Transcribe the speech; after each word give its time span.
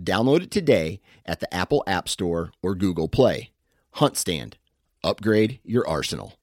Download 0.00 0.42
it 0.42 0.50
today 0.50 1.00
at 1.24 1.38
the 1.38 1.54
Apple 1.54 1.84
App 1.86 2.08
Store 2.08 2.50
or 2.62 2.74
Google 2.74 3.08
Play. 3.08 3.50
HuntStand. 3.96 4.54
Upgrade 5.04 5.60
your 5.64 5.86
arsenal. 5.86 6.34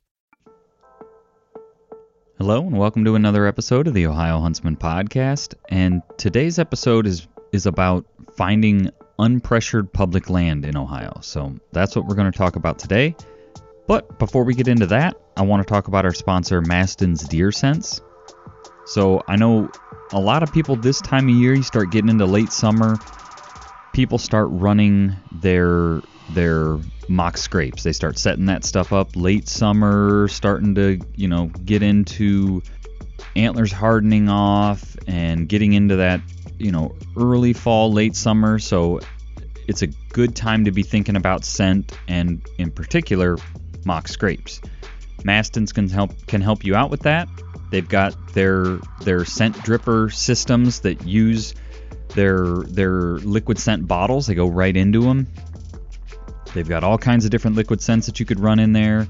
Hello 2.37 2.61
and 2.61 2.77
welcome 2.77 3.03
to 3.05 3.15
another 3.15 3.45
episode 3.45 3.87
of 3.87 3.93
the 3.93 4.07
Ohio 4.07 4.39
Huntsman 4.39 4.77
podcast. 4.77 5.53
And 5.69 6.01
today's 6.17 6.59
episode 6.59 7.05
is 7.05 7.27
is 7.51 7.65
about 7.65 8.05
finding 8.37 8.89
unpressured 9.19 9.91
public 9.91 10.29
land 10.29 10.65
in 10.65 10.77
Ohio. 10.77 11.19
So 11.21 11.53
that's 11.73 11.95
what 11.95 12.05
we're 12.05 12.15
going 12.15 12.31
to 12.31 12.37
talk 12.37 12.55
about 12.55 12.79
today. 12.79 13.15
But 13.85 14.17
before 14.17 14.45
we 14.45 14.55
get 14.55 14.69
into 14.69 14.85
that, 14.87 15.17
I 15.35 15.41
want 15.41 15.61
to 15.67 15.69
talk 15.69 15.89
about 15.89 16.05
our 16.05 16.13
sponsor 16.13 16.61
Mastin's 16.61 17.27
Deer 17.27 17.51
Scents. 17.51 17.99
So 18.85 19.21
I 19.27 19.35
know 19.35 19.69
a 20.13 20.19
lot 20.19 20.41
of 20.41 20.53
people 20.53 20.77
this 20.77 21.01
time 21.01 21.27
of 21.27 21.35
year, 21.35 21.53
you 21.53 21.63
start 21.63 21.91
getting 21.91 22.09
into 22.09 22.25
late 22.25 22.53
summer, 22.53 22.97
people 23.93 24.17
start 24.17 24.47
running 24.51 25.15
their 25.31 26.01
their 26.29 26.77
mock 27.09 27.37
scrapes. 27.37 27.83
They 27.83 27.91
start 27.91 28.17
setting 28.17 28.45
that 28.45 28.63
stuff 28.63 28.93
up 28.93 29.15
late 29.15 29.47
summer, 29.47 30.27
starting 30.29 30.75
to, 30.75 30.99
you 31.15 31.27
know, 31.27 31.47
get 31.65 31.83
into 31.83 32.61
antlers 33.35 33.71
hardening 33.71 34.29
off 34.29 34.95
and 35.07 35.47
getting 35.47 35.73
into 35.73 35.97
that, 35.97 36.21
you 36.57 36.71
know, 36.71 36.95
early 37.17 37.53
fall, 37.53 37.91
late 37.91 38.15
summer. 38.15 38.59
So 38.59 39.01
it's 39.67 39.81
a 39.81 39.87
good 39.87 40.35
time 40.35 40.65
to 40.65 40.71
be 40.71 40.83
thinking 40.83 41.15
about 41.15 41.45
scent 41.45 41.97
and 42.07 42.45
in 42.57 42.71
particular 42.71 43.37
mock 43.85 44.07
scrapes. 44.07 44.61
Mastins 45.19 45.73
can 45.73 45.89
help 45.89 46.11
can 46.27 46.41
help 46.41 46.63
you 46.63 46.75
out 46.75 46.89
with 46.89 47.01
that. 47.01 47.27
They've 47.69 47.87
got 47.87 48.15
their 48.33 48.79
their 49.01 49.25
scent 49.25 49.55
dripper 49.57 50.13
systems 50.13 50.81
that 50.81 51.05
use 51.05 51.53
their 52.15 52.63
their 52.63 53.17
liquid 53.19 53.59
scent 53.59 53.87
bottles. 53.87 54.27
They 54.27 54.35
go 54.35 54.47
right 54.47 54.75
into 54.75 55.01
them. 55.01 55.27
They've 56.53 56.67
got 56.67 56.83
all 56.83 56.97
kinds 56.97 57.25
of 57.25 57.31
different 57.31 57.55
liquid 57.55 57.81
scents 57.81 58.07
that 58.07 58.19
you 58.19 58.25
could 58.25 58.39
run 58.39 58.59
in 58.59 58.73
there, 58.73 59.07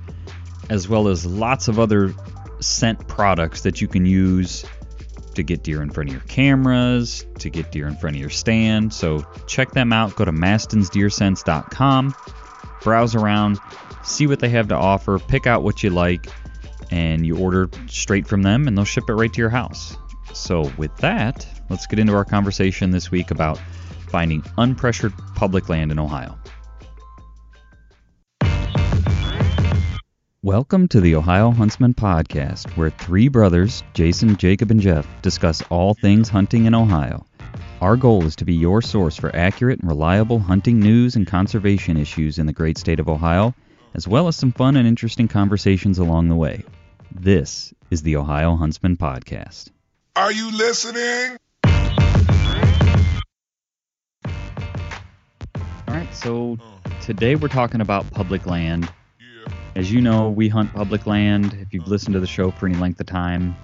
as 0.70 0.88
well 0.88 1.08
as 1.08 1.26
lots 1.26 1.68
of 1.68 1.80
other 1.80 2.14
scent 2.60 3.08
products 3.08 3.62
that 3.62 3.82
you 3.82 3.88
can 3.88 4.06
use 4.06 4.64
to 5.34 5.44
get 5.44 5.64
deer 5.64 5.82
in 5.82 5.90
front 5.90 6.10
of 6.10 6.14
your 6.14 6.24
cameras, 6.24 7.26
to 7.40 7.50
get 7.50 7.72
deer 7.72 7.88
in 7.88 7.96
front 7.96 8.16
of 8.16 8.20
your 8.20 8.30
stand. 8.30 8.94
So 8.94 9.26
check 9.48 9.72
them 9.72 9.94
out. 9.94 10.16
Go 10.16 10.26
to 10.26 10.32
mastinsdeerscents.com, 10.32 12.16
browse 12.84 13.16
around, 13.16 13.60
see 14.04 14.28
what 14.28 14.40
they 14.40 14.50
have 14.50 14.68
to 14.68 14.76
offer, 14.76 15.18
pick 15.20 15.48
out 15.48 15.64
what 15.64 15.84
you 15.84 15.90
like, 15.90 16.28
and 16.92 17.26
you 17.26 17.38
order 17.38 17.70
straight 17.88 18.28
from 18.28 18.42
them, 18.44 18.68
and 18.68 18.78
they'll 18.78 18.86
ship 18.86 19.06
it 19.10 19.14
right 19.14 19.32
to 19.32 19.40
your 19.40 19.50
house. 19.50 19.98
So, 20.34 20.72
with 20.78 20.96
that, 20.98 21.46
let's 21.72 21.88
get 21.88 22.00
into 22.00 22.14
our 22.14 22.26
conversation 22.26 22.92
this 22.92 23.12
week 23.12 23.32
about 23.32 23.58
finding 24.10 24.42
unpressured 24.58 25.14
public 25.36 25.70
land 25.70 25.90
in 25.90 25.98
Ohio. 25.98 26.38
Welcome 30.44 30.90
to 30.90 31.00
the 31.00 31.16
Ohio 31.16 31.52
Huntsman 31.52 31.94
Podcast, 31.94 32.76
where 32.76 32.90
three 32.90 33.30
brothers, 33.30 33.84
Jason, 33.94 34.36
Jacob, 34.36 34.70
and 34.70 34.82
Jeff, 34.82 35.08
discuss 35.22 35.62
all 35.70 35.94
things 35.94 36.28
hunting 36.28 36.66
in 36.66 36.76
Ohio. 36.76 37.26
Our 37.80 37.96
goal 37.96 38.26
is 38.26 38.36
to 38.38 38.46
be 38.46 38.56
your 38.56 38.82
source 38.82 39.16
for 39.16 39.34
accurate 39.34 39.80
and 39.80 39.88
reliable 39.88 40.40
hunting 40.40 40.82
news 40.82 41.16
and 41.16 41.26
conservation 41.26 41.96
issues 41.96 42.38
in 42.38 42.48
the 42.48 42.54
great 42.54 42.78
state 42.78 43.00
of 43.00 43.08
Ohio, 43.08 43.56
as 43.94 44.10
well 44.10 44.28
as 44.28 44.36
some 44.36 44.52
fun 44.52 44.76
and 44.76 44.86
interesting 44.86 45.30
conversations 45.30 46.00
along 46.00 46.28
the 46.28 46.36
way. 46.36 46.66
This 47.12 47.74
is 47.90 48.02
the 48.02 48.18
Ohio 48.18 48.58
Huntsman 48.58 48.98
Podcast. 48.98 49.70
Are 50.18 50.34
you 50.34 50.52
listening? 50.52 51.38
All 55.88 55.98
right, 55.98 56.14
so 56.14 56.58
today 57.02 57.36
we're 57.36 57.48
talking 57.48 57.82
about 57.82 58.10
public 58.12 58.46
land. 58.46 58.92
As 59.76 59.92
you 59.92 60.02
know, 60.02 60.30
we 60.30 60.50
hunt 60.50 60.74
public 60.74 61.08
land 61.08 61.58
if 61.62 61.74
you've 61.74 61.88
listened 61.88 62.14
to 62.14 62.20
the 62.20 62.28
show 62.28 62.52
for 62.52 62.68
any 62.68 62.76
length 62.76 63.00
of 63.00 63.06
time. 63.06 63.56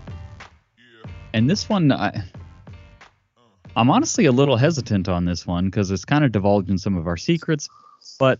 And 1.34 1.50
this 1.50 1.68
one, 1.70 1.92
I, 1.92 2.24
I'm 3.76 3.92
honestly 3.92 4.26
a 4.26 4.32
little 4.32 4.58
hesitant 4.58 5.08
on 5.08 5.26
this 5.26 5.46
one 5.46 5.66
because 5.66 5.92
it's 5.92 6.04
kind 6.06 6.24
of 6.24 6.32
divulging 6.32 6.78
some 6.78 6.98
of 6.98 7.06
our 7.06 7.18
secrets. 7.18 7.70
But 8.18 8.40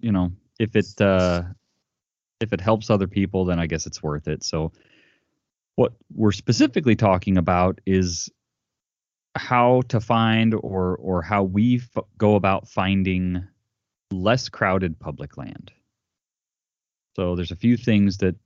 you 0.00 0.12
know, 0.12 0.32
if 0.58 0.76
it 0.76 1.00
uh, 1.00 1.44
if 2.40 2.52
it 2.52 2.60
helps 2.60 2.90
other 2.90 3.06
people, 3.06 3.46
then 3.46 3.58
I 3.58 3.66
guess 3.66 3.86
it's 3.86 4.02
worth 4.02 4.28
it. 4.28 4.44
So, 4.44 4.72
what 5.76 5.94
we're 6.14 6.32
specifically 6.32 6.96
talking 6.96 7.38
about 7.38 7.80
is 7.86 8.30
how 9.36 9.82
to 9.88 10.00
find 10.00 10.54
or 10.54 10.96
or 10.96 11.22
how 11.22 11.42
we 11.42 11.76
f- 11.76 12.04
go 12.18 12.36
about 12.36 12.68
finding 12.68 13.46
less 14.10 14.48
crowded 14.48 14.98
public 14.98 15.36
land. 15.36 15.72
So 17.16 17.36
there's 17.36 17.50
a 17.50 17.56
few 17.56 17.76
things 17.76 18.18
that 18.18 18.36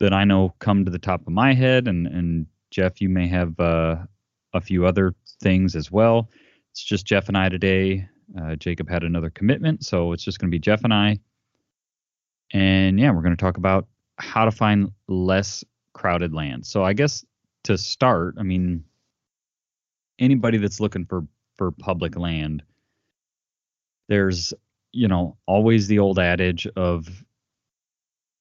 that 0.00 0.12
I 0.12 0.24
know 0.24 0.54
come 0.58 0.84
to 0.84 0.90
the 0.90 0.98
top 0.98 1.22
of 1.26 1.32
my 1.32 1.54
head, 1.54 1.88
and 1.88 2.06
and 2.06 2.46
Jeff, 2.70 3.00
you 3.00 3.08
may 3.08 3.28
have 3.28 3.58
uh, 3.60 3.96
a 4.54 4.60
few 4.60 4.86
other 4.86 5.14
things 5.40 5.76
as 5.76 5.90
well. 5.90 6.30
It's 6.70 6.82
just 6.82 7.06
Jeff 7.06 7.28
and 7.28 7.36
I 7.36 7.48
today. 7.48 8.08
Uh, 8.40 8.56
Jacob 8.56 8.88
had 8.88 9.02
another 9.02 9.30
commitment, 9.30 9.84
so 9.84 10.12
it's 10.12 10.24
just 10.24 10.38
going 10.38 10.50
to 10.50 10.54
be 10.54 10.58
Jeff 10.58 10.84
and 10.84 10.94
I. 10.94 11.18
And 12.52 12.98
yeah, 12.98 13.10
we're 13.10 13.22
going 13.22 13.36
to 13.36 13.40
talk 13.40 13.58
about 13.58 13.86
how 14.16 14.44
to 14.44 14.50
find 14.50 14.90
less 15.08 15.64
crowded 15.92 16.32
land. 16.32 16.66
So 16.66 16.82
I 16.82 16.94
guess 16.94 17.24
to 17.64 17.76
start, 17.76 18.36
I 18.38 18.42
mean, 18.42 18.84
anybody 20.22 20.58
that's 20.58 20.80
looking 20.80 21.04
for 21.04 21.26
for 21.56 21.70
public 21.70 22.16
land, 22.16 22.62
there's 24.08 24.54
you 24.92 25.08
know 25.08 25.36
always 25.46 25.88
the 25.88 25.98
old 25.98 26.18
adage 26.18 26.66
of 26.76 27.24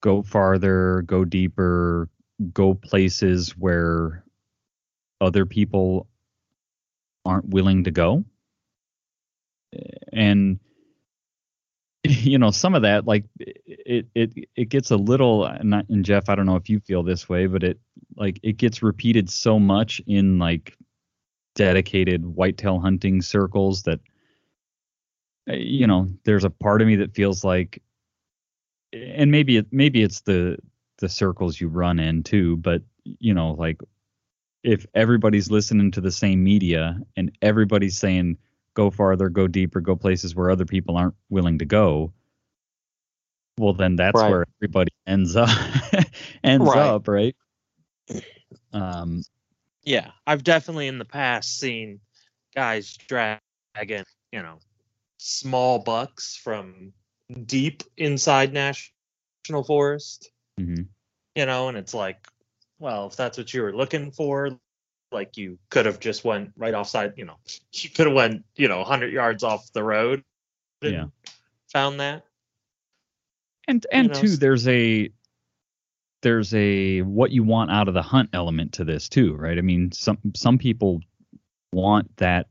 go 0.02 0.22
farther, 0.22 1.04
go 1.06 1.26
deeper, 1.26 2.10
go 2.54 2.74
places 2.74 3.58
where 3.58 4.24
other 5.20 5.46
people 5.46 6.08
aren't 7.26 7.50
willing 7.50 7.84
to 7.84 7.92
go. 7.92 8.24
And 10.12 10.60
you 12.04 12.40
know, 12.40 12.52
some 12.52 12.74
of 12.76 12.82
that 12.82 13.06
like 13.06 13.26
it 13.40 14.08
it 14.16 14.34
it 14.56 14.70
gets 14.70 14.92
a 14.92 14.98
little 14.98 15.46
and 15.46 16.04
Jeff, 16.04 16.30
I 16.30 16.36
don't 16.36 16.46
know 16.46 16.56
if 16.56 16.70
you 16.70 16.80
feel 16.80 17.04
this 17.04 17.30
way, 17.30 17.46
but 17.46 17.64
it 17.64 17.80
like 18.16 18.40
it 18.44 18.58
gets 18.58 18.82
repeated 18.82 19.30
so 19.30 19.60
much 19.60 20.02
in 20.08 20.40
like 20.40 20.76
dedicated 21.56 22.26
whitetail 22.26 22.80
hunting 22.80 23.22
circles 23.22 23.84
that 23.84 24.00
uh, 25.50 25.54
you 25.54 25.88
know, 25.88 26.08
there's 26.24 26.44
a 26.44 26.50
part 26.50 26.82
of 26.82 26.88
me 26.88 26.96
that 26.98 27.16
feels 27.16 27.44
like 27.44 27.82
and 28.94 29.32
maybe 29.32 29.58
it 29.58 29.68
maybe 29.72 30.04
it's 30.04 30.22
the 30.22 30.58
the 31.00 31.10
circles 31.10 31.60
you 31.60 31.68
run 31.68 32.00
in 32.00 32.24
too, 32.24 32.58
but 32.58 32.84
you 33.04 33.34
know, 33.34 33.52
like 33.54 33.82
if 34.64 34.86
everybody's 34.94 35.50
listening 35.52 35.92
to 35.92 36.02
the 36.02 36.12
same 36.12 36.44
media 36.44 37.00
and 37.18 37.32
everybody's 37.42 37.98
saying 37.98 38.38
go 38.76 38.90
farther, 38.92 39.30
go 39.30 39.48
deeper, 39.48 39.82
go 39.82 39.96
places 39.96 40.36
where 40.36 40.52
other 40.52 40.66
people 40.66 40.98
aren't 40.98 41.16
willing 41.30 41.58
to 41.60 41.66
go, 41.66 42.14
well 43.58 43.74
then 43.74 43.96
that's 43.96 44.16
Right. 44.16 44.28
where 44.28 44.46
everybody 44.60 44.92
ends 45.08 45.36
up 45.36 45.50
ends 46.44 46.76
Right. 46.76 46.76
up, 46.76 47.08
right? 47.08 47.36
Um 48.74 49.24
Yeah, 49.84 50.12
I've 50.26 50.44
definitely 50.44 50.88
in 50.88 50.98
the 50.98 51.06
past 51.06 51.60
seen 51.60 52.00
guys 52.56 52.98
dragging, 52.98 54.06
you 54.32 54.42
know, 54.42 54.60
small 55.18 55.80
bucks 55.80 56.36
from 56.38 56.94
deep 57.46 57.84
inside 57.98 58.54
national 58.54 59.64
forest, 59.64 60.32
mhm. 60.60 60.88
you 61.36 61.46
know, 61.46 61.68
and 61.70 61.78
it's 61.78 61.94
like, 61.94 62.28
well, 62.80 63.08
if 63.08 63.16
that's 63.16 63.38
what 63.38 63.54
you 63.54 63.62
were 63.64 63.76
looking 63.76 64.12
for, 64.12 64.50
like 65.12 65.38
you 65.38 65.58
could 65.70 65.86
have 65.86 66.00
just 66.00 66.24
went 66.24 66.52
right 66.58 66.74
offside, 66.74 66.88
you 67.00 67.08
know, 67.08 67.38
you 67.74 67.90
could 67.90 68.08
have 68.08 68.16
went, 68.16 68.44
you 68.56 68.68
know, 68.68 68.80
100 68.80 69.12
yards 69.14 69.44
off 69.44 69.72
the 69.74 69.84
road 69.84 70.24
and 70.82 70.94
Yeah. 70.94 71.06
found 71.72 72.00
that. 72.00 72.24
and 73.68 73.86
and 73.92 74.08
know, 74.08 74.14
too 74.14 74.34
s- 74.34 74.38
there's 74.38 74.68
a 74.68 75.10
there's 76.22 76.54
a 76.54 77.02
what 77.02 77.32
you 77.32 77.44
want 77.44 77.72
out 77.72 77.88
of 77.88 77.94
the 77.94 78.02
hunt 78.02 78.30
element 78.34 78.74
to 78.74 78.84
this 78.84 79.10
too 79.10 79.36
right 79.36 79.58
i 79.58 79.62
mean 79.62 79.92
some 79.92 80.18
some 80.36 80.58
people 80.58 81.00
want 81.74 82.16
that 82.18 82.48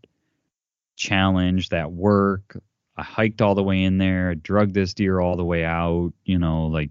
challenge 0.96 1.68
that 1.68 1.90
work 1.92 2.56
i 2.96 3.02
hiked 3.02 3.40
all 3.40 3.54
the 3.54 3.62
way 3.62 3.82
in 3.82 3.98
there 3.98 4.30
I 4.30 4.34
drug 4.34 4.72
this 4.72 4.94
deer 4.94 5.20
all 5.20 5.36
the 5.36 5.44
way 5.44 5.64
out 5.64 6.12
you 6.24 6.38
know 6.38 6.66
like 6.66 6.90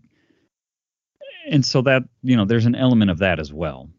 and 1.48 1.66
so 1.66 1.82
that 1.84 2.04
you 2.24 2.36
know 2.38 2.46
there's 2.46 2.66
an 2.66 2.76
element 2.76 3.12
of 3.12 3.20
that 3.20 3.40
as 3.40 3.52
well 3.54 3.90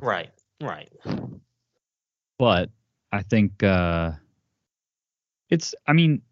Right, 0.00 0.30
right. 0.60 0.92
but 2.38 2.70
I 3.12 3.22
think 3.22 3.62
uh, 3.62 4.12
it's. 5.48 5.74
I 5.86 5.92
mean, 5.92 6.22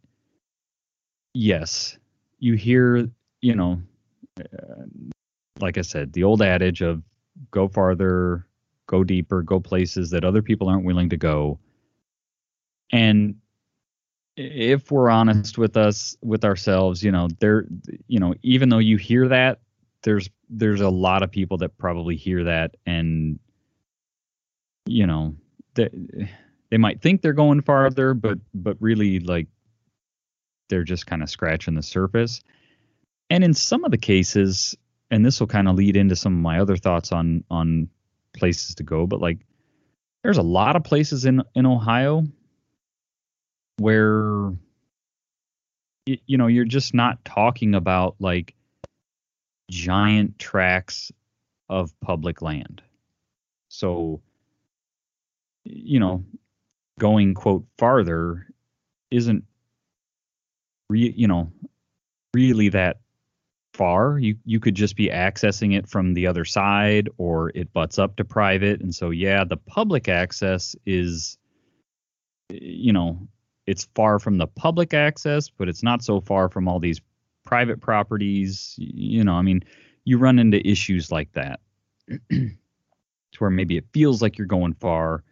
yes, 1.32 1.96
you 2.38 2.54
hear, 2.54 3.08
you 3.40 3.54
know, 3.54 3.80
like 5.60 5.78
I 5.78 5.82
said, 5.82 6.12
the 6.12 6.24
old 6.24 6.42
adage 6.42 6.82
of 6.82 7.02
go 7.50 7.68
farther, 7.68 8.46
go 8.86 9.04
deeper, 9.04 9.42
go 9.42 9.60
places 9.60 10.10
that 10.10 10.24
other 10.24 10.42
people 10.42 10.68
aren't 10.68 10.84
willing 10.84 11.08
to 11.10 11.16
go. 11.16 11.58
And 12.90 13.36
if 14.36 14.90
we're 14.90 15.10
honest 15.10 15.58
with 15.58 15.76
us, 15.76 16.16
with 16.22 16.44
ourselves, 16.44 17.02
you 17.02 17.12
know, 17.12 17.28
there, 17.38 17.66
you 18.08 18.18
know, 18.18 18.34
even 18.42 18.68
though 18.68 18.78
you 18.78 18.96
hear 18.96 19.28
that, 19.28 19.60
there's 20.02 20.28
there's 20.48 20.80
a 20.80 20.88
lot 20.88 21.22
of 21.22 21.30
people 21.30 21.56
that 21.58 21.76
probably 21.78 22.16
hear 22.16 22.44
that 22.44 22.76
and 22.86 23.38
you 24.86 25.06
know 25.06 25.34
they, 25.74 25.88
they 26.70 26.76
might 26.76 27.00
think 27.00 27.22
they're 27.22 27.32
going 27.32 27.60
farther 27.60 28.14
but 28.14 28.38
but 28.54 28.76
really 28.80 29.20
like 29.20 29.46
they're 30.68 30.84
just 30.84 31.06
kind 31.06 31.22
of 31.22 31.30
scratching 31.30 31.74
the 31.74 31.82
surface 31.82 32.42
and 33.32 33.42
in 33.42 33.54
some 33.54 33.84
of 33.84 33.90
the 33.90 33.98
cases 33.98 34.76
and 35.10 35.24
this 35.26 35.40
will 35.40 35.46
kind 35.46 35.68
of 35.68 35.74
lead 35.74 35.96
into 35.96 36.14
some 36.16 36.34
of 36.34 36.40
my 36.40 36.60
other 36.60 36.76
thoughts 36.76 37.12
on 37.12 37.42
on 37.50 37.88
places 38.34 38.74
to 38.74 38.82
go 38.82 39.06
but 39.06 39.20
like 39.20 39.38
there's 40.22 40.38
a 40.38 40.42
lot 40.42 40.76
of 40.76 40.84
places 40.84 41.24
in 41.24 41.42
in 41.54 41.66
Ohio 41.66 42.24
where 43.78 44.52
you 46.06 46.38
know 46.38 46.46
you're 46.46 46.64
just 46.64 46.94
not 46.94 47.24
talking 47.24 47.74
about 47.74 48.16
like 48.18 48.54
giant 49.70 50.38
tracts 50.38 51.10
of 51.68 51.98
public 52.00 52.42
land. 52.42 52.82
So 53.68 54.20
you 55.64 56.00
know, 56.00 56.24
going 56.98 57.34
quote 57.34 57.64
farther 57.78 58.46
isn't 59.10 59.44
re- 60.90 61.14
you 61.16 61.28
know 61.28 61.52
really 62.34 62.68
that 62.70 63.01
far. 63.72 64.18
You 64.18 64.36
you 64.44 64.60
could 64.60 64.74
just 64.74 64.96
be 64.96 65.08
accessing 65.08 65.76
it 65.76 65.88
from 65.88 66.14
the 66.14 66.26
other 66.26 66.44
side 66.44 67.08
or 67.18 67.50
it 67.54 67.72
butts 67.72 67.98
up 67.98 68.16
to 68.16 68.24
private 68.24 68.80
and 68.80 68.94
so 68.94 69.10
yeah, 69.10 69.44
the 69.44 69.56
public 69.56 70.08
access 70.08 70.76
is 70.86 71.38
you 72.50 72.92
know, 72.92 73.28
it's 73.66 73.88
far 73.94 74.18
from 74.18 74.36
the 74.36 74.46
public 74.46 74.92
access, 74.92 75.48
but 75.48 75.68
it's 75.68 75.82
not 75.82 76.02
so 76.02 76.20
far 76.20 76.50
from 76.50 76.68
all 76.68 76.80
these 76.80 77.00
private 77.44 77.80
properties, 77.80 78.74
you 78.76 79.24
know, 79.24 79.34
I 79.34 79.42
mean, 79.42 79.62
you 80.04 80.18
run 80.18 80.38
into 80.38 80.66
issues 80.66 81.10
like 81.10 81.32
that. 81.32 81.60
to 82.30 83.38
where 83.38 83.50
maybe 83.50 83.76
it 83.76 83.86
feels 83.92 84.20
like 84.20 84.36
you're 84.36 84.46
going 84.46 84.74
far 84.74 85.22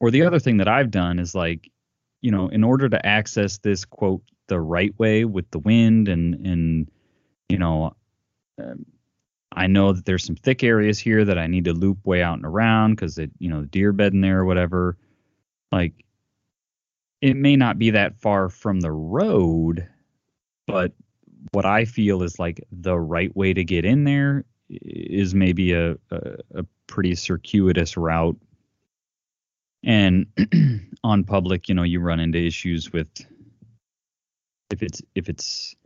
or 0.00 0.10
the 0.10 0.22
other 0.22 0.38
thing 0.38 0.58
that 0.58 0.68
I've 0.68 0.90
done 0.90 1.18
is 1.18 1.34
like, 1.34 1.70
you 2.20 2.30
know, 2.30 2.48
in 2.48 2.64
order 2.64 2.88
to 2.88 3.06
access 3.06 3.58
this 3.58 3.84
quote 3.84 4.22
the 4.48 4.60
right 4.60 4.96
way 4.98 5.24
with 5.24 5.50
the 5.50 5.58
wind 5.58 6.08
and 6.08 6.34
and 6.46 6.90
you 7.54 7.60
know, 7.60 7.94
um, 8.60 8.84
I 9.52 9.68
know 9.68 9.92
that 9.92 10.04
there's 10.06 10.24
some 10.24 10.34
thick 10.34 10.64
areas 10.64 10.98
here 10.98 11.24
that 11.24 11.38
I 11.38 11.46
need 11.46 11.66
to 11.66 11.72
loop 11.72 12.04
way 12.04 12.20
out 12.20 12.34
and 12.34 12.44
around 12.44 12.96
because 12.96 13.16
it, 13.16 13.30
you 13.38 13.48
know, 13.48 13.60
the 13.60 13.68
deer 13.68 13.92
bed 13.92 14.12
in 14.12 14.22
there 14.22 14.40
or 14.40 14.44
whatever. 14.44 14.96
Like, 15.70 16.04
it 17.20 17.36
may 17.36 17.54
not 17.54 17.78
be 17.78 17.90
that 17.90 18.20
far 18.20 18.48
from 18.48 18.80
the 18.80 18.90
road, 18.90 19.88
but 20.66 20.94
what 21.52 21.64
I 21.64 21.84
feel 21.84 22.24
is 22.24 22.40
like 22.40 22.60
the 22.72 22.98
right 22.98 23.34
way 23.36 23.54
to 23.54 23.62
get 23.62 23.84
in 23.84 24.02
there 24.02 24.44
is 24.68 25.32
maybe 25.32 25.74
a 25.74 25.92
a, 26.10 26.38
a 26.56 26.66
pretty 26.88 27.14
circuitous 27.14 27.96
route 27.96 28.36
and 29.84 30.26
on 31.04 31.22
public 31.22 31.68
you 31.68 31.74
know 31.74 31.84
you 31.84 32.00
run 32.00 32.18
into 32.18 32.44
issues 32.44 32.92
with 32.92 33.08
if 34.70 34.82
it's 34.82 35.02
if 35.14 35.28
it's 35.28 35.76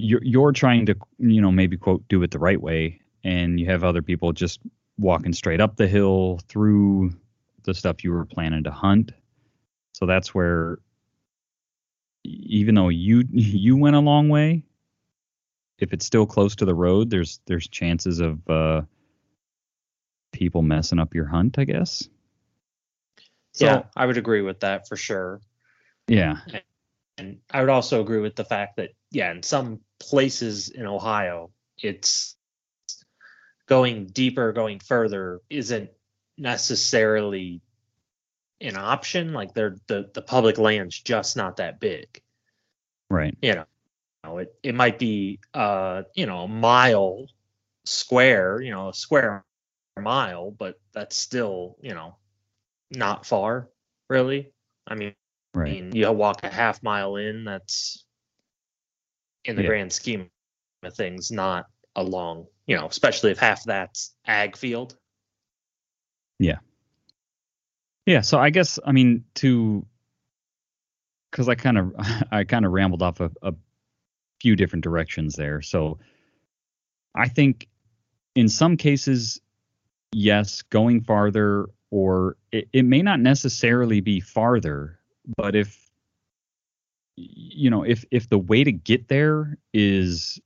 you're 0.00 0.22
you're 0.22 0.52
trying 0.52 0.86
to 0.86 0.94
you 1.18 1.40
know 1.40 1.52
maybe 1.52 1.76
quote 1.76 2.06
do 2.08 2.22
it 2.22 2.30
the 2.30 2.38
right 2.38 2.60
way 2.60 3.00
and 3.24 3.60
you 3.60 3.66
have 3.66 3.84
other 3.84 4.02
people 4.02 4.32
just 4.32 4.60
walking 4.98 5.32
straight 5.32 5.60
up 5.60 5.76
the 5.76 5.86
hill 5.86 6.40
through 6.48 7.12
the 7.64 7.74
stuff 7.74 8.02
you 8.02 8.12
were 8.12 8.24
planning 8.24 8.64
to 8.64 8.70
hunt. 8.70 9.12
So 9.92 10.06
that's 10.06 10.34
where 10.34 10.78
even 12.24 12.74
though 12.74 12.88
you 12.88 13.24
you 13.30 13.76
went 13.76 13.96
a 13.96 14.00
long 14.00 14.28
way 14.28 14.62
if 15.78 15.92
it's 15.92 16.04
still 16.04 16.26
close 16.26 16.54
to 16.54 16.66
the 16.66 16.74
road 16.74 17.08
there's 17.08 17.40
there's 17.46 17.66
chances 17.66 18.20
of 18.20 18.38
uh 18.50 18.82
people 20.30 20.60
messing 20.60 20.98
up 20.98 21.14
your 21.14 21.26
hunt 21.26 21.58
i 21.58 21.64
guess. 21.64 22.08
So 23.52 23.64
yeah, 23.64 23.82
I 23.96 24.06
would 24.06 24.16
agree 24.16 24.42
with 24.42 24.60
that 24.60 24.86
for 24.88 24.96
sure. 24.96 25.40
yeah. 26.06 26.36
And 27.18 27.38
I 27.50 27.60
would 27.60 27.68
also 27.68 28.00
agree 28.00 28.20
with 28.20 28.36
the 28.36 28.44
fact 28.44 28.76
that, 28.76 28.90
yeah, 29.10 29.30
in 29.30 29.42
some 29.42 29.80
places 30.00 30.68
in 30.70 30.86
Ohio, 30.86 31.50
it's 31.78 32.36
going 33.66 34.06
deeper, 34.06 34.52
going 34.52 34.80
further 34.80 35.40
isn't 35.48 35.90
necessarily 36.36 37.60
an 38.60 38.76
option. 38.76 39.32
Like 39.32 39.54
they're 39.54 39.76
the, 39.86 40.10
the 40.12 40.22
public 40.22 40.58
land's 40.58 40.98
just 40.98 41.36
not 41.36 41.58
that 41.58 41.78
big. 41.78 42.20
right 43.08 43.36
You 43.40 43.54
know, 43.54 43.64
You 44.24 44.30
know, 44.30 44.38
it, 44.38 44.54
it 44.62 44.74
might 44.74 44.98
be 44.98 45.38
uh, 45.54 46.02
you 46.14 46.26
know, 46.26 46.44
a 46.44 46.48
mile 46.48 47.26
square, 47.84 48.60
you 48.60 48.70
know, 48.70 48.88
a 48.88 48.94
square 48.94 49.44
mile, 49.98 50.50
but 50.50 50.80
that's 50.92 51.16
still, 51.16 51.76
you 51.80 51.94
know, 51.94 52.16
not 52.90 53.26
far, 53.26 53.68
really. 54.08 54.52
I 54.86 54.94
mean, 54.94 55.14
I 55.54 55.58
right 55.58 55.70
mean, 55.70 55.94
you 55.94 56.10
walk 56.12 56.42
a 56.42 56.48
half 56.48 56.82
mile 56.82 57.16
in, 57.16 57.44
that's 57.44 58.04
in 59.44 59.56
the 59.56 59.62
Yeah. 59.62 59.68
grand 59.68 59.92
scheme 59.92 60.30
of 60.82 60.94
things, 60.94 61.30
not 61.30 61.66
a 61.96 62.02
long, 62.02 62.46
you 62.66 62.76
know, 62.76 62.86
especially 62.86 63.30
if 63.30 63.38
half 63.38 63.64
that's 63.64 64.14
ag 64.26 64.56
field. 64.56 64.96
Yeah, 66.38 66.58
Yeah. 68.06 68.22
so 68.22 68.38
I 68.38 68.50
guess 68.50 68.78
I 68.84 68.92
mean 68.92 69.24
to 69.36 69.86
because 71.30 71.48
I 71.48 71.54
kind 71.54 71.78
of 71.78 71.94
I 72.30 72.44
kind 72.44 72.64
of 72.64 72.72
rambled 72.72 73.02
off 73.02 73.20
a, 73.20 73.30
a 73.42 73.54
few 74.40 74.56
different 74.56 74.82
directions 74.82 75.34
there. 75.36 75.60
So 75.60 75.98
I 77.14 77.28
think 77.28 77.68
in 78.34 78.48
some 78.48 78.76
cases, 78.76 79.40
yes, 80.12 80.62
going 80.62 81.02
farther, 81.02 81.66
or 81.90 82.36
it, 82.52 82.68
it 82.72 82.84
may 82.84 83.02
not 83.02 83.20
necessarily 83.20 84.00
be 84.00 84.20
farther, 84.20 84.98
but 85.36 85.54
if 85.54 85.89
you 87.16 87.70
know 87.70 87.82
if 87.82 88.04
if 88.10 88.28
the 88.28 88.38
way 88.38 88.64
to 88.64 88.72
get 88.72 89.08
there 89.08 89.58
is 89.72 90.40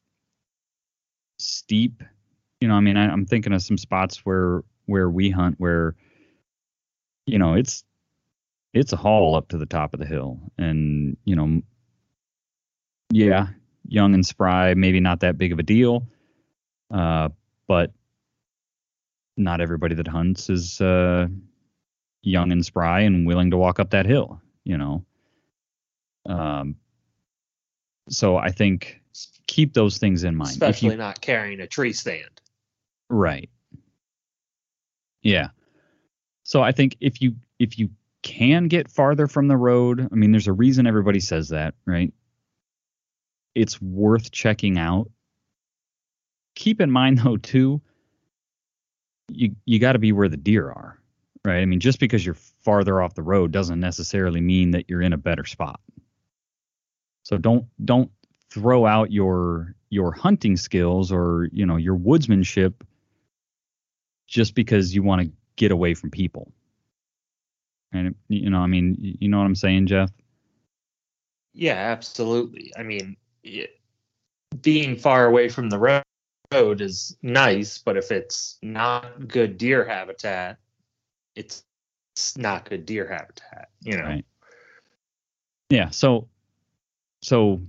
steep, 1.39 2.03
you 2.61 2.69
know, 2.69 2.75
I 2.75 2.81
mean, 2.81 2.97
I, 2.97 3.11
I'm 3.11 3.27
thinking 3.27 3.53
of 3.53 3.63
some 3.63 3.79
spots 3.79 4.19
where 4.25 4.63
where 4.87 5.09
we 5.11 5.31
hunt 5.31 5.57
where 5.59 5.95
you 7.27 7.39
know 7.39 7.55
it's 7.55 7.85
it's 8.73 8.93
a 8.93 8.97
haul 8.97 9.35
up 9.37 9.49
to 9.49 9.59
the 9.59 9.67
top 9.67 9.95
of 9.95 10.01
the 10.01 10.07
hill 10.07 10.39
and 10.59 11.17
you 11.25 11.37
know 11.37 11.63
yeah, 13.15 13.49
young 13.87 14.13
and 14.15 14.27
spry, 14.27 14.75
maybe 14.75 14.99
not 14.99 15.21
that 15.21 15.39
big 15.39 15.53
of 15.53 15.59
a 15.59 15.63
deal. 15.63 16.07
Uh, 16.93 17.29
but 17.69 17.93
not 19.37 19.61
everybody 19.61 19.95
that 19.95 20.09
hunts 20.09 20.51
is 20.51 20.81
uh, 20.81 21.29
young 22.23 22.53
and 22.53 22.65
spry 22.65 23.01
and 23.01 23.27
willing 23.27 23.51
to 23.51 23.57
walk 23.57 23.79
up 23.79 23.91
that 23.91 24.07
hill, 24.07 24.41
you 24.65 24.77
know. 24.77 25.05
Um, 26.27 26.77
so 28.09 28.37
I 28.37 28.51
think 28.51 29.01
keep 29.47 29.75
those 29.75 29.99
things 29.99 30.25
in 30.25 30.37
mind. 30.37 30.51
Especially 30.51 30.91
you, 30.91 30.97
not 30.97 31.21
carrying 31.21 31.61
a 31.61 31.67
tree 31.67 31.93
stand. 31.93 32.41
right. 33.09 33.49
Yeah. 35.23 35.49
So 36.43 36.63
I 36.63 36.73
think 36.73 36.97
if 37.01 37.23
you 37.23 37.35
if 37.59 37.79
you 37.79 37.91
can 38.23 38.69
get 38.69 38.91
farther 38.91 39.27
from 39.27 39.49
the 39.49 39.57
road, 39.57 40.09
I 40.11 40.15
mean, 40.15 40.33
there's 40.33 40.49
a 40.49 40.53
reason 40.53 40.87
everybody 40.87 41.21
says 41.21 41.49
that, 41.49 41.75
right? 41.87 42.13
It's 43.55 43.81
worth 43.81 44.31
checking 44.31 44.79
out. 44.79 45.11
Keep 46.55 46.81
in 46.81 46.91
mind 46.91 47.19
though 47.19 47.37
too, 47.39 47.81
you 49.29 49.57
you 49.65 49.79
got 49.79 49.93
to 49.93 49.99
be 49.99 50.13
where 50.13 50.29
the 50.29 50.37
deer 50.37 50.69
are, 50.69 50.99
right? 51.45 51.61
I 51.61 51.65
mean, 51.65 51.81
just 51.81 52.01
because 52.01 52.25
you're 52.25 52.37
farther 52.63 53.01
off 53.01 53.15
the 53.15 53.23
road 53.23 53.53
doesn't 53.53 53.81
necessarily 53.81 54.41
mean 54.41 54.73
that 54.73 54.89
you're 54.89 55.03
in 55.03 55.13
a 55.13 55.19
better 55.19 55.45
spot. 55.45 55.81
So 57.25 57.37
don't 57.37 57.67
don't 57.85 58.11
throw 58.51 58.87
out 58.87 59.11
your 59.11 59.75
your 59.91 60.13
hunting 60.13 60.57
skills 60.57 61.11
or 61.11 61.49
you 61.53 61.67
know 61.67 61.77
your 61.77 61.97
woodsmanship 61.97 62.75
just 64.27 64.55
because 64.55 64.95
you 64.95 65.03
want 65.03 65.23
to 65.23 65.33
get 65.57 65.73
away 65.73 65.95
from 65.95 66.11
people. 66.11 66.53
And 67.93 68.15
you 68.29 68.51
know, 68.51 68.59
I 68.59 68.67
mean, 68.67 69.17
you 69.21 69.29
know 69.29 69.39
what 69.39 69.45
I'm 69.45 69.55
saying, 69.55 69.87
Jeff? 69.87 70.11
Yeah, 71.53 71.77
absolutely. 71.77 72.73
I 72.77 72.83
mean, 72.83 73.17
it, 73.45 73.79
being 74.61 74.97
far 74.97 75.27
away 75.27 75.49
from 75.49 75.71
the 75.71 75.79
ro- 75.79 76.03
road 76.53 76.81
is 76.81 77.17
nice, 77.23 77.79
but 77.79 77.97
if 77.97 78.11
it's 78.11 78.59
not 78.63 79.29
good 79.29 79.57
deer 79.57 79.85
habitat, 79.85 80.59
it's, 81.37 81.63
it's 82.15 82.37
not 82.37 82.69
good 82.69 82.85
deer 82.85 83.09
habitat. 83.09 83.69
You 83.83 83.99
know. 83.99 84.05
Right. 84.05 84.25
Yeah. 85.71 85.91
So, 85.91 86.29
so 87.25 87.63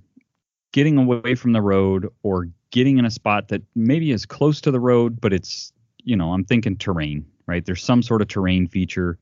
getting 0.73 0.97
away 0.97 1.35
from 1.35 1.53
the 1.53 1.61
road 1.61 2.09
or 2.21 2.49
getting 2.71 2.97
in 2.97 3.05
a 3.05 3.11
spot 3.11 3.47
that 3.47 3.61
maybe 3.73 4.11
is 4.11 4.25
close 4.25 4.59
to 4.59 4.71
the 4.71 4.79
road, 4.79 5.21
but 5.21 5.31
it's, 5.31 5.71
you 6.03 6.17
know, 6.17 6.33
I'm 6.33 6.43
thinking 6.43 6.75
terrain, 6.75 7.25
right? 7.47 7.65
There's 7.65 7.83
some 7.83 8.03
sort 8.03 8.21
of 8.21 8.27
terrain 8.27 8.67
feature 8.67 9.17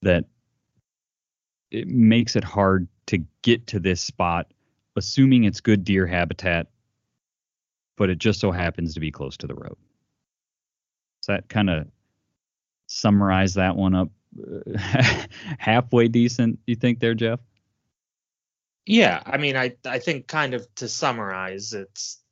that 0.00 0.24
it 1.70 1.86
makes 1.86 2.34
it 2.34 2.44
hard 2.44 2.88
to 3.08 3.18
get 3.42 3.66
to 3.66 3.78
this 3.78 4.00
spot, 4.00 4.50
assuming 4.96 5.44
it's 5.44 5.60
good 5.60 5.84
deer 5.84 6.06
habitat, 6.06 6.68
but 7.98 8.08
it 8.08 8.16
just 8.16 8.40
so 8.40 8.50
happens 8.50 8.94
to 8.94 9.00
be 9.00 9.10
close 9.10 9.36
to 9.36 9.46
the 9.46 9.54
road. 9.54 9.76
Does 11.20 11.26
that 11.26 11.48
kind 11.50 11.68
of 11.68 11.86
summarize 12.86 13.52
that 13.54 13.76
one 13.76 13.94
up 13.94 14.08
uh, 14.42 15.24
halfway 15.58 16.08
decent, 16.08 16.58
you 16.66 16.74
think 16.74 17.00
there, 17.00 17.14
Jeff? 17.14 17.40
Yeah, 18.88 19.22
I 19.26 19.36
mean, 19.36 19.54
I 19.54 19.76
I 19.84 19.98
think 19.98 20.28
kind 20.28 20.54
of 20.54 20.66
to 20.76 20.88
summarize, 20.88 21.74
it's 21.74 22.22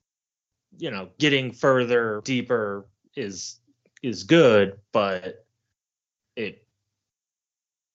you 0.79 0.91
know, 0.91 1.11
getting 1.19 1.53
further 1.53 2.23
deeper 2.25 2.89
is 3.15 3.61
is 4.03 4.25
good, 4.25 4.79
but 4.91 5.45
it 6.35 6.67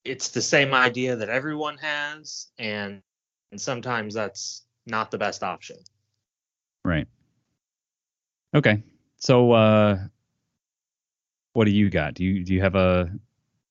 it's 0.05 0.29
the 0.29 0.43
same 0.43 0.75
idea 0.75 1.15
that 1.15 1.29
everyone 1.29 1.79
has, 1.79 2.49
and 2.59 3.01
and 3.51 3.59
sometimes 3.59 4.13
that's 4.13 4.63
not 4.85 5.09
the 5.09 5.17
best 5.17 5.41
option. 5.41 5.77
Right. 6.85 7.07
Okay. 8.53 8.83
So 9.17 9.53
uh 9.53 9.97
what 11.53 11.65
do 11.65 11.71
you 11.71 11.89
got? 11.89 12.13
Do 12.13 12.23
you 12.23 12.43
do 12.43 12.53
you 12.53 12.61
have 12.61 12.75
a, 12.75 13.11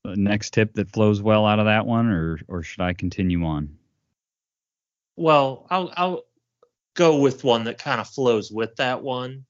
a 0.04 0.16
next 0.16 0.52
tip 0.52 0.74
that 0.74 0.90
flows 0.90 1.22
well 1.22 1.46
out 1.46 1.60
of 1.60 1.66
that 1.66 1.86
one 1.86 2.08
or 2.08 2.40
or 2.48 2.64
should 2.64 2.80
I 2.80 2.92
continue 2.92 3.44
on? 3.44 3.76
Well, 5.20 5.66
I'll 5.68 5.92
I'll 5.98 6.22
go 6.94 7.20
with 7.20 7.44
one 7.44 7.64
that 7.64 7.76
kind 7.76 8.00
of 8.00 8.08
flows 8.08 8.50
with 8.50 8.74
that 8.76 9.02
one, 9.02 9.44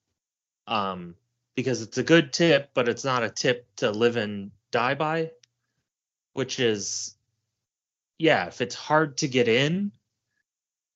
um, 0.67 1.15
because 1.55 1.81
it's 1.81 1.97
a 1.97 2.03
good 2.03 2.33
tip, 2.33 2.71
but 2.75 2.89
it's 2.89 3.05
not 3.05 3.23
a 3.23 3.31
tip 3.31 3.69
to 3.77 3.93
live 3.93 4.17
and 4.17 4.51
die 4.73 4.95
by. 4.95 5.31
Which 6.33 6.59
is, 6.59 7.15
yeah, 8.19 8.47
if 8.47 8.61
it's 8.61 8.75
hard 8.75 9.19
to 9.19 9.29
get 9.29 9.47
in, 9.47 9.93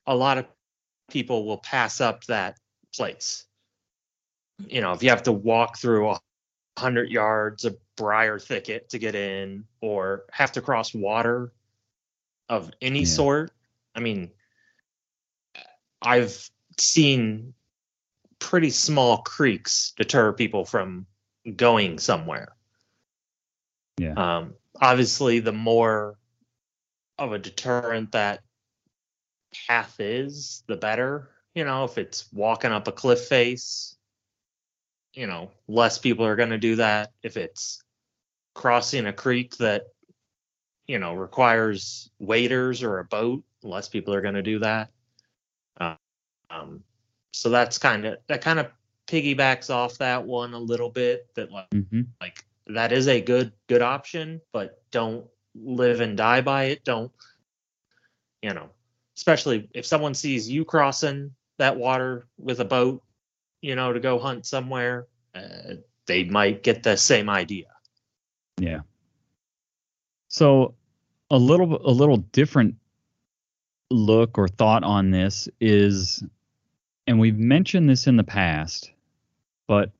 a 0.08 0.16
lot 0.16 0.38
of 0.38 0.46
people 1.08 1.46
will 1.46 1.58
pass 1.58 2.00
up 2.00 2.24
that 2.24 2.58
place. 2.96 3.46
You 4.58 4.80
know, 4.80 4.92
if 4.92 5.04
you 5.04 5.10
have 5.10 5.22
to 5.24 5.32
walk 5.32 5.78
through 5.78 6.10
a 6.10 6.20
hundred 6.76 7.10
yards 7.10 7.64
of 7.64 7.76
briar 7.96 8.40
thicket 8.40 8.88
to 8.88 8.98
get 8.98 9.14
in, 9.14 9.66
or 9.80 10.24
have 10.32 10.50
to 10.50 10.60
cross 10.60 10.92
water 10.92 11.52
of 12.48 12.72
any 12.82 13.00
Yeah. 13.00 13.04
sort. 13.04 13.52
I 13.94 14.00
mean, 14.00 14.32
I've 16.04 16.50
seen 16.78 17.54
pretty 18.38 18.70
small 18.70 19.18
creeks 19.18 19.92
deter 19.96 20.32
people 20.32 20.64
from 20.64 21.06
going 21.56 21.98
somewhere. 21.98 22.54
Yeah. 23.96 24.14
Um, 24.16 24.54
obviously, 24.80 25.40
the 25.40 25.52
more 25.52 26.16
of 27.18 27.32
a 27.32 27.38
deterrent 27.38 28.12
that 28.12 28.42
path 29.68 29.96
is, 29.98 30.62
the 30.66 30.76
better. 30.76 31.30
You 31.54 31.64
know, 31.64 31.84
if 31.84 31.96
it's 31.96 32.30
walking 32.32 32.72
up 32.72 32.88
a 32.88 32.92
cliff 32.92 33.20
face, 33.20 33.96
you 35.14 35.26
know, 35.26 35.50
less 35.68 35.98
people 35.98 36.26
are 36.26 36.36
going 36.36 36.50
to 36.50 36.58
do 36.58 36.76
that. 36.76 37.12
If 37.22 37.36
it's 37.36 37.82
crossing 38.54 39.06
a 39.06 39.12
creek 39.12 39.56
that, 39.58 39.84
you 40.86 40.98
know, 40.98 41.14
requires 41.14 42.10
waders 42.18 42.82
or 42.82 42.98
a 42.98 43.04
boat, 43.04 43.44
less 43.62 43.88
people 43.88 44.12
are 44.12 44.20
going 44.20 44.34
to 44.34 44.42
do 44.42 44.58
that. 44.58 44.90
Um, 46.54 46.82
so 47.32 47.50
that's 47.50 47.78
kind 47.78 48.04
of 48.04 48.18
that 48.28 48.40
kind 48.40 48.58
of 48.58 48.68
piggybacks 49.06 49.70
off 49.70 49.98
that 49.98 50.24
one 50.24 50.54
a 50.54 50.58
little 50.58 50.90
bit. 50.90 51.26
That 51.34 51.50
like 51.50 51.70
Mm-hmm. 51.70 52.02
like 52.20 52.44
that 52.68 52.92
is 52.92 53.08
a 53.08 53.20
good 53.20 53.52
good 53.68 53.82
option, 53.82 54.40
but 54.52 54.82
don't 54.90 55.26
live 55.54 56.00
and 56.00 56.16
die 56.16 56.40
by 56.40 56.64
it. 56.64 56.84
Don't 56.84 57.12
you 58.42 58.54
know? 58.54 58.70
Especially 59.16 59.68
if 59.74 59.86
someone 59.86 60.14
sees 60.14 60.48
you 60.50 60.64
crossing 60.64 61.30
that 61.58 61.76
water 61.76 62.26
with 62.38 62.60
a 62.60 62.64
boat, 62.64 63.02
you 63.60 63.76
know, 63.76 63.92
to 63.92 64.00
go 64.00 64.18
hunt 64.18 64.44
somewhere, 64.44 65.06
uh, 65.34 65.74
they 66.06 66.24
might 66.24 66.62
get 66.62 66.82
the 66.82 66.96
same 66.96 67.30
idea. 67.30 67.66
Yeah. 68.58 68.80
So 70.28 70.74
a 71.30 71.38
little 71.38 71.80
a 71.88 71.92
little 71.92 72.18
different 72.18 72.74
look 73.90 74.38
or 74.38 74.48
thought 74.48 74.82
on 74.82 75.10
this 75.10 75.48
is 75.60 76.22
and 77.06 77.18
we've 77.18 77.38
mentioned 77.38 77.88
this 77.88 78.06
in 78.06 78.16
the 78.16 78.24
past, 78.24 78.90
but 79.66 79.92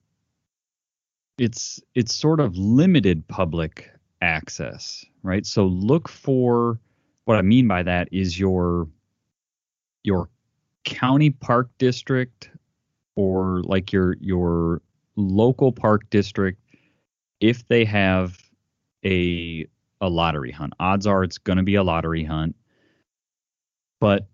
it's 1.37 1.81
it's 1.93 2.13
sort 2.13 2.39
of 2.39 2.57
limited 2.57 3.27
public 3.27 3.91
access, 4.21 5.05
right? 5.21 5.45
So 5.45 5.65
look 5.65 6.07
for 6.07 6.79
what 7.25 7.37
I 7.37 7.41
mean 7.41 7.67
by 7.67 7.83
that 7.83 8.09
is 8.11 8.39
your 8.39 8.87
your 10.03 10.29
county 10.83 11.31
park 11.31 11.69
district 11.77 12.49
or 13.15 13.61
like 13.63 13.91
your 13.91 14.15
your 14.19 14.81
local 15.15 15.71
park 15.71 16.09
district 16.09 16.61
if 17.39 17.67
they 17.67 17.85
have 17.85 18.37
a 19.03 19.67
a 20.01 20.09
lottery 20.09 20.51
hunt. 20.51 20.73
Odds 20.79 21.07
are 21.07 21.23
it's 21.23 21.37
going 21.37 21.57
to 21.57 21.63
be 21.63 21.75
a 21.75 21.83
lottery 21.83 22.23
hunt. 22.23 22.55
But 23.99 24.27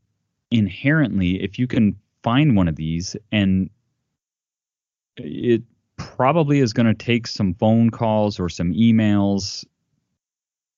inherently 0.50 1.42
if 1.42 1.58
you 1.58 1.68
can 1.68 1.96
find 2.24 2.56
one 2.56 2.68
of 2.68 2.76
these 2.76 3.16
and 3.32 3.70
it 5.18 5.64
probably 5.98 6.60
is 6.60 6.74
going 6.74 6.86
to 6.86 6.94
take 6.94 7.28
some 7.28 7.54
phone 7.56 7.90
calls 7.90 8.40
or 8.40 8.50
some 8.50 8.74
emails 8.74 9.66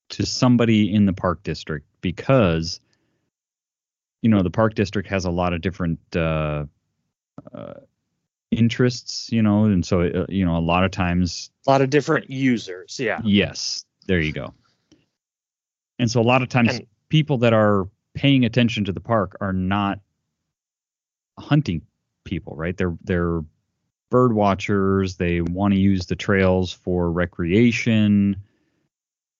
to 0.09 0.25
somebody 0.25 0.93
in 0.93 1.05
the 1.05 1.13
park 1.13 1.43
district 1.43 1.85
because 2.01 2.79
you 4.21 4.29
know 4.29 4.41
the 4.43 4.50
park 4.50 4.75
district 4.75 5.07
has 5.09 5.25
a 5.25 5.31
lot 5.31 5.53
of 5.53 5.62
different 5.62 6.00
uh, 6.15 6.65
uh, 7.53 7.73
interests 8.51 9.31
you 9.31 9.41
know 9.41 9.65
and 9.65 9.85
so 9.85 10.01
uh, 10.01 10.25
you 10.29 10.45
know 10.45 10.57
a 10.57 10.59
lot 10.62 10.83
of 10.83 10.91
times 10.91 11.50
A 11.67 11.71
lot 11.71 11.81
of 11.81 11.89
different 11.89 12.29
users, 12.29 13.00
yeah. 13.00 13.19
Yes, 13.23 13.85
there 14.07 14.19
you 14.19 14.31
go. 14.33 14.53
And 16.00 16.09
so 16.12 16.21
a 16.21 16.23
lot 16.23 16.41
of 16.41 16.50
times 16.50 16.75
And- 16.75 16.88
people 17.09 17.38
that 17.39 17.53
are 17.53 17.88
paying 18.15 18.43
attention 18.45 18.85
to 18.85 18.91
the 18.91 19.00
park 19.00 19.38
are 19.41 19.53
not 19.53 20.00
hunting 21.39 21.81
people, 22.25 22.55
right? 22.55 22.75
They're 22.75 22.97
they're 23.03 23.41
bird 24.09 24.33
watchers, 24.33 25.15
they 25.17 25.41
want 25.41 25.73
to 25.73 25.79
use 25.79 26.05
the 26.05 26.15
trails 26.15 26.71
for 26.71 27.11
recreation. 27.11 28.37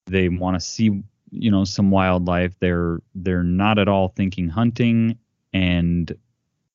They 0.08 0.30
want 0.30 0.56
to 0.56 0.60
see, 0.60 1.04
you 1.30 1.52
know, 1.52 1.64
some 1.64 1.92
wildlife. 1.92 2.54
They're 2.60 3.00
they're 3.16 3.44
not 3.44 3.78
at 3.78 3.88
all 3.88 4.10
thinking 4.10 4.50
hunting 4.50 5.18
and 5.54 6.12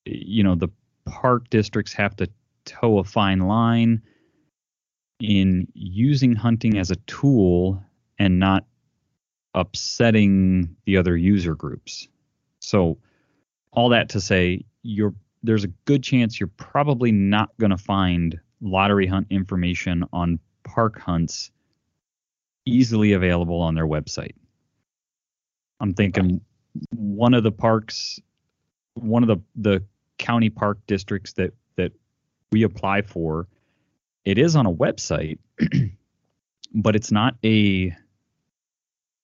you 0.05 0.43
know 0.43 0.55
the 0.55 0.69
park 1.07 1.51
districts 1.51 1.93
have 1.93 2.17
to 2.17 2.29
toe 2.65 2.99
a 2.99 3.05
fine 3.05 3.41
line 3.41 4.03
in 5.21 5.67
using 5.75 6.35
hunting 6.35 6.79
as 6.79 6.91
a 6.91 6.97
tool 7.07 7.83
and 8.19 8.39
not 8.39 8.65
upsetting 9.55 10.77
the 10.85 10.97
other 10.97 11.17
user 11.17 11.55
groups. 11.55 12.07
So 12.61 12.99
all 13.73 13.89
that 13.89 14.11
to 14.11 14.21
say 14.21 14.65
you're 14.83 15.15
there's 15.43 15.65
a 15.65 15.69
good 15.85 16.03
chance 16.03 16.41
you're 16.41 16.51
probably 16.57 17.13
not 17.13 17.51
going 17.59 17.71
to 17.71 17.79
find 17.79 18.39
lottery 18.61 19.07
hunt 19.07 19.27
information 19.31 20.05
on 20.13 20.39
park 20.65 20.99
hunts 20.99 21.51
easily 22.67 23.13
available 23.13 23.61
on 23.61 23.75
their 23.75 23.87
website. 23.87 24.35
I'm 25.81 25.95
thinking 25.95 26.41
one 26.91 27.35
of 27.35 27.45
the 27.45 27.53
parks 27.53 28.21
one 28.95 29.23
of 29.23 29.29
the 29.29 29.39
the 29.57 29.85
county 30.19 30.51
park 30.51 30.79
districts 30.87 31.33
that 31.35 31.53
that 31.77 31.93
we 32.51 32.65
apply 32.65 33.03
for 33.03 33.47
it 34.25 34.39
is 34.39 34.57
on 34.57 34.67
a 34.67 34.73
website 34.73 35.39
but 36.75 36.97
it's 36.97 37.13
not 37.13 37.37
a 37.45 37.95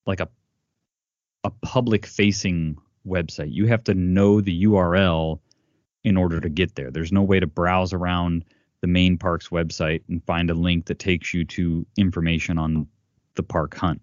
like 0.07 0.21
a 0.21 0.29
a 1.43 1.51
public 1.51 2.07
facing 2.07 2.79
website. 3.07 3.53
You 3.53 3.67
have 3.67 3.85
to 3.85 3.95
know 3.95 4.41
the 4.41 4.65
url 4.65 5.41
in 6.05 6.17
order 6.17 6.41
to 6.41 6.49
get 6.49 6.75
there. 6.75 6.91
There's 6.91 7.13
no 7.13 7.23
way 7.23 7.41
to 7.41 7.47
browse 7.47 7.93
around 7.93 8.45
the 8.81 8.87
main 8.87 9.17
park's 9.17 9.49
website 9.49 10.03
and 10.09 10.23
find 10.25 10.51
a 10.51 10.55
link 10.55 10.87
that 10.87 10.99
takes 10.99 11.33
you 11.33 11.45
to 11.47 11.87
information 11.97 12.59
on 12.59 12.87
the 13.35 13.43
park 13.43 13.75
hunt. 13.75 14.01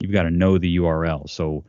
You've 0.00 0.12
got 0.12 0.24
to 0.24 0.30
know 0.30 0.58
the 0.58 0.76
url 0.78 1.30
so 1.30 1.64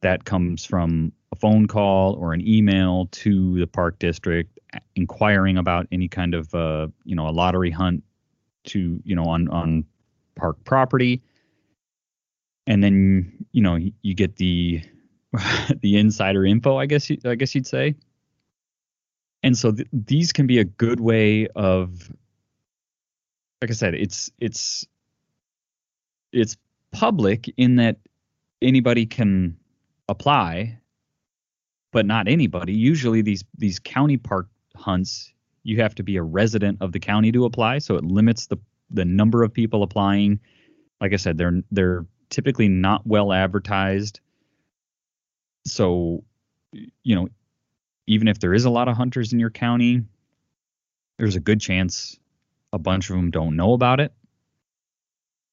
that 0.00 0.24
comes 0.24 0.64
from 0.64 1.12
a 1.32 1.36
phone 1.36 1.66
call 1.66 2.14
or 2.14 2.32
an 2.32 2.46
email 2.46 3.06
to 3.12 3.58
the 3.58 3.66
park 3.66 3.98
district 3.98 4.58
inquiring 4.96 5.56
about 5.56 5.86
any 5.92 6.08
kind 6.08 6.34
of 6.34 6.54
uh, 6.54 6.88
you 7.04 7.14
know 7.14 7.28
a 7.28 7.30
lottery 7.30 7.70
hunt 7.70 8.02
to 8.64 9.00
you 9.04 9.14
know 9.14 9.24
on 9.24 9.48
on 9.48 9.84
park 10.36 10.56
property. 10.64 11.22
And 12.66 12.84
then 12.84 13.46
you 13.52 13.62
know 13.62 13.78
you 14.02 14.14
get 14.14 14.36
the 14.36 14.82
the 15.82 15.96
insider 15.98 16.44
info 16.44 16.76
i 16.76 16.86
guess 16.86 17.10
you, 17.10 17.18
i 17.24 17.34
guess 17.34 17.54
you'd 17.54 17.66
say 17.66 17.94
and 19.42 19.56
so 19.56 19.72
th- 19.72 19.88
these 19.92 20.32
can 20.32 20.46
be 20.46 20.58
a 20.58 20.64
good 20.64 21.00
way 21.00 21.46
of 21.48 22.10
like 23.60 23.70
i 23.70 23.74
said 23.74 23.94
it's 23.94 24.30
it's 24.38 24.86
it's 26.32 26.56
public 26.92 27.52
in 27.56 27.76
that 27.76 27.98
anybody 28.62 29.06
can 29.06 29.56
apply 30.08 30.78
but 31.92 32.06
not 32.06 32.28
anybody. 32.28 32.72
Usually 32.72 33.22
these 33.22 33.44
these 33.56 33.78
county 33.78 34.16
park 34.16 34.48
hunts, 34.76 35.32
you 35.62 35.80
have 35.80 35.94
to 35.96 36.02
be 36.02 36.16
a 36.16 36.22
resident 36.22 36.78
of 36.80 36.92
the 36.92 37.00
county 37.00 37.32
to 37.32 37.44
apply, 37.44 37.78
so 37.78 37.96
it 37.96 38.04
limits 38.04 38.46
the 38.46 38.58
the 38.90 39.04
number 39.04 39.42
of 39.42 39.52
people 39.52 39.82
applying. 39.82 40.40
Like 41.00 41.12
I 41.12 41.16
said, 41.16 41.38
they're 41.38 41.62
they're 41.70 42.06
typically 42.30 42.68
not 42.68 43.06
well 43.06 43.32
advertised. 43.32 44.20
So, 45.64 46.24
you 46.72 47.14
know, 47.14 47.28
even 48.06 48.28
if 48.28 48.40
there 48.40 48.54
is 48.54 48.64
a 48.64 48.70
lot 48.70 48.88
of 48.88 48.96
hunters 48.96 49.32
in 49.32 49.38
your 49.38 49.50
county, 49.50 50.02
there's 51.18 51.36
a 51.36 51.40
good 51.40 51.60
chance 51.60 52.18
a 52.72 52.78
bunch 52.78 53.10
of 53.10 53.16
them 53.16 53.30
don't 53.30 53.56
know 53.56 53.72
about 53.72 54.00
it. 54.00 54.12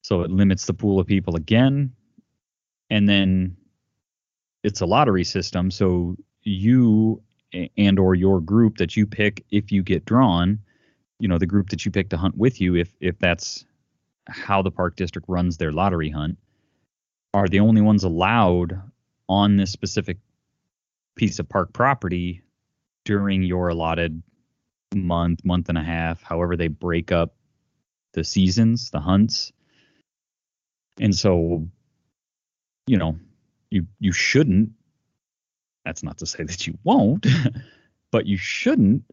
So 0.04 0.22
it 0.22 0.32
limits 0.32 0.66
the 0.66 0.74
pool 0.74 1.00
of 1.00 1.08
people 1.08 1.36
again. 1.36 1.94
And 2.90 3.10
then 3.10 3.58
it's 4.64 4.82
a 4.82 4.86
lottery 4.86 5.24
system, 5.24 5.72
so 5.72 6.16
you 6.44 7.22
and 7.78 8.00
or 8.00 8.16
your 8.16 8.42
group 8.42 8.78
that 8.78 8.98
you 8.98 9.06
pick 9.08 9.44
if 9.50 9.72
you 9.72 9.82
get 9.82 10.06
drawn, 10.06 10.60
you 11.20 11.28
know, 11.28 11.38
the 11.38 11.46
group 11.46 11.70
that 11.70 11.86
you 11.86 11.92
pick 11.92 12.10
to 12.10 12.18
hunt 12.18 12.38
with 12.38 12.60
you 12.62 12.76
if 12.76 12.94
if 13.00 13.18
that's 13.20 13.66
how 14.28 14.62
the 14.62 14.72
park 14.72 14.96
district 14.96 15.28
runs 15.30 15.58
their 15.58 15.72
lottery 15.72 16.10
hunt 16.10 16.38
are 17.34 17.48
the 17.48 17.60
only 17.60 17.82
ones 17.82 18.04
allowed 18.04 18.82
on 19.28 19.58
this 19.58 19.72
specific 19.72 20.18
piece 21.16 21.40
of 21.40 21.48
park 21.50 21.74
property 21.74 22.42
during 23.06 23.44
your 23.44 23.70
allotted 23.70 24.22
month, 24.94 25.44
month 25.46 25.70
and 25.70 25.78
a 25.78 25.84
half, 25.84 26.22
however 26.22 26.56
they 26.56 26.68
break 26.68 27.12
up 27.12 27.36
the 28.14 28.24
seasons, 28.24 28.92
the 28.92 29.00
hunts. 29.00 29.52
And 31.00 31.16
so, 31.16 31.68
you 32.88 32.98
know, 32.98 33.18
you 33.76 33.88
you 34.00 34.12
shouldn't 34.12 34.72
that's 35.84 36.02
not 36.02 36.18
to 36.20 36.26
say 36.26 36.44
that 36.44 36.66
you 36.66 36.78
won't 36.84 37.26
but 38.12 38.26
you 38.26 38.38
shouldn't 38.38 39.04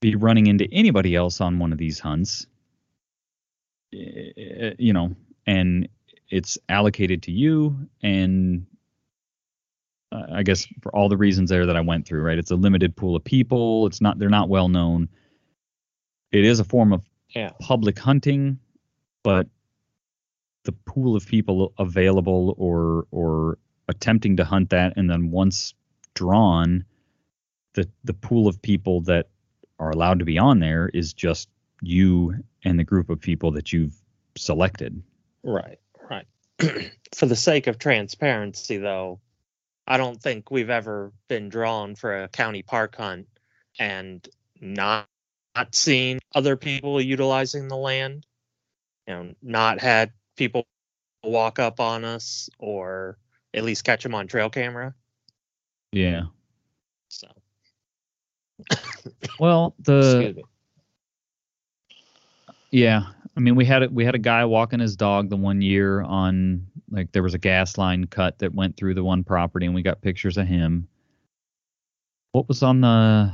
be 0.00 0.16
running 0.16 0.46
into 0.46 0.66
anybody 0.72 1.14
else 1.14 1.40
on 1.40 1.58
one 1.58 1.72
of 1.72 1.78
these 1.78 1.98
hunts 1.98 2.46
eh, 3.94 4.30
eh, 4.36 4.72
you 4.78 4.92
know 4.92 5.14
and 5.46 5.88
it's 6.30 6.58
allocated 6.68 7.22
to 7.24 7.32
you 7.32 7.88
and 8.02 8.66
i 10.12 10.42
guess 10.42 10.66
for 10.82 10.94
all 10.94 11.08
the 11.08 11.16
reasons 11.16 11.50
there 11.50 11.66
that 11.66 11.76
i 11.76 11.80
went 11.80 12.06
through 12.06 12.22
right 12.22 12.38
it's 12.38 12.50
a 12.50 12.56
limited 12.56 12.94
pool 12.96 13.14
of 13.16 13.24
people 13.24 13.86
it's 13.86 14.00
not 14.00 14.18
they're 14.18 14.28
not 14.28 14.48
well 14.48 14.68
known 14.68 15.08
it 16.32 16.44
is 16.44 16.60
a 16.60 16.64
form 16.64 16.92
of 16.92 17.02
Yeah. 17.30 17.50
public 17.60 17.98
hunting 17.98 18.58
but 19.22 19.46
the 20.64 20.72
pool 20.72 21.16
of 21.16 21.26
people 21.26 21.72
available 21.78 22.54
or 22.58 23.06
or 23.10 23.58
attempting 23.88 24.36
to 24.36 24.44
hunt 24.44 24.70
that 24.70 24.92
and 24.96 25.08
then 25.10 25.30
once 25.30 25.74
drawn 26.14 26.84
the 27.74 27.88
the 28.04 28.14
pool 28.14 28.46
of 28.48 28.60
people 28.62 29.00
that 29.02 29.28
are 29.78 29.90
allowed 29.90 30.18
to 30.18 30.24
be 30.24 30.38
on 30.38 30.58
there 30.58 30.90
is 30.92 31.12
just 31.12 31.48
you 31.82 32.34
and 32.64 32.78
the 32.78 32.84
group 32.84 33.08
of 33.08 33.20
people 33.20 33.50
that 33.52 33.72
you've 33.72 33.94
selected 34.36 35.02
Right, 35.42 35.78
right. 36.10 36.26
for 37.14 37.24
the 37.24 37.34
sake 37.34 37.66
of 37.66 37.78
transparency, 37.78 38.76
though, 38.76 39.20
I 39.86 39.96
don't 39.96 40.20
think 40.20 40.50
we've 40.50 40.70
ever 40.70 41.12
been 41.28 41.48
drawn 41.48 41.94
for 41.94 42.22
a 42.22 42.28
county 42.28 42.62
park 42.62 42.96
hunt 42.96 43.26
and 43.78 44.26
not 44.60 45.08
not 45.56 45.74
seen 45.74 46.20
other 46.34 46.56
people 46.56 47.00
utilizing 47.00 47.68
the 47.68 47.76
land. 47.76 48.24
You 49.06 49.14
know, 49.14 49.34
not 49.42 49.80
had 49.80 50.12
people 50.36 50.66
walk 51.24 51.58
up 51.58 51.80
on 51.80 52.04
us 52.04 52.48
or 52.58 53.18
at 53.52 53.64
least 53.64 53.84
catch 53.84 54.02
them 54.02 54.14
on 54.14 54.26
trail 54.28 54.48
camera. 54.50 54.94
yeah 55.92 56.22
So, 57.08 57.28
well 59.40 59.74
the. 59.80 60.36
Yeah, 62.70 63.02
I 63.36 63.40
mean, 63.40 63.56
we 63.56 63.64
had 63.64 63.82
a, 63.82 63.88
we 63.88 64.04
had 64.04 64.14
a 64.14 64.18
guy 64.18 64.44
walking 64.44 64.78
his 64.78 64.94
dog 64.96 65.28
the 65.28 65.36
one 65.36 65.60
year 65.60 66.02
on 66.02 66.68
like 66.90 67.12
there 67.12 67.22
was 67.22 67.34
a 67.34 67.38
gas 67.38 67.78
line 67.78 68.06
cut 68.06 68.38
that 68.40 68.54
went 68.54 68.76
through 68.76 68.94
the 68.94 69.04
one 69.04 69.24
property, 69.24 69.66
and 69.66 69.74
we 69.74 69.82
got 69.82 70.00
pictures 70.02 70.36
of 70.36 70.46
him. 70.46 70.88
What 72.32 72.48
was 72.48 72.62
on 72.62 72.80
the? 72.80 73.32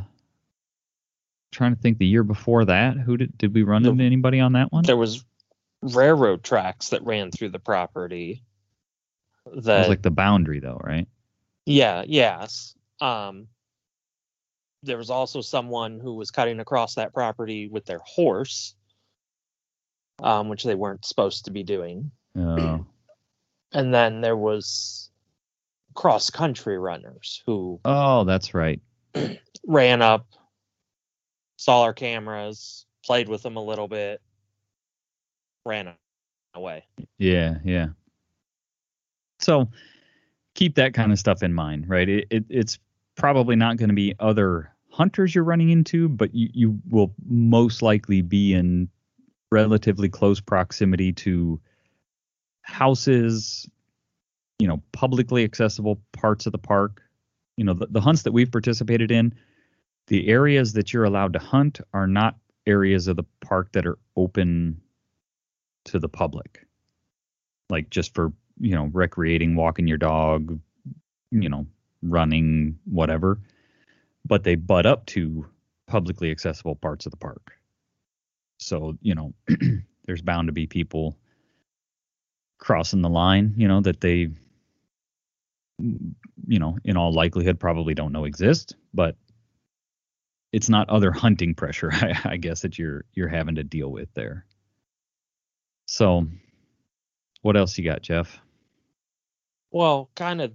Trying 1.53 1.75
to 1.75 1.81
think, 1.81 1.99
the 1.99 2.07
year 2.07 2.25
before 2.25 2.65
that, 2.67 2.97
who 2.99 3.17
did 3.17 3.37
did 3.39 3.55
we 3.55 3.63
run 3.63 3.83
The- 3.83 3.91
into 3.91 4.05
anybody 4.05 4.41
on 4.41 4.53
that 4.53 4.73
one? 4.73 4.85
there 4.85 4.97
was 4.97 5.25
railroad 5.83 6.43
tracks 6.43 6.91
that 6.91 7.03
ran 7.05 7.31
through 7.31 7.51
the 7.51 7.59
property. 7.59 8.43
It 9.47 9.65
That 9.65 9.79
was 9.81 9.89
like 9.89 10.03
the 10.03 10.11
boundary, 10.11 10.61
though, 10.61 10.81
right? 10.83 11.07
Yeah, 11.67 12.05
yes. 12.07 12.75
Um, 13.01 13.49
there 14.83 14.99
was 14.99 15.11
also 15.11 15.41
someone 15.41 16.01
who 16.01 16.15
was 16.15 16.31
cutting 16.31 16.61
across 16.61 16.95
that 16.97 17.13
property 17.15 17.69
with 17.69 17.85
their 17.87 18.01
horse, 18.05 18.75
um, 20.23 20.49
which 20.49 20.65
they 20.65 20.75
weren't 20.75 21.05
supposed 21.05 21.45
to 21.45 21.51
be 21.51 21.63
doing. 21.63 22.11
Uh, 22.39 22.79
And 23.73 23.93
then 23.93 24.21
there 24.21 24.37
was 24.37 25.11
cross 25.95 26.31
country 26.31 26.79
runners 26.79 27.43
who 27.47 27.81
oh, 27.85 28.25
that's 28.25 28.55
right. 28.55 28.81
ran 29.67 30.03
up, 30.03 30.27
saw 31.57 31.83
our 31.83 31.95
cameras, 31.95 32.87
played 33.05 33.29
with 33.29 33.43
them 33.43 33.57
a 33.57 33.63
little 33.63 33.89
bit, 33.89 34.21
ran 35.65 35.95
away. 36.55 36.85
Yeah, 37.19 37.57
yeah. 37.65 37.89
So 39.39 39.69
keep 40.55 40.75
that 40.77 40.95
kind 40.95 41.13
of 41.13 41.19
stuff 41.19 41.43
in 41.43 41.53
mind, 41.53 41.89
right? 41.89 42.09
It, 42.09 42.27
it 42.31 42.45
it's 42.49 42.79
probably 43.17 43.57
not 43.57 43.77
going 43.77 43.89
to 43.89 43.95
be 43.95 44.15
other 44.19 44.71
hunters 44.91 45.35
you're 45.35 45.45
running 45.45 45.71
into, 45.71 46.09
but 46.09 46.35
you, 46.35 46.49
you 46.53 46.79
will 46.89 47.13
most 47.29 47.83
likely 47.83 48.23
be 48.23 48.55
in 48.55 48.89
relatively 49.51 50.09
close 50.09 50.41
proximity 50.41 51.13
to 51.13 51.61
houses, 52.67 53.69
you 54.59 54.67
know, 54.67 54.83
publicly 54.93 55.45
accessible 55.45 56.01
parts 56.13 56.47
of 56.47 56.53
the 56.53 56.59
park. 56.59 57.03
You 57.57 57.65
know, 57.65 57.75
the, 57.75 57.87
the 57.87 58.01
hunts 58.01 58.23
that 58.23 58.33
we've 58.33 58.51
participated 58.51 59.11
in, 59.11 59.35
the 60.09 60.29
areas 60.29 60.75
that 60.75 60.93
you're 60.93 61.05
allowed 61.05 61.33
to 61.33 61.39
hunt 61.39 61.81
are 61.93 62.07
not 62.07 62.37
areas 62.67 63.09
of 63.09 63.17
the 63.17 63.25
park 63.41 63.73
that 63.73 63.87
are 63.87 63.99
open 64.17 64.81
to 65.85 66.01
the 66.01 66.09
public 66.09 66.67
like 67.71 67.89
just 67.91 68.13
for 68.13 68.33
you 68.59 68.75
know 68.75 68.91
recreating 68.93 69.55
walking 69.55 69.87
your 69.87 69.97
dog 69.97 70.59
you 71.31 71.49
know 71.49 71.65
running 72.03 72.77
whatever 72.85 73.39
but 74.27 74.43
they 74.43 74.57
butt 74.57 74.85
up 74.85 75.07
to 75.07 75.47
publicly 75.87 76.31
accessible 76.31 76.75
parts 76.75 77.07
of 77.07 77.13
the 77.13 77.17
park. 77.17 77.53
So, 78.59 78.97
you 79.01 79.15
know, 79.15 79.35
there's 80.07 80.23
bound 80.23 80.49
to 80.49 80.53
be 80.53 80.67
people 80.67 81.17
crossing 82.59 83.03
the 83.03 83.09
line, 83.09 83.55
you 83.57 83.69
know, 83.69 83.81
that 83.81 84.01
they 84.01 84.31
you 85.79 86.59
know, 86.59 86.79
in 86.85 86.97
all 86.97 87.13
likelihood 87.13 87.61
probably 87.61 87.95
don't 87.95 88.13
know 88.13 88.25
exist, 88.25 88.77
but 88.95 89.17
it's 90.53 90.69
not 90.69 90.89
other 90.89 91.13
hunting 91.13 91.55
pressure, 91.55 91.91
I, 91.93 92.19
I 92.25 92.37
guess, 92.37 92.63
that 92.63 92.79
you're 92.79 93.05
you're 93.13 93.29
having 93.29 93.57
to 93.57 93.65
deal 93.65 93.91
with 93.91 94.13
there. 94.15 94.45
So, 95.87 96.27
what 97.43 97.57
else 97.57 97.77
you 97.79 97.85
got, 97.85 98.03
Jeff? 98.03 98.41
Well, 99.71 100.11
kind 100.17 100.41
of, 100.41 100.53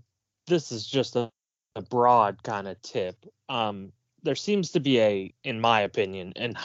this 0.48 0.72
is 0.72 0.86
just 0.86 1.16
a, 1.16 1.30
a 1.76 1.82
broad 1.82 2.42
kind 2.44 2.68
of 2.68 2.82
tip. 2.82 3.16
Um, 3.48 3.92
there 4.24 4.36
seems 4.36 4.72
to 4.72 4.80
be 4.80 5.00
a, 5.00 5.34
in 5.44 5.62
my 5.62 5.82
opinion, 5.82 6.34
and 6.36 6.58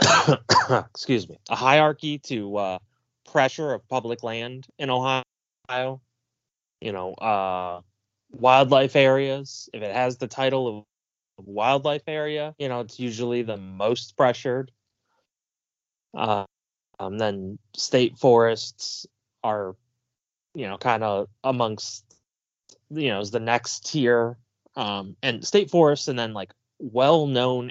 excuse 0.68 1.28
me, 1.28 1.38
a 1.48 1.54
hierarchy 1.54 2.18
to 2.18 2.56
uh, 2.56 2.78
pressure 3.26 3.72
of 3.72 3.86
public 3.88 4.22
land 4.22 4.66
in 4.78 4.90
Ohio. 4.90 5.22
You 6.80 6.92
know, 6.92 7.14
uh, 7.14 7.80
wildlife 8.32 8.96
areas. 8.96 9.68
If 9.72 9.82
it 9.82 9.94
has 9.94 10.18
the 10.18 10.28
title 10.28 10.84
of 11.38 11.46
wildlife 11.46 12.04
area, 12.06 12.54
you 12.58 12.68
know, 12.68 12.80
it's 12.80 13.00
usually 13.00 13.42
the 13.42 13.56
most 13.56 14.16
pressured. 14.16 14.70
Uh, 16.14 16.44
um, 16.98 17.18
then 17.18 17.58
state 17.74 18.16
forests 18.18 19.06
are, 19.42 19.76
you 20.54 20.66
know, 20.66 20.78
kind 20.78 21.04
of 21.04 21.28
amongst, 21.44 22.04
you 22.90 23.08
know, 23.08 23.20
is 23.20 23.30
the 23.30 23.40
next 23.40 23.90
tier. 23.90 24.38
Um, 24.76 25.16
and 25.22 25.42
state 25.42 25.70
forests, 25.70 26.08
and 26.08 26.18
then 26.18 26.34
like 26.34 26.52
well-known 26.78 27.70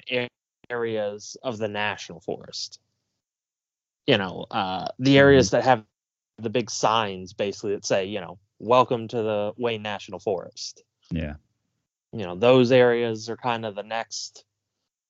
areas 0.68 1.36
of 1.44 1.58
the 1.58 1.68
national 1.68 2.20
forest. 2.20 2.80
You 4.06 4.18
know, 4.18 4.46
uh, 4.50 4.88
the 4.98 5.18
areas 5.18 5.50
that 5.50 5.64
have 5.64 5.84
the 6.38 6.50
big 6.50 6.70
signs 6.70 7.32
basically 7.32 7.74
that 7.74 7.84
say, 7.84 8.04
you 8.06 8.20
know, 8.20 8.38
welcome 8.58 9.08
to 9.08 9.16
the 9.16 9.52
Wayne 9.56 9.82
National 9.82 10.18
Forest. 10.18 10.84
Yeah. 11.10 11.34
You 12.12 12.24
know, 12.24 12.36
those 12.36 12.72
areas 12.72 13.28
are 13.28 13.36
kind 13.36 13.66
of 13.66 13.74
the 13.74 13.82
next 13.82 14.44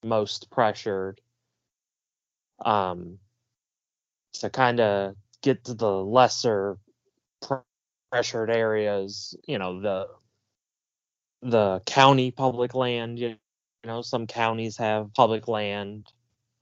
most 0.03 0.51
pressured. 0.51 1.21
Um, 2.65 3.19
to 4.41 4.51
kind 4.51 4.81
of 4.81 5.15
get 5.43 5.65
to 5.65 5.75
the 5.75 5.91
lesser 5.91 6.79
pr- 7.43 7.57
pressured 8.11 8.51
areas, 8.51 9.37
you 9.47 9.59
know, 9.59 9.81
the 9.81 10.09
the 11.43 11.81
county 11.87 12.31
public 12.31 12.75
land, 12.75 13.19
you 13.19 13.37
know, 13.85 14.03
some 14.03 14.27
counties 14.27 14.77
have 14.79 15.13
public 15.15 15.49
land, 15.49 16.07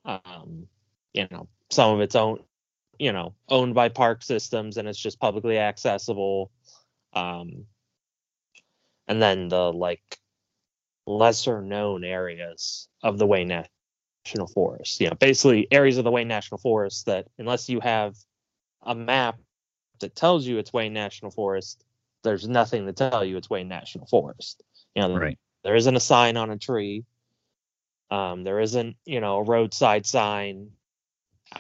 um, 0.05 0.67
you 1.13 1.27
know, 1.31 1.49
some 1.71 1.95
of 1.95 2.01
its 2.01 2.15
own, 2.15 2.41
you 2.99 3.13
know, 3.13 3.35
owned 3.49 3.75
by 3.75 3.89
park 3.89 4.23
systems 4.23 4.77
and 4.77 4.89
it's 4.89 4.99
just 4.99 5.19
publicly 5.19 5.59
accessible. 5.59 6.51
Um, 7.13 7.67
and 9.09 9.21
then 9.21 9.49
the 9.49 9.73
like 9.73 10.19
lesser 11.07 11.61
known 11.61 12.05
areas 12.05 12.89
of 13.03 13.19
the 13.19 13.27
Wayne 13.27 13.49
National 14.25 14.47
Forest. 14.47 15.01
You 15.01 15.09
know, 15.11 15.17
basically 15.17 15.69
areas 15.71 15.99
of 15.99 16.05
the 16.05 16.11
Wayne 16.11 16.29
National 16.29 16.59
Forest 16.59 17.07
that 17.07 17.27
unless 17.39 17.69
you 17.69 17.81
have 17.81 18.17
a 18.83 18.95
map 18.95 19.39
that 20.01 20.17
tells 20.17 20.47
you 20.47 20.59
it's 20.59 20.73
Wayne 20.73 20.93
National 20.93 21.31
Forest, 21.31 21.85
there's 22.23 22.49
nothing 22.49 22.87
to 22.87 22.93
tell 22.93 23.25
you 23.25 23.37
it's 23.37 23.51
Wayne 23.51 23.69
National 23.69 24.07
Forest. 24.07 24.63
You 24.95 25.03
know, 25.03 25.17
Right. 25.17 25.39
there 25.63 25.77
isn't 25.77 25.97
a 25.97 26.01
sign 26.01 26.37
on 26.37 26.51
a 26.51 26.59
tree. 26.59 27.05
Um, 28.11 28.45
there 28.45 28.61
isn't, 28.61 28.97
you 29.05 29.21
know, 29.21 29.39
a 29.39 29.43
roadside 29.43 30.07
sign. 30.07 30.71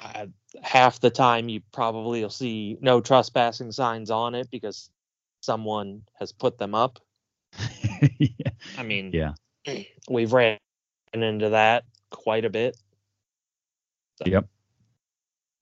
Uh, 0.02 0.26
half 0.62 1.00
the 1.00 1.10
time, 1.10 1.48
you 1.48 1.60
probably 1.72 2.22
will 2.22 2.30
see 2.30 2.76
no 2.80 3.00
trespassing 3.00 3.72
signs 3.72 4.10
on 4.10 4.34
it 4.34 4.50
because 4.50 4.90
someone 5.40 6.02
has 6.18 6.32
put 6.32 6.58
them 6.58 6.74
up. 6.74 6.98
yeah. 8.18 8.50
I 8.78 8.82
mean, 8.82 9.10
Yeah. 9.12 9.32
we've 10.08 10.32
ran 10.32 10.58
into 11.12 11.50
that 11.50 11.84
quite 12.10 12.44
a 12.44 12.50
bit. 12.50 12.76
So 14.22 14.30
Yep. 14.30 14.46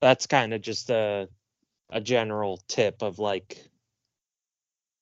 That's 0.00 0.26
kind 0.26 0.52
of 0.52 0.60
just 0.60 0.90
a 0.90 1.28
a 1.90 2.00
general 2.00 2.58
tip 2.68 3.02
of 3.02 3.18
like 3.18 3.58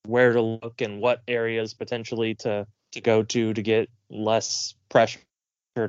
where 0.07 0.33
to 0.33 0.43
look 0.43 0.81
and 0.81 1.01
what 1.01 1.23
areas 1.29 1.73
potentially 1.73 2.35
to 2.35 2.67
to 2.93 3.01
go 3.01 3.23
to 3.23 3.55
to 3.55 3.63
get 3.63 3.89
less 4.11 4.75
pressured 4.89 5.23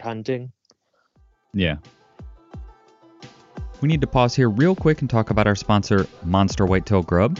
hunting. 0.02 0.52
Yeah. 1.54 1.78
We 3.82 3.88
need 3.88 4.02
to 4.02 4.08
pause 4.08 4.36
here 4.36 4.48
real 4.48 4.76
quick 4.76 5.02
and 5.02 5.10
talk 5.10 5.32
about 5.32 5.48
our 5.48 5.56
sponsor, 5.56 6.06
Monster 6.24 6.68
Whitetail 6.68 7.02
Grub. 7.02 7.40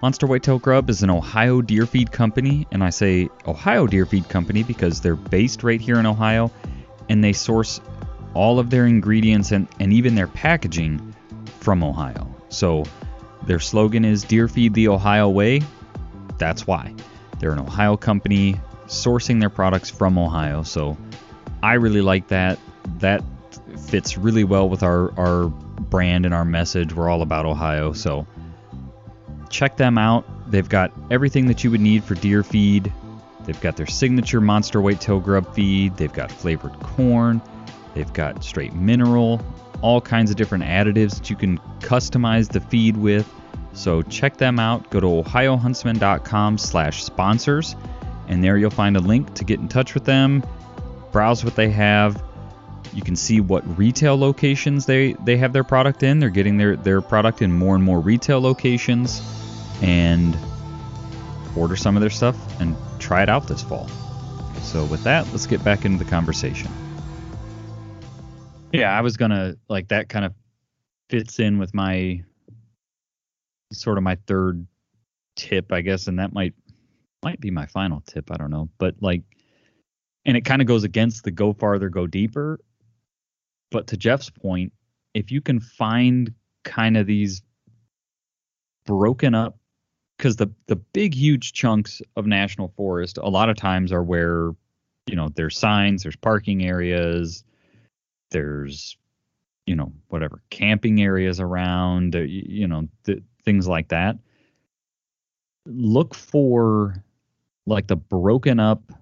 Monster 0.00 0.28
Whitetail 0.28 0.60
Grub 0.60 0.88
is 0.88 1.02
an 1.02 1.10
Ohio 1.10 1.60
deer 1.60 1.86
feed 1.86 2.12
company, 2.12 2.68
and 2.70 2.84
I 2.84 2.90
say 2.90 3.28
Ohio 3.48 3.88
deer 3.88 4.06
feed 4.06 4.28
company 4.28 4.62
because 4.62 5.00
they're 5.00 5.16
based 5.16 5.64
right 5.64 5.80
here 5.80 5.98
in 5.98 6.06
Ohio 6.06 6.52
and 7.08 7.22
they 7.22 7.32
source 7.32 7.80
all 8.32 8.60
of 8.60 8.70
their 8.70 8.86
ingredients 8.86 9.50
and, 9.50 9.66
and 9.80 9.92
even 9.92 10.14
their 10.14 10.28
packaging 10.28 11.14
from 11.58 11.82
Ohio. 11.82 12.32
So 12.48 12.84
their 13.44 13.58
slogan 13.58 14.04
is 14.04 14.22
Deer 14.22 14.46
Feed 14.46 14.72
the 14.74 14.86
Ohio 14.86 15.28
Way. 15.28 15.62
That's 16.38 16.64
why. 16.64 16.94
They're 17.40 17.52
an 17.52 17.58
Ohio 17.58 17.96
company 17.96 18.60
sourcing 18.86 19.40
their 19.40 19.50
products 19.50 19.90
from 19.90 20.16
Ohio. 20.16 20.62
So 20.62 20.96
I 21.60 21.74
really 21.74 22.02
like 22.02 22.28
that. 22.28 22.60
That 23.00 23.24
fits 23.88 24.16
really 24.16 24.44
well 24.44 24.68
with 24.68 24.82
our, 24.82 25.18
our 25.18 25.46
brand 25.48 26.24
and 26.24 26.34
our 26.34 26.44
message. 26.44 26.92
We're 26.92 27.08
all 27.08 27.22
about 27.22 27.46
Ohio. 27.46 27.92
So 27.92 28.26
check 29.48 29.76
them 29.76 29.98
out. 29.98 30.24
They've 30.50 30.68
got 30.68 30.92
everything 31.10 31.46
that 31.46 31.64
you 31.64 31.70
would 31.70 31.80
need 31.80 32.04
for 32.04 32.14
deer 32.14 32.42
feed. 32.42 32.92
They've 33.44 33.60
got 33.60 33.76
their 33.76 33.86
signature 33.86 34.40
monster 34.40 34.80
whitetail 34.80 35.20
grub 35.20 35.54
feed. 35.54 35.96
They've 35.96 36.12
got 36.12 36.30
flavored 36.30 36.78
corn. 36.80 37.40
They've 37.94 38.12
got 38.12 38.44
straight 38.44 38.74
mineral, 38.74 39.44
all 39.82 40.00
kinds 40.00 40.30
of 40.30 40.36
different 40.36 40.64
additives 40.64 41.16
that 41.16 41.30
you 41.30 41.36
can 41.36 41.58
customize 41.80 42.48
the 42.48 42.60
feed 42.60 42.96
with. 42.96 43.28
So 43.72 44.02
check 44.02 44.36
them 44.36 44.58
out. 44.58 44.90
Go 44.90 45.00
to 45.00 45.06
ohiohuntsman.com 45.06 46.58
slash 46.58 47.04
sponsors, 47.04 47.76
and 48.28 48.42
there 48.42 48.56
you'll 48.56 48.70
find 48.70 48.96
a 48.96 49.00
link 49.00 49.34
to 49.34 49.44
get 49.44 49.60
in 49.60 49.68
touch 49.68 49.94
with 49.94 50.04
them, 50.04 50.44
browse 51.12 51.44
what 51.44 51.56
they 51.56 51.70
have. 51.70 52.22
You 52.92 53.02
can 53.02 53.14
see 53.16 53.40
what 53.40 53.62
retail 53.78 54.18
locations 54.18 54.86
they, 54.86 55.12
they 55.24 55.36
have 55.36 55.52
their 55.52 55.64
product 55.64 56.02
in. 56.02 56.18
They're 56.18 56.28
getting 56.28 56.56
their, 56.56 56.76
their 56.76 57.00
product 57.00 57.40
in 57.42 57.52
more 57.52 57.74
and 57.74 57.84
more 57.84 58.00
retail 58.00 58.40
locations, 58.40 59.22
and 59.80 60.36
order 61.56 61.76
some 61.76 61.96
of 61.96 62.00
their 62.00 62.10
stuff 62.10 62.36
and 62.60 62.76
try 62.98 63.22
it 63.22 63.28
out 63.28 63.46
this 63.48 63.62
fall. 63.62 63.88
So 64.62 64.84
with 64.84 65.02
that, 65.04 65.26
let's 65.28 65.46
get 65.46 65.64
back 65.64 65.84
into 65.84 66.02
the 66.02 66.10
conversation. 66.10 66.70
Yeah, 68.72 68.96
I 68.96 69.00
was 69.00 69.16
gonna 69.16 69.56
like 69.68 69.88
that 69.88 70.08
kind 70.08 70.24
of 70.24 70.34
fits 71.08 71.40
in 71.40 71.58
with 71.58 71.74
my 71.74 72.22
sort 73.72 73.98
of 73.98 74.04
my 74.04 74.16
third 74.26 74.66
tip, 75.36 75.72
I 75.72 75.80
guess, 75.80 76.06
and 76.06 76.18
that 76.18 76.32
might 76.32 76.54
might 77.22 77.40
be 77.40 77.50
my 77.50 77.66
final 77.66 78.00
tip. 78.06 78.30
I 78.30 78.36
don't 78.36 78.50
know, 78.50 78.68
but 78.78 78.96
like, 79.00 79.22
and 80.24 80.36
it 80.36 80.44
kind 80.44 80.62
of 80.62 80.68
goes 80.68 80.84
against 80.84 81.24
the 81.24 81.30
go 81.30 81.52
farther, 81.52 81.88
go 81.88 82.06
deeper. 82.06 82.60
But 83.70 83.86
to 83.88 83.96
Jeff's 83.96 84.30
point, 84.30 84.72
if 85.14 85.30
you 85.30 85.40
can 85.40 85.60
find 85.60 86.32
kind 86.64 86.96
of 86.96 87.06
these 87.06 87.42
broken 88.84 89.34
up, 89.34 89.58
because 90.16 90.36
the 90.36 90.48
the 90.66 90.76
big 90.76 91.14
huge 91.14 91.52
chunks 91.52 92.02
of 92.16 92.26
national 92.26 92.68
forest 92.76 93.18
a 93.18 93.28
lot 93.28 93.48
of 93.48 93.56
times 93.56 93.92
are 93.92 94.02
where 94.02 94.52
you 95.06 95.16
know 95.16 95.28
there's 95.34 95.56
signs, 95.56 96.02
there's 96.02 96.16
parking 96.16 96.64
areas, 96.64 97.44
there's 98.30 98.96
you 99.66 99.74
know 99.74 99.92
whatever 100.08 100.42
camping 100.50 101.00
areas 101.00 101.40
around, 101.40 102.14
you 102.14 102.66
know 102.66 102.88
th- 103.04 103.22
things 103.44 103.66
like 103.66 103.88
that. 103.88 104.16
Look 105.66 106.14
for 106.14 107.02
like 107.66 107.86
the 107.86 107.96
broken 107.96 108.58
up 108.58 108.92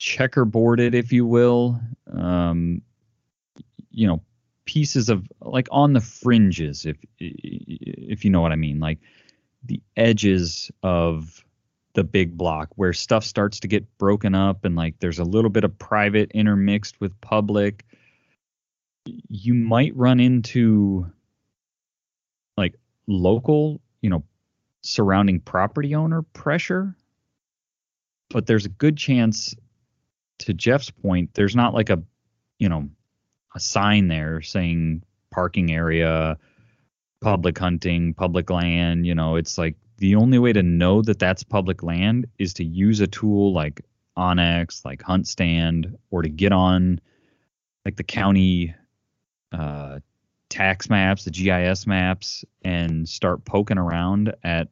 checkerboarded 0.00 0.94
if 0.94 1.12
you 1.12 1.26
will 1.26 1.78
um 2.10 2.80
you 3.90 4.06
know 4.06 4.22
pieces 4.64 5.08
of 5.08 5.26
like 5.40 5.68
on 5.70 5.92
the 5.92 6.00
fringes 6.00 6.86
if 6.86 6.96
if 7.18 8.24
you 8.24 8.30
know 8.30 8.40
what 8.40 8.52
i 8.52 8.56
mean. 8.56 8.78
Like 8.78 8.98
the 9.64 9.82
edges 9.96 10.70
of 10.82 11.44
the 11.94 12.04
big 12.04 12.36
block 12.36 12.68
where 12.76 12.92
stuff 12.92 13.24
starts 13.24 13.60
to 13.60 13.68
get 13.68 13.98
broken 13.98 14.34
up 14.34 14.64
and 14.64 14.76
like 14.76 14.94
there's 15.00 15.18
a 15.18 15.24
little 15.24 15.50
bit 15.50 15.64
of 15.64 15.78
private 15.78 16.30
intermixed 16.32 17.00
with 17.00 17.20
public. 17.20 17.84
You 19.04 19.54
might 19.54 19.96
run 19.96 20.20
into 20.20 21.10
like 22.56 22.74
local 23.06 23.80
you 24.02 24.10
know 24.10 24.24
surrounding 24.82 25.40
property 25.40 25.94
owner 25.94 26.22
pressure 26.22 26.94
but 28.30 28.46
there's 28.46 28.64
a 28.64 28.70
good 28.70 28.96
chance 28.96 29.54
to 30.40 30.54
Jeff's 30.54 30.90
point, 30.90 31.34
there's 31.34 31.54
not 31.54 31.74
like 31.74 31.90
a, 31.90 32.02
you 32.58 32.68
know, 32.68 32.88
a 33.54 33.60
sign 33.60 34.08
there 34.08 34.42
saying 34.42 35.02
parking 35.30 35.72
area, 35.72 36.38
public 37.20 37.58
hunting, 37.58 38.14
public 38.14 38.50
land. 38.50 39.06
You 39.06 39.14
know, 39.14 39.36
it's 39.36 39.58
like 39.58 39.76
the 39.98 40.16
only 40.16 40.38
way 40.38 40.52
to 40.52 40.62
know 40.62 41.02
that 41.02 41.18
that's 41.18 41.42
public 41.42 41.82
land 41.82 42.26
is 42.38 42.54
to 42.54 42.64
use 42.64 43.00
a 43.00 43.06
tool 43.06 43.52
like 43.52 43.82
onX, 44.16 44.84
like 44.84 45.02
HuntStand, 45.02 45.96
or 46.10 46.22
to 46.22 46.28
get 46.28 46.52
on 46.52 47.00
like 47.84 47.96
the 47.96 48.02
county 48.02 48.74
uh, 49.52 50.00
tax 50.48 50.90
maps, 50.90 51.24
the 51.24 51.30
GIS 51.30 51.86
maps, 51.86 52.44
and 52.62 53.08
start 53.08 53.44
poking 53.44 53.78
around 53.78 54.34
at 54.42 54.68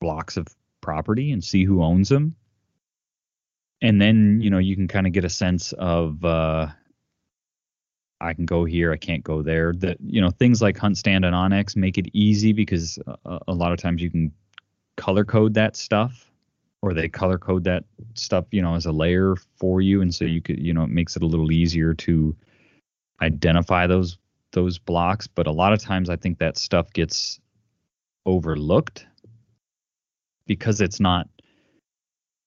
blocks 0.00 0.36
of 0.36 0.46
property 0.80 1.32
and 1.32 1.42
see 1.42 1.64
who 1.64 1.82
owns 1.82 2.08
them. 2.08 2.36
And 3.82 4.00
then, 4.00 4.40
you 4.40 4.50
know, 4.50 4.58
you 4.58 4.74
can 4.74 4.88
kind 4.88 5.06
of 5.06 5.12
get 5.12 5.24
a 5.24 5.28
sense 5.28 5.72
of 5.72 6.24
uh, 6.24 6.68
I 8.20 8.32
can 8.32 8.46
go 8.46 8.64
here, 8.64 8.92
I 8.92 8.96
can't 8.96 9.22
go 9.22 9.42
there. 9.42 9.72
That 9.74 9.98
you 10.00 10.20
know, 10.20 10.30
things 10.30 10.62
like 10.62 10.76
HuntStand 10.76 11.26
and 11.26 11.34
onX 11.34 11.76
make 11.76 11.98
it 11.98 12.08
easy 12.12 12.52
because 12.52 12.98
uh, 13.06 13.16
a, 13.24 13.40
a 13.48 13.54
lot 13.54 13.72
of 13.72 13.78
times 13.78 14.02
you 14.02 14.10
can 14.10 14.32
color 14.96 15.24
code 15.24 15.54
that 15.54 15.76
stuff 15.76 16.30
or 16.82 16.94
they 16.94 17.08
color 17.08 17.38
code 17.38 17.64
that 17.64 17.84
stuff, 18.14 18.46
you 18.50 18.62
know, 18.62 18.74
as 18.74 18.86
a 18.86 18.92
layer 18.92 19.36
for 19.56 19.80
you. 19.80 20.00
And 20.00 20.14
so 20.14 20.24
you 20.24 20.40
could, 20.40 20.58
you 20.58 20.72
know, 20.72 20.84
it 20.84 20.90
makes 20.90 21.16
it 21.16 21.22
a 21.22 21.26
little 21.26 21.52
easier 21.52 21.94
to 21.94 22.34
identify 23.20 23.86
those 23.86 24.18
those 24.52 24.78
blocks, 24.78 25.26
but 25.26 25.46
a 25.46 25.52
lot 25.52 25.72
of 25.72 25.80
times 25.80 26.08
I 26.08 26.16
think 26.16 26.38
that 26.38 26.56
stuff 26.56 26.92
gets 26.92 27.40
overlooked 28.24 29.06
because 30.46 30.80
it's 30.80 31.00
not 31.00 31.28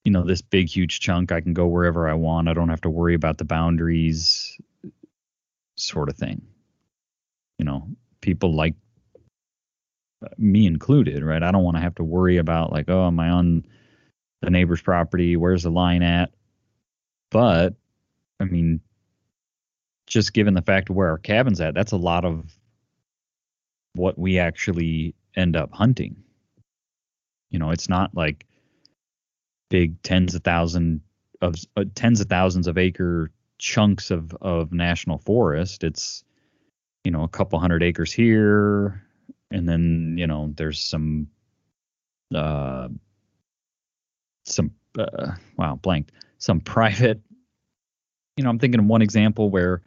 you 0.05 0.11
know 0.11 0.23
this 0.23 0.41
big 0.41 0.67
huge 0.67 1.01
chunk. 1.01 1.31
I 1.31 1.41
can 1.41 1.53
go 1.53 1.67
wherever 1.67 2.09
i 2.09 2.13
want. 2.13 2.47
I 2.47 2.53
don't 2.53 2.69
have 2.69 2.81
to 2.81 2.89
worry 2.89 3.13
about 3.13 3.37
the 3.37 3.45
boundaries 3.45 4.57
sort 5.81 6.09
of 6.09 6.17
thing. 6.17 6.41
You 7.57 7.65
know 7.65 7.87
people 8.21 8.53
like 8.53 8.75
me 10.37 10.65
included 10.65 11.23
right? 11.23 11.43
I 11.43 11.51
don't 11.51 11.63
want 11.63 11.77
to 11.77 11.81
have 11.81 11.95
to 11.95 12.03
worry 12.03 12.37
about 12.37 12.71
like 12.71 12.89
oh 12.89 13.07
am 13.07 13.19
i 13.19 13.29
on 13.29 13.65
the 14.41 14.49
neighbor's 14.49 14.81
property? 14.81 15.35
Where's 15.35 15.63
the 15.63 15.71
line 15.71 16.03
at? 16.03 16.31
But 17.31 17.75
i 18.39 18.45
mean 18.45 18.79
just 20.07 20.33
given 20.33 20.53
the 20.55 20.61
fact 20.61 20.89
of 20.89 20.95
where 20.95 21.09
our 21.09 21.17
cabin's 21.17 21.61
at 21.61 21.75
that's 21.75 21.91
a 21.91 21.97
lot 21.97 22.25
of 22.25 22.51
what 23.93 24.17
we 24.17 24.39
actually 24.39 25.13
end 25.35 25.55
up 25.55 25.73
hunting. 25.73 26.15
You 27.49 27.59
know 27.59 27.71
it's 27.71 27.89
not 27.89 28.15
like 28.15 28.45
big 29.69 30.01
tens 30.01 30.35
of 30.35 30.43
thousands 30.43 31.01
of 31.41 31.55
uh, 31.77 31.85
tens 31.95 32.19
of 32.21 32.27
thousands 32.27 32.67
of 32.67 32.77
acre 32.77 33.31
chunks 33.59 34.09
of 34.09 34.33
of 34.41 34.73
national 34.73 35.19
forest. 35.19 35.83
It's 35.83 36.23
you 37.03 37.11
know 37.11 37.23
a 37.23 37.27
couple 37.27 37.59
hundred 37.59 37.83
acres 37.83 38.11
here, 38.11 39.03
and 39.51 39.67
then 39.67 40.15
you 40.17 40.25
know 40.25 40.53
there's 40.55 40.79
some 40.79 41.27
uh 42.33 42.87
some 44.45 44.71
uh, 44.97 45.33
wow 45.57 45.75
blanked 45.75 46.11
some 46.39 46.59
private. 46.75 47.21
You 48.37 48.43
know 48.43 48.49
I'm 48.49 48.59
thinking 48.59 48.79
of 48.79 48.87
one 48.87 49.01
example 49.01 49.49
where 49.49 49.81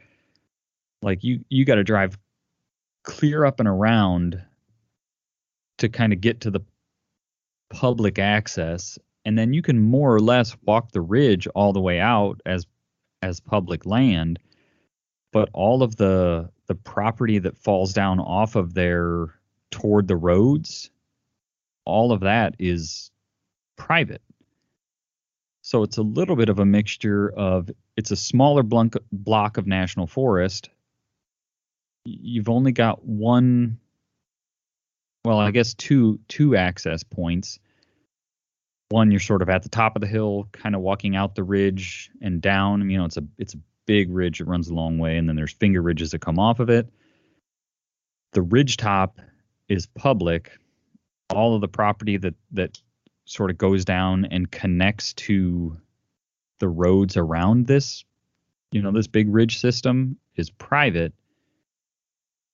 like 1.02 1.24
you 1.24 1.44
you 1.48 1.64
got 1.64 1.76
to 1.76 1.84
drive 1.84 2.16
clear 3.02 3.44
up 3.44 3.58
and 3.58 3.68
around 3.68 4.40
to 5.78 5.88
kind 5.88 6.12
of 6.12 6.20
get 6.20 6.40
to 6.42 6.50
the 6.50 6.60
public 7.70 8.18
access 8.18 8.98
and 9.24 9.38
then 9.38 9.52
you 9.52 9.62
can 9.62 9.80
more 9.80 10.14
or 10.14 10.20
less 10.20 10.56
walk 10.62 10.92
the 10.92 11.00
ridge 11.00 11.46
all 11.48 11.72
the 11.72 11.80
way 11.80 12.00
out 12.00 12.40
as 12.46 12.66
as 13.22 13.40
public 13.40 13.86
land 13.86 14.38
but 15.32 15.48
all 15.52 15.82
of 15.82 15.96
the 15.96 16.50
the 16.66 16.74
property 16.74 17.38
that 17.38 17.56
falls 17.56 17.92
down 17.92 18.20
off 18.20 18.56
of 18.56 18.74
there 18.74 19.34
toward 19.70 20.08
the 20.08 20.16
roads 20.16 20.90
all 21.84 22.12
of 22.12 22.20
that 22.20 22.54
is 22.58 23.10
private. 23.76 24.22
So 25.62 25.82
it's 25.82 25.96
a 25.96 26.02
little 26.02 26.36
bit 26.36 26.48
of 26.48 26.58
a 26.58 26.64
mixture 26.64 27.30
of 27.30 27.70
it's 27.96 28.10
a 28.10 28.16
smaller 28.16 28.62
block 28.62 28.96
block 29.12 29.56
of 29.56 29.66
national 29.66 30.06
forest. 30.06 30.70
You've 32.04 32.48
only 32.48 32.72
got 32.72 33.04
one 33.04 33.78
well 35.24 35.38
i 35.38 35.52
guess 35.52 35.74
two 35.74 36.18
two 36.26 36.56
access 36.56 37.04
points 37.04 37.60
one 38.92 39.10
you're 39.10 39.20
sort 39.20 39.42
of 39.42 39.48
at 39.48 39.62
the 39.62 39.68
top 39.68 39.96
of 39.96 40.00
the 40.00 40.06
hill 40.06 40.48
kind 40.52 40.74
of 40.74 40.80
walking 40.80 41.16
out 41.16 41.34
the 41.34 41.42
ridge 41.42 42.10
and 42.20 42.40
down. 42.40 42.88
You 42.88 42.98
know 42.98 43.04
it's 43.04 43.16
a 43.16 43.24
it's 43.38 43.54
a 43.54 43.58
big 43.86 44.12
ridge 44.12 44.38
that 44.38 44.44
runs 44.44 44.68
a 44.68 44.74
long 44.74 44.98
way 44.98 45.16
and 45.16 45.28
then 45.28 45.34
there's 45.34 45.52
finger 45.52 45.82
ridges 45.82 46.12
that 46.12 46.20
come 46.20 46.38
off 46.38 46.60
of 46.60 46.70
it. 46.70 46.88
The 48.32 48.42
ridge 48.42 48.76
top 48.76 49.20
is 49.68 49.86
public. 49.86 50.52
All 51.30 51.54
of 51.54 51.60
the 51.60 51.68
property 51.68 52.18
that 52.18 52.34
that 52.52 52.78
sort 53.24 53.50
of 53.50 53.58
goes 53.58 53.84
down 53.84 54.26
and 54.26 54.50
connects 54.50 55.14
to 55.14 55.76
the 56.58 56.68
roads 56.68 57.16
around 57.16 57.66
this 57.66 58.04
you 58.72 58.82
know 58.82 58.90
this 58.90 59.06
big 59.06 59.32
ridge 59.32 59.58
system 59.58 60.16
is 60.34 60.50
private 60.50 61.12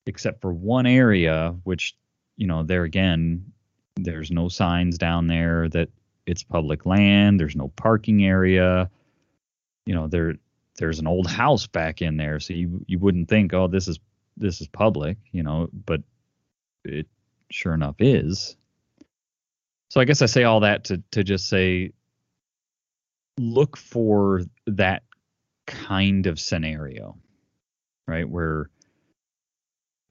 except 0.05 0.41
for 0.41 0.53
one 0.53 0.85
area 0.85 1.55
which 1.63 1.95
you 2.35 2.45
know 2.45 2.63
there 2.63 2.83
again 2.83 3.51
there's 3.95 4.31
no 4.31 4.47
signs 4.47 4.97
down 4.97 5.27
there 5.27 5.67
that 5.69 5.89
it's 6.29 6.43
public 6.43 6.85
land. 6.85 7.39
There's 7.39 7.55
no 7.55 7.69
parking 7.69 8.23
area. 8.23 8.89
You 9.85 9.95
know, 9.95 10.07
there 10.07 10.35
there's 10.77 10.99
an 10.99 11.07
old 11.07 11.27
house 11.27 11.65
back 11.65 12.01
in 12.01 12.17
there, 12.17 12.39
so 12.39 12.53
you 12.53 12.85
you 12.87 12.99
wouldn't 12.99 13.29
think, 13.29 13.53
oh, 13.53 13.67
this 13.67 13.87
is 13.87 13.99
this 14.37 14.61
is 14.61 14.67
public, 14.67 15.17
you 15.31 15.41
know, 15.41 15.69
but 15.73 16.01
it 16.85 17.07
sure 17.49 17.73
enough 17.73 17.95
is. 17.97 18.55
So 19.89 19.99
I 19.99 20.05
guess 20.05 20.21
I 20.21 20.27
say 20.27 20.43
all 20.43 20.59
that 20.59 20.85
to 20.85 21.01
to 21.11 21.23
just 21.23 21.49
say 21.49 21.93
look 23.39 23.75
for 23.75 24.43
that 24.67 25.03
kind 25.65 26.27
of 26.27 26.39
scenario, 26.39 27.17
right? 28.07 28.29
Where 28.29 28.69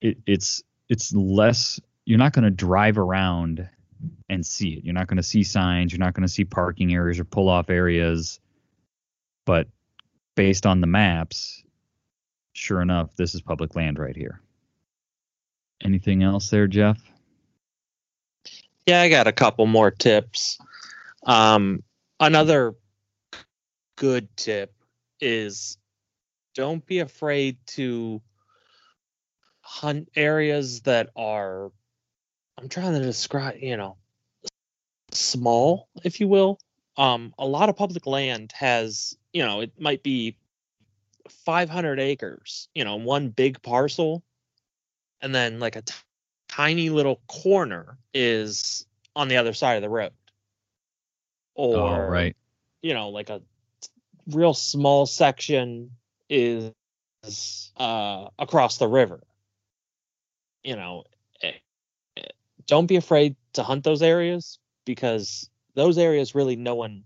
it, 0.00 0.18
it's 0.26 0.64
it's 0.88 1.14
less 1.14 1.78
you're 2.04 2.18
not 2.18 2.32
going 2.32 2.44
to 2.44 2.50
drive 2.50 2.98
around 2.98 3.68
and 4.28 4.44
see 4.44 4.70
it. 4.70 4.84
You're 4.84 4.94
not 4.94 5.06
going 5.06 5.16
to 5.16 5.22
see 5.22 5.42
signs, 5.42 5.92
you're 5.92 5.98
not 5.98 6.14
going 6.14 6.26
to 6.26 6.32
see 6.32 6.44
parking 6.44 6.92
areas 6.92 7.18
or 7.18 7.24
pull 7.24 7.48
off 7.48 7.70
areas. 7.70 8.40
But 9.44 9.68
based 10.34 10.66
on 10.66 10.80
the 10.80 10.86
maps, 10.86 11.62
sure 12.52 12.82
enough, 12.82 13.14
this 13.16 13.34
is 13.34 13.40
public 13.40 13.74
land 13.74 13.98
right 13.98 14.16
here. 14.16 14.40
Anything 15.82 16.22
else 16.22 16.50
there, 16.50 16.66
Jeff? 16.66 16.98
Yeah, 18.86 19.00
I 19.00 19.08
got 19.08 19.26
a 19.26 19.32
couple 19.32 19.66
more 19.66 19.90
tips. 19.90 20.58
Um, 21.24 21.82
another 22.20 22.74
good 23.96 24.28
tip 24.36 24.72
is 25.20 25.76
don't 26.54 26.84
be 26.86 27.00
afraid 27.00 27.58
to 27.66 28.22
hunt 29.60 30.08
areas 30.16 30.80
that 30.82 31.10
are 31.14 31.70
I'm 32.58 32.68
trying 32.68 32.92
to 32.94 33.00
describe, 33.00 33.56
you 33.60 33.76
know, 33.76 33.96
small, 35.12 35.88
if 36.02 36.18
you 36.18 36.26
will. 36.26 36.58
Um, 36.96 37.32
a 37.38 37.46
lot 37.46 37.68
of 37.68 37.76
public 37.76 38.04
land 38.04 38.52
has, 38.52 39.16
you 39.32 39.44
know, 39.44 39.60
it 39.60 39.70
might 39.78 40.02
be 40.02 40.36
500 41.28 42.00
acres, 42.00 42.68
you 42.74 42.84
know, 42.84 42.96
one 42.96 43.28
big 43.28 43.62
parcel, 43.62 44.24
and 45.20 45.32
then 45.32 45.60
like 45.60 45.76
a 45.76 45.82
t- 45.82 45.94
tiny 46.48 46.90
little 46.90 47.20
corner 47.28 47.96
is 48.12 48.84
on 49.14 49.28
the 49.28 49.36
other 49.36 49.52
side 49.52 49.76
of 49.76 49.82
the 49.82 49.88
road. 49.88 50.12
Or, 51.54 51.76
oh, 51.76 52.08
right. 52.08 52.36
you 52.82 52.92
know, 52.92 53.10
like 53.10 53.30
a 53.30 53.40
real 54.30 54.54
small 54.54 55.06
section 55.06 55.92
is 56.28 56.72
uh, 57.76 58.26
across 58.36 58.78
the 58.78 58.88
river. 58.88 59.20
You 60.64 60.74
know, 60.74 61.04
don't 62.68 62.86
be 62.86 62.96
afraid 62.96 63.34
to 63.54 63.62
hunt 63.62 63.82
those 63.82 64.02
areas 64.02 64.58
because 64.84 65.50
those 65.74 65.98
areas 65.98 66.34
really 66.34 66.54
no 66.54 66.76
one 66.76 67.02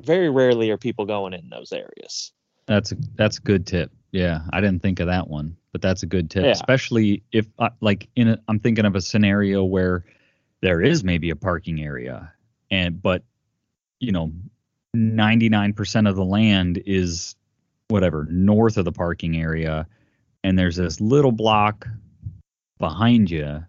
very 0.00 0.30
rarely 0.30 0.70
are 0.70 0.78
people 0.78 1.06
going 1.06 1.32
in 1.32 1.48
those 1.48 1.72
areas. 1.72 2.32
That's 2.66 2.92
a 2.92 2.96
that's 3.16 3.38
a 3.38 3.42
good 3.42 3.66
tip. 3.66 3.90
Yeah, 4.12 4.40
I 4.52 4.60
didn't 4.60 4.80
think 4.80 5.00
of 5.00 5.08
that 5.08 5.28
one, 5.28 5.56
but 5.72 5.82
that's 5.82 6.02
a 6.02 6.06
good 6.06 6.30
tip, 6.30 6.44
Yeah. 6.44 6.52
especially 6.52 7.22
if 7.32 7.46
uh, 7.58 7.70
like 7.80 8.08
in 8.14 8.28
a, 8.28 8.38
I'm 8.46 8.60
thinking 8.60 8.84
of 8.84 8.94
a 8.94 9.00
scenario 9.00 9.64
where 9.64 10.04
there 10.60 10.80
is 10.80 11.02
maybe 11.02 11.30
a 11.30 11.36
parking 11.36 11.82
area 11.82 12.32
and 12.70 13.02
but 13.02 13.22
you 14.00 14.12
know 14.12 14.32
99% 14.96 16.08
of 16.08 16.16
the 16.16 16.24
land 16.24 16.82
is 16.86 17.36
whatever 17.88 18.26
north 18.30 18.76
of 18.76 18.84
the 18.84 18.92
parking 18.92 19.36
area 19.36 19.86
and 20.42 20.58
there's 20.58 20.76
this 20.76 21.00
little 21.00 21.32
block 21.32 21.86
behind 22.78 23.30
you 23.30 23.64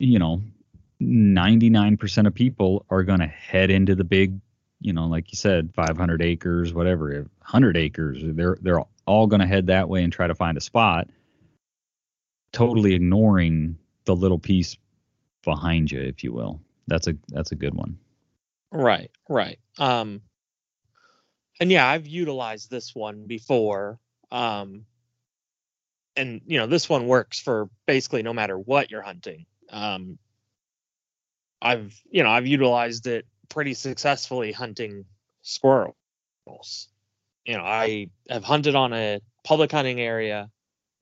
you 0.00 0.18
know 0.18 0.42
99% 1.00 2.26
of 2.26 2.34
people 2.34 2.84
are 2.90 3.04
going 3.04 3.20
to 3.20 3.26
head 3.26 3.70
into 3.70 3.94
the 3.94 4.04
big 4.04 4.40
you 4.80 4.92
know, 4.94 5.06
like 5.06 5.30
you 5.30 5.36
said, 5.36 5.72
500 5.74 6.22
acres, 6.22 6.72
whatever, 6.72 7.10
100 7.12 7.76
acres, 7.76 8.18
they're 8.22 8.56
they're 8.60 8.82
all 9.06 9.26
going 9.26 9.40
to 9.40 9.46
head 9.46 9.66
that 9.66 9.88
way 9.88 10.02
and 10.02 10.12
try 10.12 10.26
to 10.26 10.34
find 10.34 10.56
a 10.56 10.60
spot, 10.60 11.08
totally 12.52 12.94
ignoring 12.94 13.76
the 14.06 14.16
little 14.16 14.38
piece 14.38 14.76
behind 15.44 15.90
you, 15.90 16.00
if 16.00 16.24
you 16.24 16.32
will. 16.32 16.60
That's 16.86 17.06
a 17.08 17.16
that's 17.28 17.52
a 17.52 17.56
good 17.56 17.74
one. 17.74 17.98
Right, 18.72 19.10
right. 19.28 19.58
Um, 19.78 20.22
and 21.60 21.70
yeah, 21.70 21.86
I've 21.86 22.06
utilized 22.06 22.70
this 22.70 22.94
one 22.94 23.26
before. 23.26 23.98
Um, 24.32 24.86
and 26.16 26.40
you 26.46 26.58
know, 26.58 26.66
this 26.66 26.88
one 26.88 27.06
works 27.06 27.38
for 27.38 27.68
basically 27.86 28.22
no 28.22 28.32
matter 28.32 28.58
what 28.58 28.90
you're 28.90 29.02
hunting. 29.02 29.44
Um, 29.70 30.18
I've 31.62 32.00
you 32.10 32.22
know 32.22 32.30
I've 32.30 32.46
utilized 32.46 33.06
it 33.06 33.26
pretty 33.48 33.74
successfully 33.74 34.52
hunting 34.52 35.04
squirrels. 35.42 35.94
You 37.44 37.56
know, 37.56 37.64
I 37.64 38.08
have 38.28 38.44
hunted 38.44 38.74
on 38.74 38.92
a 38.92 39.20
public 39.44 39.72
hunting 39.72 40.00
area 40.00 40.50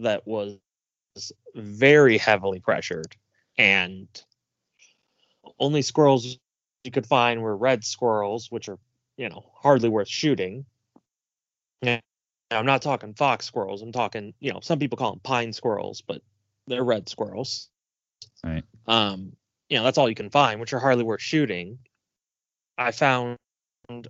that 0.00 0.26
was 0.26 0.59
very 1.54 2.18
heavily 2.18 2.61
pressured, 2.61 3.16
and 3.57 4.09
only 5.59 5.83
squirrels 5.83 6.38
you 6.85 6.90
could 6.90 7.07
find 7.07 7.42
were 7.42 7.57
red 7.57 7.85
squirrels, 7.85 8.50
which 8.50 8.68
are 8.68 8.78
you 9.16 9.28
know 9.28 9.50
hardly 9.54 9.88
worth 9.88 10.09
shooting. 10.09 10.64
I'm 11.83 12.66
not 12.66 12.83
talking 12.83 13.14
fox 13.14 13.46
squirrels. 13.46 13.83
I'm 13.83 13.92
talking 13.92 14.35
you 14.40 14.52
know 14.52 14.61
some 14.61 14.78
people 14.78 14.96
call 14.98 15.12
them 15.12 15.20
pine 15.20 15.52
squirrels, 15.52 16.00
but 16.00 16.22
they're 16.66 16.85
red 16.85 17.09
squirrels. 17.09 17.68
Right. 18.44 18.64
Um, 18.87 19.33
you 19.68 19.76
know 19.76 19.85
that's 19.85 19.98
all 19.98 20.09
you 20.09 20.14
can 20.14 20.31
find, 20.31 20.61
which 20.61 20.72
are 20.72 20.78
hardly 20.78 21.04
worth 21.04 21.20
shooting. 21.20 21.78
I 22.76 22.92
found 22.92 23.38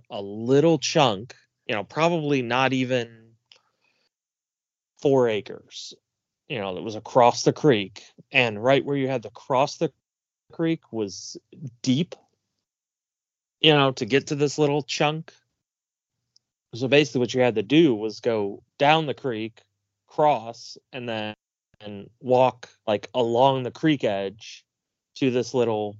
a 0.09 0.21
little 0.21 0.77
chunk, 0.77 1.35
you 1.65 1.75
know, 1.75 1.83
probably 1.83 2.41
not 2.41 2.73
even 2.73 3.31
four 5.01 5.27
acres, 5.29 5.93
you 6.47 6.59
know, 6.59 6.75
that 6.75 6.81
was 6.81 6.95
across 6.95 7.43
the 7.43 7.53
creek. 7.53 8.03
And 8.31 8.61
right 8.63 8.83
where 8.83 8.97
you 8.97 9.07
had 9.07 9.23
to 9.23 9.29
cross 9.29 9.77
the 9.77 9.91
creek 10.51 10.91
was 10.91 11.37
deep, 11.81 12.15
you 13.59 13.73
know, 13.73 13.91
to 13.93 14.05
get 14.05 14.27
to 14.27 14.35
this 14.35 14.57
little 14.57 14.83
chunk. 14.83 15.33
So 16.75 16.87
basically, 16.87 17.19
what 17.19 17.33
you 17.33 17.41
had 17.41 17.55
to 17.55 17.63
do 17.63 17.95
was 17.95 18.19
go 18.19 18.61
down 18.77 19.07
the 19.07 19.13
creek, 19.15 19.61
cross, 20.07 20.77
and 20.93 21.09
then 21.09 21.33
and 21.81 22.09
walk 22.19 22.69
like 22.87 23.09
along 23.13 23.63
the 23.63 23.71
creek 23.71 24.03
edge 24.03 24.65
to 25.15 25.31
this 25.31 25.53
little 25.53 25.97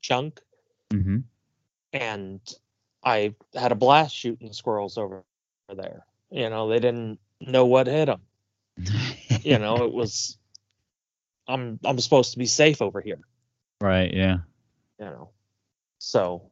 chunk 0.00 0.40
Mm-hmm. 0.92 1.18
and 1.94 2.40
I 3.02 3.34
had 3.54 3.72
a 3.72 3.74
blast 3.74 4.14
shooting 4.14 4.52
squirrels 4.52 4.98
over 4.98 5.24
there. 5.74 6.04
You 6.30 6.50
know, 6.50 6.68
they 6.68 6.80
didn't 6.80 7.18
know 7.40 7.64
what 7.64 7.86
hit 7.86 8.06
them. 8.06 8.20
You 9.42 9.58
know, 9.58 9.84
it 9.84 9.92
was 9.92 10.36
I'm 11.48 11.80
I'm 11.84 11.98
supposed 11.98 12.32
to 12.32 12.38
be 12.38 12.46
safe 12.46 12.82
over 12.82 13.00
here. 13.00 13.20
right. 13.80 14.12
Yeah. 14.12 14.38
You 15.00 15.06
know, 15.06 15.30
so 15.98 16.50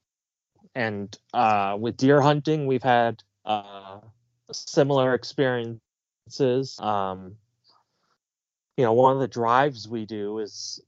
and 0.74 1.16
uh, 1.34 1.76
with 1.78 1.96
deer 1.98 2.20
hunting, 2.20 2.66
we've 2.66 2.82
had 2.82 3.22
uh, 3.44 4.00
similar 4.50 5.14
experiences. 5.14 6.78
Um, 6.80 7.36
you 8.80 8.86
know, 8.86 8.94
one 8.94 9.12
of 9.12 9.20
the 9.20 9.28
drives 9.28 9.86
we 9.86 10.06
do 10.06 10.38
is 10.38 10.80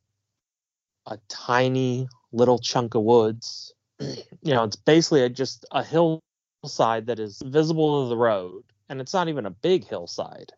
a 1.04 1.18
tiny 1.28 2.08
little 2.32 2.58
chunk 2.58 2.94
of 2.94 3.02
woods. 3.02 3.74
You 4.44 4.54
know, 4.54 4.64
it's 4.64 4.74
basically 4.74 5.22
a, 5.22 5.28
just 5.28 5.66
a 5.70 5.84
hillside 5.84 7.06
that 7.06 7.20
is 7.20 7.40
visible 7.44 8.02
to 8.02 8.08
the 8.08 8.16
road, 8.16 8.64
and 8.88 9.00
it's 9.00 9.12
not 9.12 9.28
even 9.28 9.46
a 9.46 9.50
big 9.50 9.86
hillside. 9.86 10.52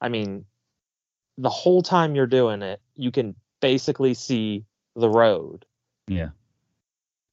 I 0.00 0.08
mean, 0.08 0.46
the 1.36 1.50
whole 1.50 1.82
time 1.82 2.14
you're 2.14 2.26
doing 2.26 2.62
it, 2.62 2.80
you 2.94 3.10
can 3.10 3.34
basically 3.60 4.14
see 4.14 4.64
the 4.94 5.10
road 5.10 5.66
Yeah. 6.08 6.30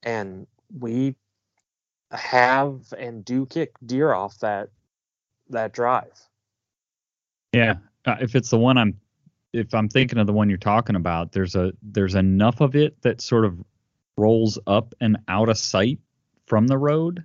and 0.02 0.46
we 0.78 1.16
have 2.12 2.92
and 2.98 3.24
do 3.24 3.46
kick 3.46 3.76
deer 3.86 4.13
off 4.13 4.39
that 4.39 4.70
that 5.52 5.72
drive. 5.72 6.20
Yeah. 7.54 7.76
Uh, 8.06 8.18
if 8.20 8.36
it's 8.36 8.50
the 8.50 8.58
one 8.58 8.78
I'm, 8.78 9.00
if 9.54 9.74
I'm 9.74 9.88
thinking 9.88 10.18
of 10.18 10.28
the 10.28 10.34
one 10.34 10.50
you're 10.50 10.58
talking 10.58 10.96
about, 10.96 11.32
there's 11.32 11.56
a 11.56 11.74
there's 11.82 12.16
enough 12.16 12.60
of 12.60 12.76
it 12.76 13.02
that 13.04 13.22
sort 13.22 13.46
of 13.46 13.63
rolls 14.18 14.60
up 14.68 14.94
and 15.00 15.18
out 15.28 15.50
of 15.50 15.58
sight 15.58 16.00
from 16.46 16.68
the 16.68 16.78
road 16.78 17.24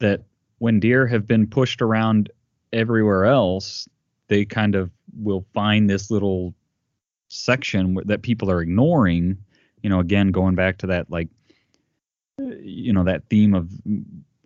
that 0.00 0.22
when 0.58 0.80
deer 0.80 1.06
have 1.06 1.26
been 1.26 1.46
pushed 1.46 1.82
around 1.82 2.30
everywhere 2.72 3.26
else, 3.26 3.88
they 4.28 4.44
kind 4.44 4.74
of 4.74 4.90
will 5.16 5.44
find 5.52 5.88
this 5.88 6.10
little 6.10 6.54
section 7.28 7.96
that 8.06 8.22
people 8.22 8.50
are 8.50 8.62
ignoring. 8.62 9.36
You 9.82 9.90
know, 9.90 10.00
again, 10.00 10.30
going 10.30 10.54
back 10.54 10.78
to 10.78 10.86
that 10.88 11.10
like, 11.10 11.28
you 12.38 12.92
know, 12.92 13.04
that 13.04 13.28
theme 13.28 13.54
of 13.54 13.70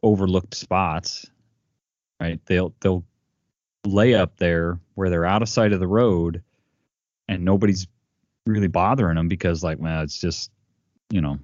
overlooked 0.02 0.54
spots, 0.54 1.30
right? 2.20 2.40
They'll 2.46 2.74
they'll 2.80 3.04
lay 3.84 4.14
up 4.14 4.36
there 4.38 4.80
where 4.94 5.10
they're 5.10 5.24
out 5.24 5.42
of 5.42 5.48
sight 5.48 5.72
of 5.72 5.78
the 5.80 5.86
road, 5.86 6.42
and 7.28 7.44
nobody's 7.44 7.86
really 8.46 8.68
bothering 8.68 9.16
them 9.16 9.28
because 9.28 9.62
like, 9.62 9.78
well, 9.78 10.02
it's 10.02 10.20
just, 10.20 10.50
you 11.10 11.20
know, 11.20 11.38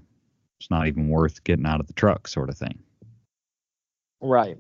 it's 0.61 0.71
not 0.71 0.87
even 0.87 1.09
worth 1.09 1.43
getting 1.45 1.67
out 1.67 1.81
of 1.81 1.87
the 1.87 1.93
truck, 1.93 2.29
sort 2.29 2.49
of 2.49 2.57
thing. 2.57 2.79
Right. 4.21 4.57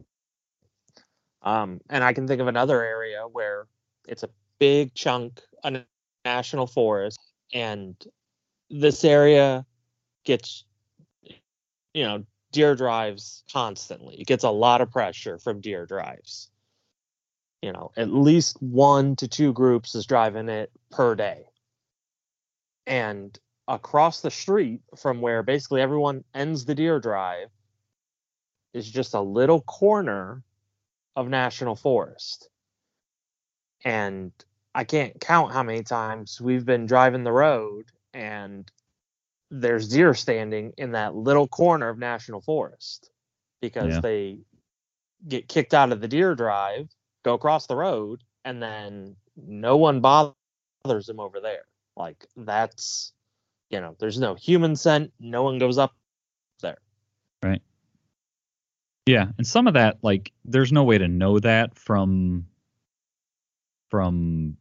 Um, 1.43 1.81
and 1.89 2.03
I 2.05 2.13
can 2.13 2.27
think 2.27 2.41
of 2.41 2.49
another 2.49 2.83
area 2.83 3.23
where 3.31 3.67
it's 4.07 4.23
a 4.23 4.29
big 4.59 4.95
chunk, 4.95 5.41
a 5.65 5.83
national 6.25 6.67
forest, 6.67 7.21
and 7.53 7.97
this 8.71 9.05
area 9.05 9.67
gets, 10.25 10.65
you 11.95 12.05
know, 12.05 12.25
deer 12.53 12.75
drives 12.75 13.45
constantly. 13.53 14.21
It 14.21 14.27
gets 14.27 14.45
a 14.45 14.51
lot 14.51 14.81
of 14.81 14.91
pressure 14.91 15.39
from 15.39 15.61
deer 15.61 15.87
drives. 15.87 16.51
You 17.63 17.73
know, 17.73 17.93
at 17.97 18.13
least 18.13 18.61
one 18.61 19.17
to 19.17 19.29
two 19.29 19.53
groups 19.53 19.95
is 19.95 20.07
driving 20.07 20.49
it 20.49 20.71
per 20.91 21.15
day. 21.15 21.45
And 22.87 23.39
across 23.69 24.21
the 24.21 24.31
street 24.33 24.81
from 24.97 25.21
where 25.21 25.45
basically 25.45 25.81
everyone 25.81 26.25
ends 26.35 26.65
the 26.65 26.75
deer 26.75 26.99
drive 26.99 27.49
is 28.75 28.91
just 28.91 29.15
a 29.15 29.21
little 29.21 29.61
corner 29.61 30.43
of 31.15 31.29
national 31.29 31.77
forest. 31.77 32.49
And 33.85 34.33
I 34.75 34.85
can't 34.85 35.21
count 35.21 35.53
how 35.53 35.63
many 35.63 35.83
times 35.85 36.41
we've 36.41 36.65
been 36.65 36.87
driving 36.87 37.23
the 37.23 37.33
road 37.33 37.85
and 38.13 38.71
there's 39.51 39.89
deer 39.89 40.15
standing 40.15 40.73
in 40.79 40.93
that 40.93 41.15
little 41.15 41.47
corner 41.47 41.89
of 41.91 41.99
national 41.99 42.41
forest 42.41 43.11
because 43.61 43.95
Yeah. 43.95 44.01
they 44.01 44.39
get 45.29 45.47
kicked 45.47 45.75
out 45.75 45.93
of 45.93 46.01
the 46.01 46.09
deer 46.09 46.35
drive, 46.35 46.89
go 47.25 47.35
across 47.35 47.67
the 47.67 47.77
road, 47.77 48.23
and 48.45 48.63
then 48.63 49.17
no 49.37 49.77
one 49.77 50.01
bothers 50.01 51.07
them 51.07 51.21
over 51.21 51.41
there. 51.41 51.65
Like 51.97 52.27
that's 52.37 53.13
you 53.73 53.81
know, 53.81 53.97
there's 53.99 54.19
no 54.19 54.35
human 54.35 54.77
scent, 54.77 55.13
no 55.19 55.43
one 55.43 55.59
goes 55.59 55.79
up 55.79 55.97
there. 56.61 56.77
Right. 57.43 57.63
Yeah, 59.07 59.29
and 59.39 59.47
some 59.47 59.67
of 59.67 59.75
that, 59.75 59.99
like, 60.03 60.31
there's 60.45 60.71
no 60.71 60.85
way 60.85 60.99
to 60.99 61.09
know 61.09 61.41
that 61.41 61.77
from 61.77 62.47
from 63.91 64.57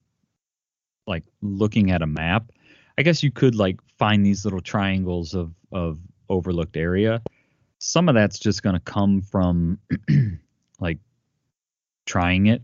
like 1.08 1.24
looking 1.42 1.92
at 1.92 2.02
a 2.02 2.08
map. 2.08 2.52
I 2.98 3.04
guess 3.04 3.22
you 3.24 3.32
could 3.32 3.56
like 3.56 3.80
find 3.98 4.26
these 4.26 4.44
little 4.44 4.62
triangles 4.62 5.34
of 5.34 5.54
of 5.72 6.00
overlooked 6.30 6.76
area. 6.76 7.22
Some 7.80 8.10
of 8.10 8.16
that's 8.16 8.40
just 8.40 8.64
going 8.64 8.76
to 8.76 8.82
come 8.82 9.22
from 9.22 9.80
like 10.80 10.98
trying 12.12 12.48
it, 12.48 12.62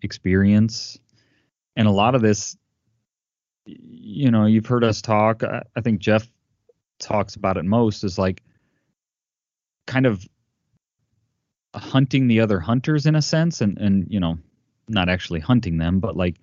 experience, 0.00 0.98
and 1.76 1.86
a 1.86 1.90
lot 1.90 2.14
of 2.14 2.22
this, 2.22 2.56
you 3.66 4.30
know, 4.30 4.46
you've 4.46 4.64
heard 4.64 4.84
us 4.84 5.02
talk. 5.02 5.42
I, 5.44 5.80
think 5.82 6.00
Jeff 6.00 6.26
talks 6.98 7.36
about 7.36 7.58
it 7.58 7.66
most 7.66 8.04
is 8.04 8.18
like 8.18 8.42
kind 9.86 10.06
of 10.06 10.26
hunting 11.74 12.26
the 12.26 12.40
other 12.40 12.58
hunters 12.58 13.04
in 13.04 13.14
a 13.14 13.20
sense 13.20 13.60
and 13.60 13.76
and 13.76 14.06
you 14.08 14.18
know 14.18 14.38
not 14.88 15.10
actually 15.10 15.40
hunting 15.40 15.76
them 15.76 16.00
but 16.00 16.16
like 16.16 16.36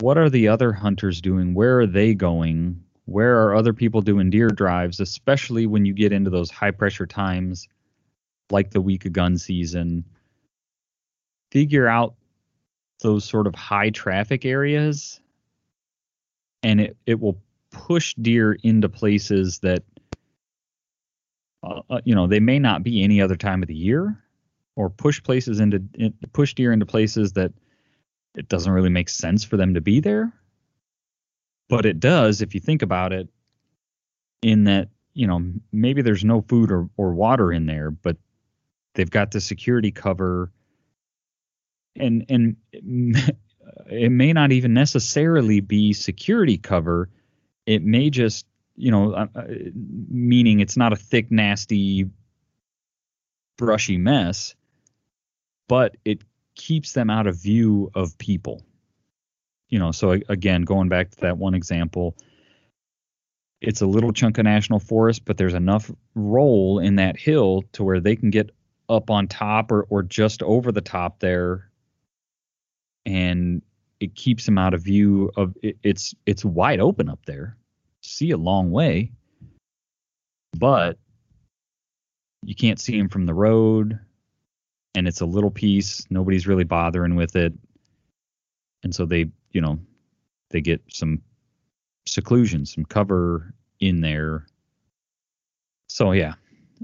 what 0.00 0.18
are 0.18 0.28
the 0.28 0.48
other 0.48 0.72
hunters 0.72 1.20
doing? 1.20 1.54
Where 1.54 1.80
are 1.80 1.86
they 1.86 2.12
going? 2.12 2.82
Where 3.04 3.44
are 3.44 3.54
other 3.54 3.72
people 3.72 4.02
doing 4.02 4.28
deer 4.28 4.48
drives 4.48 5.00
especially 5.00 5.66
when 5.66 5.86
you 5.86 5.94
get 5.94 6.12
into 6.12 6.28
those 6.28 6.50
high 6.50 6.72
pressure 6.72 7.06
times 7.06 7.68
like 8.50 8.70
the 8.70 8.82
week 8.82 9.06
of 9.06 9.14
gun 9.14 9.38
season 9.38 10.04
figure 11.52 11.86
out 11.86 12.14
those 13.02 13.24
sort 13.24 13.46
of 13.46 13.54
high 13.54 13.90
traffic 13.90 14.44
areas 14.44 15.20
and 16.62 16.80
it, 16.80 16.96
it 17.06 17.20
will 17.20 17.38
push 17.70 18.14
deer 18.14 18.56
into 18.62 18.88
places 18.88 19.60
that 19.60 19.82
uh, 21.62 21.80
uh, 21.90 22.00
you 22.04 22.14
know, 22.14 22.26
they 22.26 22.40
may 22.40 22.58
not 22.58 22.82
be 22.82 23.02
any 23.02 23.20
other 23.20 23.36
time 23.36 23.62
of 23.62 23.68
the 23.68 23.74
year, 23.74 24.18
or 24.74 24.90
push 24.90 25.22
places 25.22 25.60
into 25.60 25.82
in, 25.94 26.12
push 26.32 26.54
deer 26.54 26.72
into 26.72 26.86
places 26.86 27.32
that 27.32 27.52
it 28.34 28.48
doesn't 28.48 28.72
really 28.72 28.90
make 28.90 29.08
sense 29.08 29.44
for 29.44 29.56
them 29.56 29.74
to 29.74 29.80
be 29.80 30.00
there. 30.00 30.32
But 31.68 31.86
it 31.86 32.00
does 32.00 32.42
if 32.42 32.54
you 32.54 32.60
think 32.60 32.82
about 32.82 33.12
it, 33.12 33.28
in 34.42 34.64
that 34.64 34.88
you 35.14 35.26
know 35.26 35.52
maybe 35.72 36.02
there's 36.02 36.24
no 36.24 36.42
food 36.42 36.72
or, 36.72 36.88
or 36.96 37.14
water 37.14 37.52
in 37.52 37.66
there, 37.66 37.90
but 37.90 38.16
they've 38.94 39.10
got 39.10 39.30
the 39.30 39.40
security 39.40 39.92
cover, 39.92 40.50
and 41.96 42.24
and 42.28 42.56
it 43.90 44.10
may 44.10 44.32
not 44.32 44.52
even 44.52 44.74
necessarily 44.74 45.60
be 45.60 45.92
security 45.92 46.58
cover. 46.58 47.08
It 47.66 47.82
may 47.82 48.10
just 48.10 48.46
you 48.76 48.90
know, 48.90 49.12
uh, 49.12 49.26
uh, 49.34 49.44
meaning 49.74 50.60
it's 50.60 50.76
not 50.76 50.92
a 50.92 50.96
thick, 50.96 51.30
nasty, 51.30 52.08
brushy 53.58 53.98
mess, 53.98 54.54
but 55.68 55.96
it 56.04 56.22
keeps 56.54 56.92
them 56.92 57.10
out 57.10 57.26
of 57.26 57.36
view 57.36 57.90
of 57.94 58.16
people. 58.18 58.62
You 59.68 59.78
know, 59.78 59.92
so 59.92 60.18
again, 60.28 60.62
going 60.62 60.88
back 60.88 61.10
to 61.10 61.20
that 61.20 61.38
one 61.38 61.54
example, 61.54 62.16
it's 63.60 63.80
a 63.80 63.86
little 63.86 64.12
chunk 64.12 64.38
of 64.38 64.44
national 64.44 64.80
forest, 64.80 65.24
but 65.24 65.36
there's 65.36 65.54
enough 65.54 65.90
roll 66.14 66.78
in 66.78 66.96
that 66.96 67.16
hill 67.16 67.62
to 67.72 67.84
where 67.84 68.00
they 68.00 68.16
can 68.16 68.30
get 68.30 68.50
up 68.88 69.10
on 69.10 69.28
top 69.28 69.70
or, 69.70 69.84
or 69.84 70.02
just 70.02 70.42
over 70.42 70.72
the 70.72 70.80
top 70.80 71.20
there 71.20 71.70
and 73.06 73.62
it 74.00 74.14
keeps 74.14 74.46
him 74.46 74.58
out 74.58 74.74
of 74.74 74.82
view 74.82 75.30
of 75.36 75.56
it, 75.62 75.76
it's 75.82 76.14
it's 76.26 76.44
wide 76.44 76.80
open 76.80 77.08
up 77.08 77.20
there 77.26 77.56
see 78.02 78.32
a 78.32 78.36
long 78.36 78.70
way, 78.70 79.10
but 80.58 80.98
you 82.44 82.54
can't 82.54 82.80
see 82.80 82.98
him 82.98 83.08
from 83.08 83.26
the 83.26 83.34
road, 83.34 83.98
and 84.94 85.08
it's 85.08 85.20
a 85.20 85.26
little 85.26 85.50
piece. 85.50 86.04
Nobody's 86.10 86.46
really 86.46 86.64
bothering 86.64 87.14
with 87.14 87.36
it, 87.36 87.54
and 88.82 88.94
so 88.94 89.06
they, 89.06 89.30
you 89.52 89.60
know, 89.60 89.78
they 90.50 90.60
get 90.60 90.82
some 90.88 91.22
seclusion, 92.06 92.66
some 92.66 92.84
cover 92.84 93.54
in 93.80 94.00
there. 94.00 94.46
So 95.88 96.12
yeah, 96.12 96.34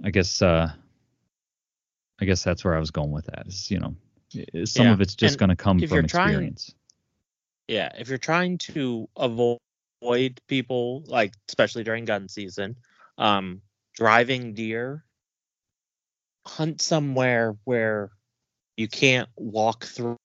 I 0.04 0.10
guess 0.10 0.40
uh, 0.40 0.70
I 2.20 2.24
guess 2.24 2.44
that's 2.44 2.64
where 2.64 2.76
I 2.76 2.80
was 2.80 2.90
going 2.90 3.10
with 3.10 3.26
that. 3.26 3.46
Is 3.46 3.70
you 3.70 3.80
know, 3.80 3.94
some 4.64 4.86
yeah. 4.86 4.92
of 4.92 5.00
it's 5.00 5.14
just 5.14 5.38
going 5.38 5.50
to 5.50 5.56
come 5.56 5.78
from 5.80 6.04
experience. 6.04 6.74
Trying, 7.68 7.76
yeah, 7.76 7.92
if 7.98 8.08
you're 8.08 8.18
trying 8.18 8.58
to 8.58 9.08
avoid 9.16 9.58
people 10.46 11.02
like 11.06 11.34
especially 11.48 11.84
during 11.84 12.04
gun 12.04 12.28
season 12.28 12.76
um 13.18 13.60
driving 13.94 14.54
deer 14.54 15.04
hunt 16.46 16.80
somewhere 16.80 17.56
where 17.64 18.10
you 18.76 18.88
can't 18.88 19.28
walk 19.36 19.84
through 19.84 20.16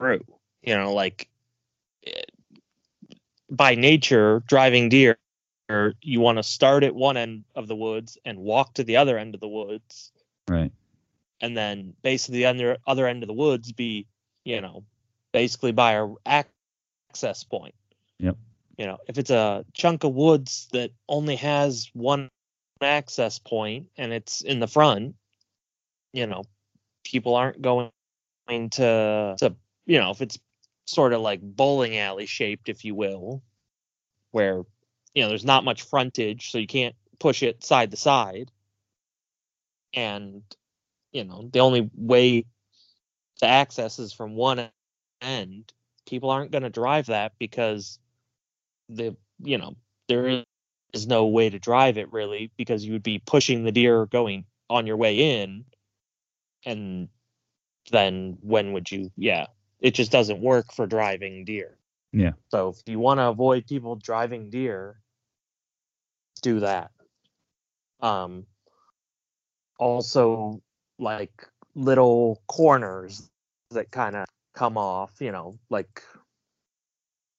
you 0.00 0.74
know 0.74 0.94
like 0.94 1.28
eh, 2.06 2.22
by 3.50 3.74
nature 3.74 4.42
driving 4.46 4.88
deer 4.88 5.18
you 6.00 6.20
want 6.20 6.38
to 6.38 6.42
start 6.42 6.82
at 6.82 6.94
one 6.94 7.18
end 7.18 7.44
of 7.54 7.68
the 7.68 7.76
woods 7.76 8.16
and 8.24 8.38
walk 8.38 8.74
to 8.74 8.84
the 8.84 8.96
other 8.96 9.18
end 9.18 9.34
of 9.34 9.40
the 9.40 9.48
woods 9.48 10.10
right 10.48 10.72
and 11.40 11.56
then 11.56 11.94
basically 12.02 12.38
the 12.38 12.46
other 12.46 12.78
other 12.86 13.06
end 13.06 13.22
of 13.22 13.26
the 13.26 13.34
woods 13.34 13.72
be 13.72 14.06
you 14.44 14.60
know 14.60 14.84
basically 15.32 15.72
by 15.72 15.96
our 15.96 16.14
access 16.26 17.44
point. 17.44 17.74
Yep. 18.18 18.36
You 18.76 18.86
know, 18.86 18.98
if 19.08 19.18
it's 19.18 19.30
a 19.30 19.64
chunk 19.72 20.04
of 20.04 20.14
woods 20.14 20.68
that 20.72 20.90
only 21.08 21.36
has 21.36 21.90
one 21.92 22.28
access 22.80 23.38
point 23.38 23.88
and 23.96 24.12
it's 24.12 24.40
in 24.40 24.60
the 24.60 24.68
front, 24.68 25.16
you 26.12 26.26
know, 26.26 26.44
people 27.04 27.34
aren't 27.34 27.60
going 27.60 27.90
to 28.48 29.36
to 29.38 29.56
you 29.86 29.98
know, 29.98 30.10
if 30.10 30.20
it's 30.22 30.38
sort 30.86 31.12
of 31.12 31.20
like 31.20 31.40
bowling 31.42 31.98
alley 31.98 32.26
shaped, 32.26 32.68
if 32.68 32.84
you 32.84 32.94
will, 32.94 33.42
where 34.30 34.62
you 35.14 35.22
know 35.22 35.28
there's 35.28 35.44
not 35.44 35.64
much 35.64 35.82
frontage, 35.82 36.50
so 36.50 36.58
you 36.58 36.66
can't 36.66 36.94
push 37.18 37.42
it 37.42 37.64
side 37.64 37.90
to 37.90 37.96
side, 37.96 38.50
and 39.94 40.42
you 41.12 41.24
know 41.24 41.48
the 41.52 41.60
only 41.60 41.90
way 41.94 42.44
to 43.38 43.46
access 43.46 43.98
is 43.98 44.12
from 44.12 44.34
one 44.34 44.68
end. 45.20 45.72
People 46.06 46.30
aren't 46.30 46.50
going 46.50 46.62
to 46.62 46.70
drive 46.70 47.06
that 47.06 47.32
because 47.38 47.98
the 48.88 49.16
you 49.42 49.58
know 49.58 49.76
there 50.08 50.44
is 50.92 51.06
no 51.06 51.26
way 51.26 51.50
to 51.50 51.58
drive 51.58 51.98
it 51.98 52.12
really 52.12 52.50
because 52.56 52.84
you 52.84 52.92
would 52.92 53.02
be 53.02 53.20
pushing 53.24 53.64
the 53.64 53.72
deer 53.72 54.06
going 54.06 54.44
on 54.70 54.86
your 54.86 54.96
way 54.96 55.42
in. 55.42 55.64
And 56.64 57.08
then 57.90 58.38
when 58.40 58.72
would 58.72 58.90
you 58.90 59.10
yeah 59.16 59.46
it 59.80 59.94
just 59.94 60.10
doesn't 60.10 60.40
work 60.40 60.72
for 60.72 60.86
driving 60.86 61.44
deer. 61.44 61.76
Yeah. 62.12 62.32
So 62.48 62.70
if 62.70 62.76
you 62.86 62.98
want 62.98 63.18
to 63.18 63.28
avoid 63.28 63.66
people 63.66 63.96
driving 63.96 64.50
deer 64.50 65.00
do 66.42 66.60
that. 66.60 66.90
Um 68.00 68.46
also 69.78 70.62
like 70.98 71.46
little 71.74 72.42
corners 72.46 73.28
that 73.70 73.90
kind 73.90 74.16
of 74.16 74.26
come 74.54 74.76
off 74.76 75.12
you 75.20 75.30
know 75.30 75.56
like 75.70 76.02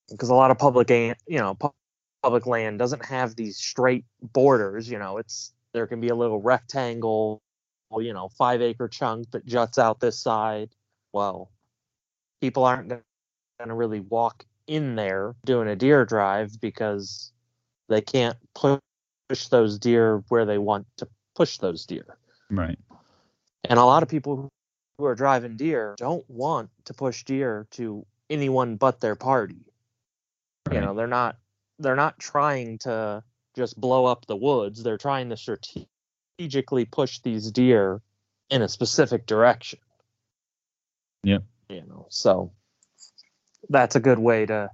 because 0.10 0.30
a 0.30 0.34
lot 0.34 0.52
of 0.52 0.58
public 0.58 0.90
you 0.90 1.16
know 1.28 1.58
public 2.24 2.46
land 2.46 2.80
doesn't 2.80 3.06
have 3.06 3.36
these 3.36 3.58
straight 3.58 4.06
borders 4.22 4.90
you 4.90 4.98
know 4.98 5.18
it's 5.18 5.54
there 5.74 5.88
can 5.88 6.00
be 6.00 6.10
a 6.10 6.16
little 6.16 6.42
rectangle 6.42 7.42
you 7.98 8.14
know 8.14 8.30
five 8.38 8.62
acre 8.62 8.88
chunk 8.88 9.30
that 9.32 9.46
juts 9.46 9.78
out 9.78 10.00
this 10.00 10.20
side. 10.20 10.70
Well 11.12 11.50
people 12.42 12.64
aren't 12.64 12.88
going 12.90 13.02
to 13.66 13.74
really 13.74 14.00
walk 14.00 14.46
in 14.68 14.96
there 14.96 15.36
doing 15.46 15.68
a 15.68 15.76
deer 15.76 16.06
drive 16.06 16.62
because 16.62 17.32
they 17.90 18.00
can't 18.00 18.38
push 18.54 18.80
those 19.50 19.78
deer 19.78 20.24
where 20.30 20.46
they 20.46 20.58
want 20.58 20.86
to 20.98 21.08
push 21.36 21.58
those 21.58 21.86
deer. 21.86 22.18
Right 22.50 22.80
and 23.70 23.80
a 23.80 23.86
lot 23.86 24.04
of 24.04 24.10
people 24.10 24.50
who 24.98 25.06
are 25.06 25.16
driving 25.16 25.56
deer 25.56 25.96
don't 25.98 26.30
want 26.30 26.70
to 26.86 26.94
push 26.94 27.24
deer 27.24 27.68
to 27.72 28.06
anyone 28.30 28.76
but 28.76 29.00
their 29.00 29.16
party 29.16 29.70
Right. 30.70 30.76
You 30.76 30.82
know, 30.82 30.94
they're 30.94 31.08
not 31.08 31.38
they're 31.80 31.96
not 31.96 32.20
trying 32.20 32.78
to 32.80 33.24
just 33.56 33.80
blow 33.80 34.06
up 34.06 34.26
the 34.28 34.36
woods. 34.36 34.84
They're 34.84 34.98
trying 34.98 35.30
to 35.30 35.38
strategically 35.38 36.86
push 36.86 37.20
these 37.20 37.52
deer 37.52 38.02
in 38.50 38.62
a 38.62 38.70
specific 38.70 39.26
direction. 39.26 39.80
Yep. 41.24 41.44
You 41.70 41.84
know, 41.88 42.06
so 42.10 42.52
that's 43.70 43.96
a 43.96 44.00
good 44.00 44.20
way 44.20 44.46
to 44.46 44.70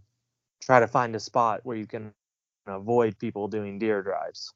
try 0.61 0.79
to 0.79 0.87
find 0.87 1.15
a 1.15 1.19
spot 1.19 1.61
where 1.63 1.77
you 1.77 1.87
can 1.87 2.11
avoid 2.67 3.17
people 3.17 3.47
doing 3.47 3.79
deer 3.79 4.01
drives. 4.01 4.53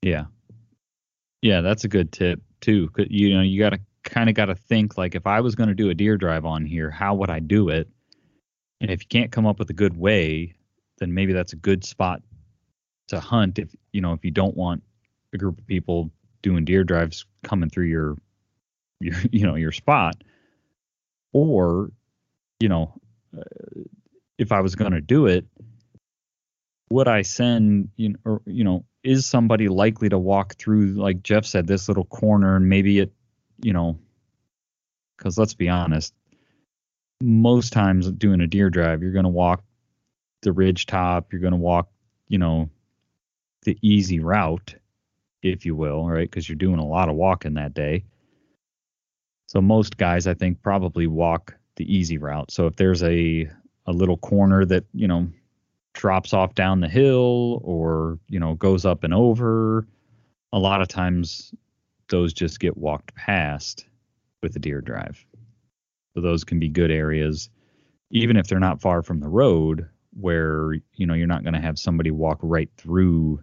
Yeah. 0.00 0.24
Yeah, 1.42 1.60
that's 1.60 1.84
a 1.84 1.88
good 1.88 2.12
tip 2.12 2.40
too. 2.60 2.88
You 2.96 3.34
know, 3.34 3.42
you 3.42 3.58
got 3.58 3.70
to 3.70 3.80
kind 4.04 4.28
of 4.28 4.34
got 4.34 4.46
to 4.46 4.54
think 4.54 4.96
like 4.96 5.14
if 5.14 5.26
I 5.26 5.40
was 5.40 5.54
going 5.54 5.68
to 5.68 5.74
do 5.74 5.90
a 5.90 5.94
deer 5.94 6.16
drive 6.16 6.44
on 6.44 6.64
here, 6.64 6.90
how 6.90 7.14
would 7.14 7.30
I 7.30 7.40
do 7.40 7.68
it? 7.68 7.88
And 8.80 8.90
if 8.90 9.02
you 9.02 9.06
can't 9.08 9.32
come 9.32 9.46
up 9.46 9.58
with 9.58 9.70
a 9.70 9.74
good 9.74 9.96
way, 9.96 10.54
then 10.98 11.14
maybe 11.14 11.32
that's 11.32 11.52
a 11.52 11.56
good 11.56 11.84
spot 11.84 12.22
to 13.08 13.20
hunt. 13.20 13.58
If 13.58 13.74
you 13.92 14.00
know, 14.00 14.12
if 14.12 14.24
you 14.24 14.30
don't 14.30 14.56
want 14.56 14.82
a 15.32 15.38
group 15.38 15.58
of 15.58 15.66
people 15.66 16.10
doing 16.42 16.64
deer 16.64 16.84
drives 16.84 17.26
coming 17.44 17.70
through 17.70 17.86
your, 17.86 18.16
your 19.00 19.14
you 19.32 19.46
know, 19.46 19.56
your 19.56 19.72
spot, 19.72 20.22
or, 21.32 21.90
you 22.60 22.68
know, 22.68 22.94
uh, 23.36 23.42
if 24.38 24.52
I 24.52 24.60
was 24.60 24.74
going 24.74 24.92
to 24.92 25.00
do 25.00 25.26
it, 25.26 25.46
would 26.90 27.08
I 27.08 27.22
send 27.22 27.88
you 27.96 28.10
know, 28.10 28.16
or 28.24 28.42
you 28.46 28.64
know, 28.64 28.84
is 29.04 29.26
somebody 29.26 29.68
likely 29.68 30.08
to 30.08 30.18
walk 30.18 30.54
through, 30.56 30.92
like 30.94 31.22
Jeff 31.22 31.44
said, 31.44 31.66
this 31.66 31.88
little 31.88 32.04
corner, 32.04 32.56
and 32.56 32.68
maybe 32.68 32.98
it, 32.98 33.12
you 33.62 33.72
know, 33.72 33.98
because 35.16 35.38
let's 35.38 35.54
be 35.54 35.68
honest, 35.68 36.14
most 37.20 37.72
times 37.72 38.10
doing 38.10 38.40
a 38.40 38.46
deer 38.46 38.70
drive, 38.70 39.02
you're 39.02 39.12
going 39.12 39.24
to 39.24 39.28
walk 39.28 39.62
the 40.42 40.52
ridge 40.52 40.86
top, 40.86 41.32
you're 41.32 41.40
going 41.40 41.52
to 41.52 41.58
walk, 41.58 41.88
you 42.28 42.38
know, 42.38 42.68
the 43.62 43.78
easy 43.82 44.20
route, 44.20 44.74
if 45.42 45.64
you 45.64 45.76
will, 45.76 46.06
right? 46.08 46.28
Because 46.28 46.48
you're 46.48 46.56
doing 46.56 46.78
a 46.78 46.86
lot 46.86 47.08
of 47.08 47.14
walking 47.14 47.54
that 47.54 47.74
day. 47.74 48.04
So 49.46 49.60
most 49.60 49.96
guys, 49.96 50.26
I 50.26 50.34
think, 50.34 50.62
probably 50.62 51.06
walk 51.06 51.54
the 51.76 51.94
easy 51.94 52.18
route. 52.18 52.50
So 52.50 52.66
if 52.66 52.76
there's 52.76 53.02
a 53.02 53.48
a 53.86 53.92
little 53.92 54.16
corner 54.16 54.64
that 54.64 54.84
you 54.94 55.08
know 55.08 55.28
drops 55.94 56.32
off 56.32 56.54
down 56.54 56.80
the 56.80 56.88
hill 56.88 57.60
or 57.62 58.18
you 58.28 58.40
know 58.40 58.54
goes 58.54 58.84
up 58.84 59.04
and 59.04 59.14
over, 59.14 59.86
a 60.52 60.58
lot 60.58 60.82
of 60.82 60.88
times 60.88 61.54
those 62.08 62.32
just 62.32 62.60
get 62.60 62.76
walked 62.76 63.14
past 63.14 63.86
with 64.42 64.56
a 64.56 64.58
deer 64.58 64.80
drive. 64.80 65.24
So 66.14 66.20
those 66.20 66.44
can 66.44 66.58
be 66.58 66.68
good 66.68 66.90
areas, 66.90 67.48
even 68.10 68.36
if 68.36 68.46
they're 68.46 68.60
not 68.60 68.80
far 68.80 69.02
from 69.02 69.20
the 69.20 69.28
road, 69.28 69.88
where 70.14 70.74
you 70.94 71.06
know 71.06 71.14
you're 71.14 71.26
not 71.26 71.44
going 71.44 71.54
to 71.54 71.60
have 71.60 71.78
somebody 71.78 72.10
walk 72.10 72.38
right 72.42 72.70
through 72.76 73.42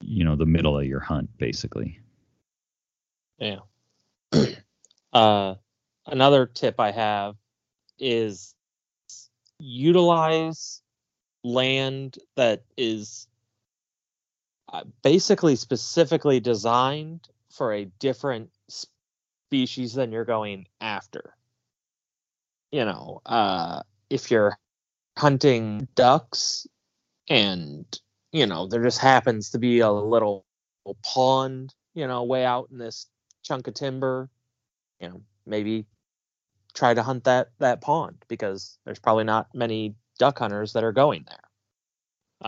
you 0.00 0.24
know 0.24 0.36
the 0.36 0.46
middle 0.46 0.78
of 0.78 0.86
your 0.86 1.00
hunt 1.00 1.30
basically. 1.38 2.00
Yeah. 3.38 3.60
uh, 5.12 5.54
another 6.06 6.46
tip 6.46 6.80
I 6.80 6.92
have 6.92 7.36
is 7.98 8.54
utilize 9.58 10.82
land 11.44 12.18
that 12.36 12.62
is 12.76 13.28
uh, 14.72 14.82
basically 15.02 15.54
specifically 15.54 16.40
designed 16.40 17.28
for 17.50 17.72
a 17.72 17.84
different 18.00 18.50
species 18.68 19.94
than 19.94 20.10
you're 20.10 20.24
going 20.24 20.66
after. 20.80 21.34
You 22.72 22.84
know, 22.86 23.20
uh, 23.24 23.82
if 24.10 24.30
you're 24.30 24.58
hunting 25.16 25.86
ducks 25.94 26.66
and, 27.28 27.86
you 28.32 28.46
know, 28.46 28.66
there 28.66 28.82
just 28.82 28.98
happens 28.98 29.50
to 29.50 29.58
be 29.58 29.78
a 29.80 29.92
little 29.92 30.44
pond, 31.04 31.72
you 31.94 32.08
know, 32.08 32.24
way 32.24 32.44
out 32.44 32.68
in 32.72 32.78
this 32.78 33.06
chunk 33.44 33.68
of 33.68 33.74
timber, 33.74 34.28
you 34.98 35.08
know, 35.08 35.22
maybe 35.46 35.86
try 36.72 36.92
to 36.92 37.02
hunt 37.02 37.24
that 37.24 37.50
that 37.60 37.80
pond 37.80 38.24
because 38.26 38.78
there's 38.84 38.98
probably 38.98 39.24
not 39.24 39.46
many 39.54 39.94
duck 40.18 40.38
hunters 40.38 40.72
that 40.72 40.84
are 40.84 40.92
going 40.92 41.24
there. 41.28 41.38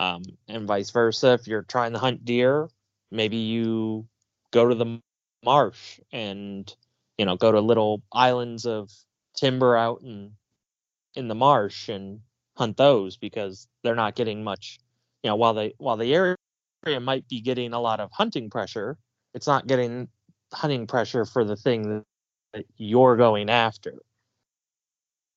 Um, 0.03 0.23
and 0.49 0.67
vice 0.67 0.91
versa, 0.91 1.33
if 1.33 1.47
you're 1.49 1.63
trying 1.63 1.93
to 1.93 1.99
hunt 1.99 2.25
deer, 2.25 2.69
maybe 3.11 3.37
you 3.37 4.07
go 4.51 4.69
to 4.69 4.75
the 4.75 5.01
marsh 5.45 6.01
and 6.13 6.75
you 7.19 7.25
know 7.25 7.37
go 7.37 7.53
to 7.53 7.61
little 7.61 8.03
islands 8.13 8.67
of 8.67 8.91
timber 9.37 9.77
out 9.77 10.01
in 10.03 10.33
in 11.15 11.29
the 11.29 11.35
marsh 11.35 11.89
and 11.89 12.21
hunt 12.57 12.77
those 12.77 13.17
because 13.17 13.69
they're 13.83 13.95
not 13.95 14.17
getting 14.17 14.43
much 14.43 14.79
you 15.23 15.31
know 15.31 15.37
while 15.37 15.55
they 15.55 15.75
while 15.79 15.97
the 15.97 16.15
area 16.15 16.37
might 17.01 17.29
be 17.29 17.41
getting 17.41 17.73
a 17.73 17.81
lot 17.81 18.01
of 18.01 18.11
hunting 18.13 18.51
pressure 18.51 18.99
it's 19.35 19.47
not 19.47 19.67
getting 19.67 20.09
hunting 20.53 20.87
pressure 20.87 21.25
for 21.25 21.45
the 21.45 21.57
thing 21.57 22.03
that 22.53 22.67
you're 22.77 23.17
going 23.17 23.49
after 23.51 23.95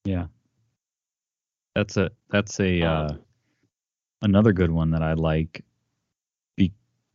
Yeah. 0.06 0.28
That's 1.76 1.98
a 1.98 2.12
that's 2.30 2.60
a 2.60 2.82
uh, 2.82 3.10
Um, 3.10 3.20
another 4.22 4.54
good 4.54 4.72
one 4.72 4.92
that 4.92 5.02
I 5.02 5.14
like 5.14 5.64
be, 6.58 6.74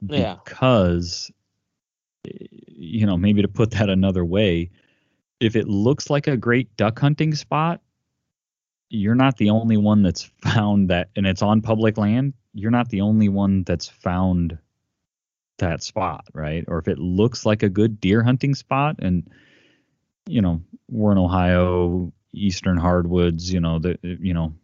Yeah. 0.09 0.37
because 0.45 1.31
you 2.67 3.07
know 3.07 3.17
maybe 3.17 3.43
to 3.43 3.49
put 3.49 3.71
that 3.73 3.91
another 3.91 4.25
way 4.25 4.71
if 5.41 5.57
it 5.57 5.69
looks 5.69 6.09
like 6.09 6.27
a 6.27 6.37
great 6.37 6.75
duck 6.77 6.99
hunting 6.99 7.35
spot 7.35 7.81
you're 8.89 9.15
not 9.15 9.37
the 9.37 9.51
only 9.51 9.77
one 9.77 10.03
that's 10.03 10.23
found 10.43 10.89
that 10.89 11.11
and 11.17 11.27
it's 11.27 11.43
on 11.43 11.61
public 11.61 11.99
land 11.99 12.33
you're 12.55 12.71
not 12.71 12.89
the 12.89 13.01
only 13.01 13.29
one 13.29 13.63
that's 13.65 13.89
found 13.89 14.57
that 15.59 15.83
spot 15.83 16.25
right 16.33 16.65
or 16.69 16.79
if 16.79 16.89
it 16.89 16.99
looks 16.99 17.45
like 17.45 17.63
a 17.63 17.69
good 17.69 18.01
deer 18.01 18.23
hunting 18.23 18.55
spot 18.55 18.97
and 19.01 19.29
you 20.27 20.41
know 20.41 20.63
we're 20.91 21.13
in 21.13 21.19
ohio 21.19 22.11
eastern 22.35 22.77
hardwoods 22.77 23.53
you 23.53 23.61
know 23.61 23.79
the 23.79 23.99
you 24.03 24.35
know 24.35 24.55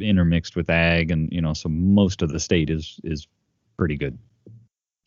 intermixed 0.00 0.56
with 0.56 0.70
ag 0.70 1.10
and 1.10 1.32
you 1.32 1.40
know 1.40 1.52
so 1.52 1.68
most 1.68 2.22
of 2.22 2.30
the 2.30 2.40
state 2.40 2.70
is 2.70 3.00
is 3.04 3.26
pretty 3.76 3.96
good 3.96 4.18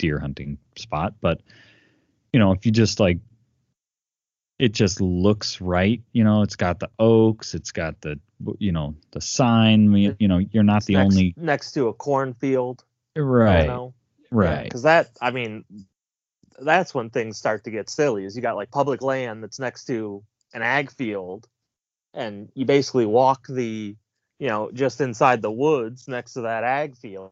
deer 0.02 0.20
hunting 0.20 0.58
spot. 0.76 1.14
But 1.22 1.42
you 2.34 2.40
know 2.40 2.52
if 2.52 2.66
you 2.66 2.72
just 2.72 3.00
like 3.00 3.20
it 4.58 4.74
just 4.74 5.02
looks 5.02 5.62
right 5.62 6.02
you 6.14 6.24
know 6.24 6.42
it's 6.42 6.56
got 6.56 6.80
the 6.80 6.90
oaks 7.00 7.54
it's 7.54 7.72
got 7.72 8.00
the 8.02 8.20
you 8.58 8.72
know 8.72 8.96
the 9.12 9.22
sign 9.22 9.92
you, 9.96 10.28
know 10.28 10.38
you're 10.38 10.64
not 10.64 10.86
the 10.86 10.96
next, 10.96 11.14
only 11.14 11.34
next 11.36 11.72
to 11.74 11.88
a 11.88 11.94
cornfield 11.94 12.84
right. 13.16 13.62
you 13.62 13.68
know? 13.68 13.94
right. 14.30 14.64
because 14.64 14.84
that 14.84 15.10
i 15.20 15.32
mean 15.32 15.66
that's 16.60 16.94
when 16.94 17.10
things 17.10 17.38
start 17.38 17.64
to 17.64 17.72
get 17.72 17.90
silly 17.90 18.24
is 18.24 18.36
you 18.36 18.42
got 18.42 18.56
like 18.56 18.70
public 18.70 19.02
land 19.02 19.44
that's 19.44 19.60
next 19.60 19.86
to 19.86 20.24
an 20.54 20.62
ag 20.62 20.92
field 20.92 21.48
and 22.14 22.50
you 22.56 22.66
basically 22.66 23.06
walk 23.06 23.46
the 23.48 23.96
you 24.40 24.48
know 24.48 24.70
just 24.74 25.02
inside 25.02 25.42
the 25.42 25.52
woods 25.52 26.08
next 26.08 26.34
to 26.34 26.42
that 26.42 26.64
ag 26.64 26.96
field 26.96 27.32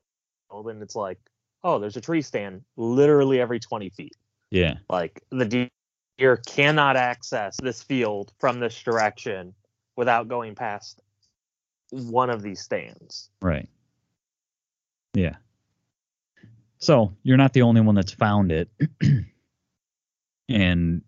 and 0.52 0.82
it's 0.82 0.96
like 0.96 1.20
oh 1.64 1.80
there's 1.80 1.98
a 1.98 2.02
tree 2.02 2.22
stand 2.22 2.62
literally 2.78 3.40
every 3.40 3.60
20 3.60 3.90
feet 3.90 4.16
yeah 4.52 4.76
like 4.90 5.22
the 5.32 5.70
deer 6.18 6.38
cannot 6.48 6.96
access 6.96 7.58
this 7.62 7.84
field 7.84 8.32
from 8.40 8.60
this 8.60 8.82
direction 8.84 9.54
without 9.96 10.28
going 10.28 10.56
past 10.56 11.02
one 11.92 12.30
of 12.30 12.42
these 12.42 12.62
stands 12.62 13.30
Right. 13.42 13.68
Yeah. 15.14 15.36
So 16.78 17.14
you're 17.24 17.38
not 17.38 17.54
the 17.54 17.64
only 17.64 17.82
one 17.82 17.96
that's 17.96 18.12
found 18.12 18.52
it. 18.52 18.70
and, 20.50 21.02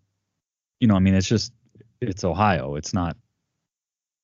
you 0.80 0.88
know, 0.88 0.94
I 0.94 0.98
mean, 0.98 1.14
it's 1.14 1.26
just, 1.26 1.52
it's 2.00 2.24
Ohio. 2.24 2.74
It's 2.74 2.92
not 2.92 3.16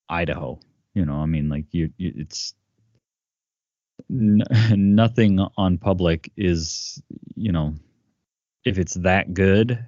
Idaho. 0.09 0.59
You 0.95 1.05
know, 1.05 1.17
I 1.17 1.27
mean, 1.27 1.49
like, 1.49 1.67
you, 1.73 1.91
you 1.97 2.13
it's, 2.17 2.55
n- 4.11 4.43
nothing 4.77 5.41
on 5.57 5.79
public 5.79 6.31
is, 6.37 7.03
you 7.35 7.53
know, 7.53 7.75
if 8.65 8.79
it's 8.79 8.95
that 8.95 9.35
good, 9.35 9.85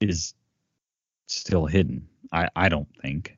is 0.00 0.34
still 1.28 1.66
hidden. 1.66 2.06
I, 2.32 2.48
I 2.54 2.68
don't 2.68 2.88
think. 3.02 3.36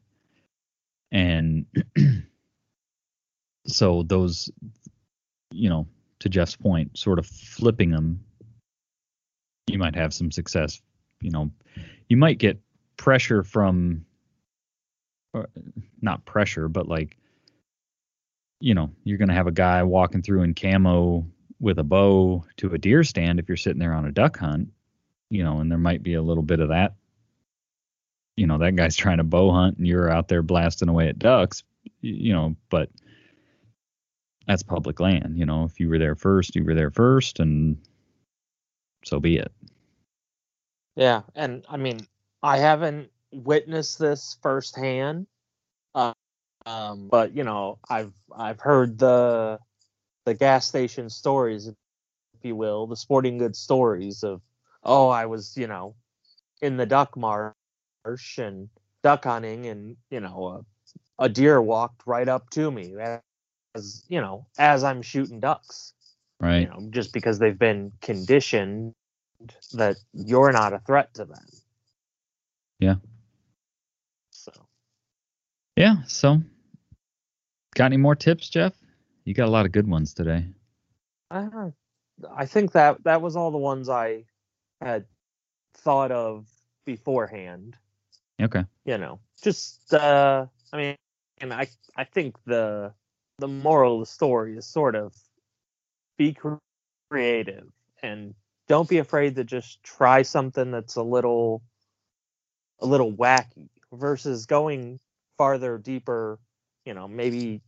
And 1.13 1.67
so 3.67 4.03
those 4.03 4.51
you 5.53 5.69
know 5.69 5.87
to 6.19 6.29
jeff's 6.29 6.57
point 6.57 6.97
sort 6.97 7.19
of 7.19 7.27
flipping 7.27 7.91
them 7.91 8.21
you 9.67 9.79
might 9.79 9.95
have 9.95 10.13
some 10.13 10.31
success 10.31 10.81
you 11.21 11.31
know 11.31 11.51
you 12.09 12.17
might 12.17 12.39
get 12.39 12.61
pressure 12.97 13.43
from 13.43 14.05
or 15.35 15.49
not 16.01 16.25
pressure 16.25 16.69
but 16.69 16.89
like 16.89 17.17
you 18.61 18.75
know 18.75 18.91
you're 19.05 19.19
going 19.19 19.29
to 19.29 19.35
have 19.35 19.47
a 19.47 19.53
guy 19.53 19.83
walking 19.83 20.23
through 20.23 20.43
in 20.43 20.55
camo 20.55 21.27
with 21.61 21.79
a 21.79 21.85
bow 21.85 22.45
to 22.57 22.73
a 22.73 22.79
deer 22.79 23.05
stand 23.05 23.39
if 23.39 23.49
you're 23.49 23.57
sitting 23.57 23.79
there 23.79 23.95
on 23.95 24.07
a 24.07 24.13
duck 24.13 24.39
hunt 24.39 24.69
you 25.29 25.43
know 25.43 25.59
and 25.61 25.71
there 25.71 25.79
might 25.79 26.03
be 26.03 26.15
a 26.15 26.23
little 26.23 26.43
bit 26.43 26.61
of 26.61 26.69
that 26.69 26.95
you 28.37 28.47
know 28.47 28.59
that 28.59 28.77
guy's 28.77 28.97
trying 28.97 29.19
to 29.19 29.25
bow 29.25 29.51
hunt 29.53 29.77
and 29.79 29.87
you're 29.87 30.11
out 30.11 30.29
there 30.29 30.43
blasting 30.43 30.89
away 30.89 31.09
at 31.09 31.19
ducks 31.19 31.63
you 32.01 32.33
know 32.33 32.57
but 32.71 32.91
that's 34.51 34.65
public 34.65 34.99
land. 34.99 35.39
You 35.39 35.47
know, 35.47 35.65
if 35.65 35.79
you 35.79 35.89
were 35.89 35.99
there 35.99 36.17
first, 36.17 36.57
you 36.57 36.65
were 36.65 36.75
there 36.75 36.91
first, 36.91 37.39
and 37.39 37.77
so 39.05 39.21
be 39.21 39.37
it. 39.37 39.53
Yeah, 40.97 41.23
and 41.37 41.65
I 41.69 41.77
mean, 41.77 42.01
I 42.43 42.59
haven't 42.59 43.11
witnessed 43.33 43.99
this 43.99 44.37
firsthand, 44.43 45.27
uh, 45.95 46.13
um, 46.67 47.09
but 47.09 47.35
you 47.35 47.45
know, 47.45 47.79
I've 47.89 48.13
I've 48.37 48.61
heard 48.61 48.99
the 48.99 49.59
the 50.27 50.35
gas 50.35 50.67
station 50.67 51.11
stories, 51.11 51.69
if 51.69 51.75
you 52.45 52.57
will, 52.57 52.87
the 52.87 52.97
sporting 52.97 53.39
goods 53.39 53.59
stories 53.59 54.23
of, 54.25 54.41
oh, 54.85 55.09
I 55.09 55.27
was 55.27 55.57
you 55.57 55.67
know 55.69 55.95
in 56.63 56.77
the 56.77 56.87
duck 56.87 57.17
marsh 57.17 57.55
and 58.39 58.69
duck 59.03 59.25
hunting, 59.25 59.67
and 59.67 59.97
you 60.11 60.21
know, 60.21 60.65
a, 61.19 61.25
a 61.25 61.29
deer 61.29 61.61
walked 61.63 62.07
right 62.07 62.29
up 62.29 62.51
to 62.51 62.71
me 62.71 62.95
as 63.75 64.05
you 64.09 64.21
know 64.21 64.47
as 64.59 64.85
I'm 64.85 65.03
shooting 65.03 65.41
ducks 65.41 65.95
Right. 66.41 66.71
you 66.71 66.83
know, 66.83 66.89
just 66.91 67.13
because 67.13 67.39
they've 67.39 67.59
been 67.59 67.93
conditioned 68.03 68.95
that 69.73 69.97
you're 70.13 70.53
not 70.53 70.73
a 70.73 70.79
threat 70.81 71.15
to 71.15 71.25
them. 71.25 71.45
Yeah. 72.81 72.97
Yeah. 75.81 76.03
So, 76.07 76.43
got 77.75 77.87
any 77.87 77.97
more 77.97 78.15
tips, 78.15 78.51
Jeff? 78.51 78.75
You 79.25 79.33
got 79.33 79.49
a 79.49 79.51
lot 79.51 79.65
of 79.65 79.73
good 79.73 79.89
ones 79.89 80.13
today. 80.13 80.45
I 81.31 81.41
don't. 81.45 81.75
I 82.37 82.45
think 82.45 82.73
that 82.73 83.03
that 83.05 83.23
was 83.23 83.35
all 83.35 83.51
the 83.51 83.57
ones 83.57 83.89
I 83.89 84.25
had 84.83 85.07
thought 85.73 86.13
of 86.13 86.47
beforehand. 86.85 87.79
Okay. 88.43 88.63
You 88.85 88.99
know, 88.99 89.21
just 89.43 89.95
uh, 89.95 90.45
I 90.71 90.77
mean, 90.77 90.97
and 91.41 91.51
I 91.51 91.69
I 91.97 92.05
think 92.05 92.37
the 92.45 92.93
the 93.39 93.49
moral 93.49 93.95
of 93.95 94.01
the 94.01 94.13
story 94.13 94.59
is 94.59 94.67
sort 94.67 94.95
of 94.95 95.15
be 96.19 96.37
creative 97.11 97.69
and 98.03 98.35
don't 98.69 98.87
be 98.87 98.99
afraid 98.99 99.37
to 99.37 99.45
just 99.45 99.83
try 99.83 100.21
something 100.21 100.73
that's 100.73 100.97
a 100.97 101.03
little 101.03 101.63
a 102.81 102.87
little 102.87 103.11
wacky 103.11 103.71
versus 103.95 104.45
going 104.45 105.01
farther 105.41 105.79
deeper 105.79 106.39
you 106.85 106.93
know 106.93 107.09
maybe 107.09 107.63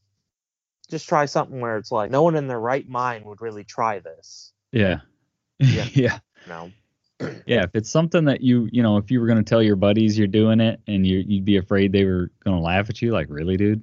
just 0.91 1.09
try 1.09 1.25
something 1.25 1.59
where 1.59 1.79
it's 1.79 1.91
like 1.91 2.11
no 2.11 2.23
one 2.23 2.37
in 2.37 2.49
their 2.49 2.61
right 2.61 2.87
mind 2.87 3.25
would 3.25 3.41
really 3.41 3.65
try 3.65 3.99
this 3.99 4.53
Yeah. 4.73 5.01
Yeah. 5.59 5.87
yeah. 5.95 6.19
know 6.47 6.71
Yeah. 7.47 7.63
If 7.63 7.71
it's 7.75 7.89
something 7.91 8.27
that 8.27 8.43
you, 8.43 8.69
you 8.73 8.83
know, 8.83 8.99
if 8.99 9.11
you 9.11 9.21
were 9.21 9.27
going 9.27 9.43
to 9.43 9.49
tell 9.49 9.63
your 9.63 9.77
buddies 9.77 10.19
you're 10.19 10.27
doing 10.27 10.61
it 10.61 10.81
and 10.87 11.07
you, 11.07 11.25
you'd 11.27 11.47
be 11.47 11.57
afraid 11.57 11.93
they 11.93 12.05
were 12.05 12.31
going 12.45 12.57
to 12.57 12.63
laugh 12.63 12.91
at 12.91 13.01
you, 13.01 13.13
like, 13.13 13.29
really, 13.31 13.57
dude? 13.57 13.83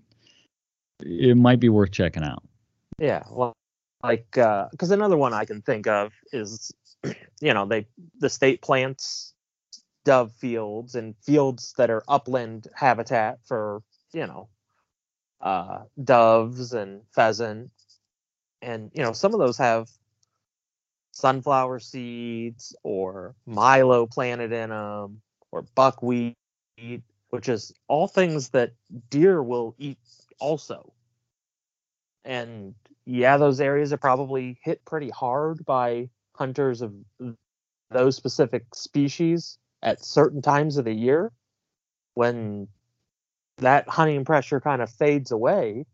It 1.01 1.35
might 1.37 1.59
be 1.59 1.69
worth 1.69 1.91
checking 1.91 2.23
out. 2.23 2.43
yeah 2.99 3.23
well 3.31 3.53
like 4.03 4.37
uh, 4.37 4.67
because 4.71 4.91
another 4.91 5.17
one 5.17 5.33
I 5.33 5.45
can 5.45 5.61
think 5.63 5.87
of 5.87 6.13
is 6.31 6.71
you 7.41 7.53
know 7.53 7.65
they 7.65 7.87
the 8.19 8.29
state 8.29 8.61
plants 8.61 9.33
dove 10.09 10.31
fields 10.31 10.95
and 10.95 11.15
fields 11.21 11.75
that 11.77 11.91
are 11.91 12.01
upland 12.07 12.67
habitat 12.73 13.37
for 13.45 13.83
you 14.11 14.25
know 14.25 14.49
uh, 15.39 15.83
doves 16.03 16.73
and 16.73 17.03
pheasant. 17.13 17.69
And 18.63 18.89
you 18.95 19.03
know 19.03 19.13
some 19.13 19.35
of 19.35 19.39
those 19.39 19.59
have 19.59 19.87
sunflower 21.11 21.79
seeds 21.79 22.75
or 22.81 23.35
milo 23.45 24.07
planted 24.07 24.51
in 24.51 24.71
them 24.71 25.21
or 25.51 25.61
buckwheat 25.75 26.35
which 27.29 27.47
is 27.47 27.71
all 27.87 28.07
things 28.07 28.49
that 28.49 28.71
deer 29.11 29.43
will 29.43 29.75
eat 29.77 29.99
also. 30.39 30.91
And 32.25 32.73
yeah 33.05 33.37
those 33.37 33.61
areas 33.61 33.93
are 33.93 33.97
probably 33.97 34.57
hit 34.63 34.83
pretty 34.85 35.11
hard 35.11 35.63
by 35.65 36.09
hunters 36.33 36.81
of 36.81 36.95
those 37.91 38.15
specific 38.15 38.63
species 38.73 39.59
at 39.81 40.03
certain 40.03 40.41
times 40.41 40.77
of 40.77 40.85
the 40.85 40.93
year 40.93 41.31
when 42.15 42.67
that 43.57 43.87
hunting 43.89 44.25
pressure 44.25 44.59
kind 44.59 44.81
of 44.81 44.89
fades 44.89 45.31
away 45.31 45.85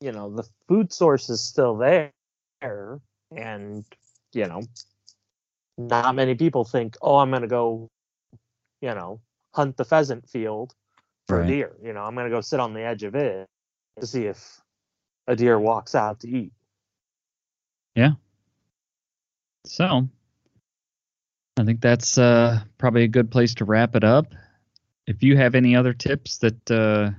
you 0.00 0.12
know 0.12 0.30
the 0.34 0.44
food 0.68 0.92
source 0.92 1.30
is 1.30 1.40
still 1.42 1.76
there 1.76 2.12
and 3.36 3.84
you 4.32 4.46
know 4.46 4.62
not 5.78 6.14
many 6.14 6.34
people 6.34 6.64
think 6.64 6.96
oh 7.02 7.18
i'm 7.18 7.30
going 7.30 7.42
to 7.42 7.48
go 7.48 7.88
you 8.80 8.94
know 8.94 9.20
hunt 9.54 9.76
the 9.76 9.84
pheasant 9.84 10.28
field 10.28 10.74
for 11.28 11.38
Right. 11.38 11.48
deer 11.48 11.76
you 11.82 11.92
know 11.92 12.02
i'm 12.02 12.14
going 12.14 12.28
to 12.28 12.34
go 12.34 12.40
sit 12.40 12.60
on 12.60 12.74
the 12.74 12.82
edge 12.82 13.02
of 13.04 13.14
it 13.14 13.46
to 14.00 14.06
see 14.06 14.26
if 14.26 14.60
a 15.28 15.36
deer 15.36 15.58
walks 15.58 15.94
out 15.94 16.20
to 16.20 16.28
eat 16.28 16.52
Yeah. 17.94 18.12
So, 19.66 20.08
I 21.56 21.64
think 21.64 21.80
that's 21.80 22.16
uh, 22.18 22.60
probably 22.78 23.04
a 23.04 23.08
good 23.08 23.30
place 23.30 23.54
to 23.56 23.64
wrap 23.64 23.94
it 23.94 24.04
up. 24.04 24.34
If 25.06 25.22
you 25.22 25.36
have 25.36 25.54
any 25.54 25.76
other 25.76 25.92
tips 25.92 26.38
that 26.38 26.70
uh, 26.70 27.10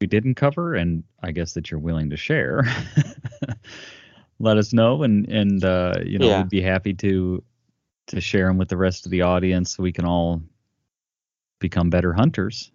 we 0.00 0.06
didn't 0.06 0.34
cover, 0.36 0.74
and 0.74 1.04
I 1.22 1.32
guess 1.32 1.54
that 1.54 1.70
you're 1.70 1.80
willing 1.80 2.10
to 2.10 2.16
share, 2.16 2.62
let 4.38 4.58
us 4.58 4.72
know, 4.72 5.02
and 5.02 5.28
and 5.28 5.64
uh, 5.64 5.94
you 6.04 6.18
know 6.18 6.28
Yeah. 6.28 6.38
we'd 6.38 6.50
be 6.50 6.62
happy 6.62 6.94
to 6.94 7.42
to 8.08 8.20
share 8.20 8.46
them 8.46 8.58
with 8.58 8.68
the 8.68 8.76
rest 8.76 9.06
of 9.06 9.10
the 9.10 9.22
audience, 9.22 9.76
so 9.76 9.82
we 9.82 9.92
can 9.92 10.04
all 10.04 10.42
become 11.58 11.90
better 11.90 12.12
hunters. 12.12 12.70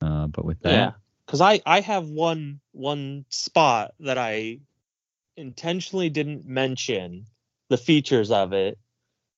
Uh, 0.00 0.26
but 0.28 0.44
with 0.44 0.60
that, 0.62 0.72
Yeah, 0.72 0.92
because 1.26 1.40
I 1.40 1.60
I 1.66 1.80
have 1.80 2.08
one 2.08 2.60
one 2.72 3.24
spot 3.30 3.94
that 4.00 4.18
I 4.18 4.60
intentionally 5.36 6.10
didn't 6.10 6.46
mention 6.46 7.26
the 7.68 7.76
features 7.78 8.30
of 8.30 8.52
it 8.52 8.78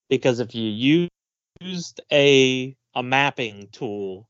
because 0.08 0.40
if 0.40 0.54
you 0.54 1.08
used 1.60 2.00
a 2.12 2.76
a 2.94 3.02
mapping 3.02 3.68
tool, 3.72 4.28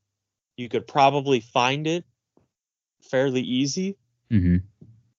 you 0.57 0.69
could 0.69 0.87
probably 0.87 1.39
find 1.39 1.87
it 1.87 2.05
fairly 3.01 3.41
easy. 3.41 3.97
hmm 4.29 4.57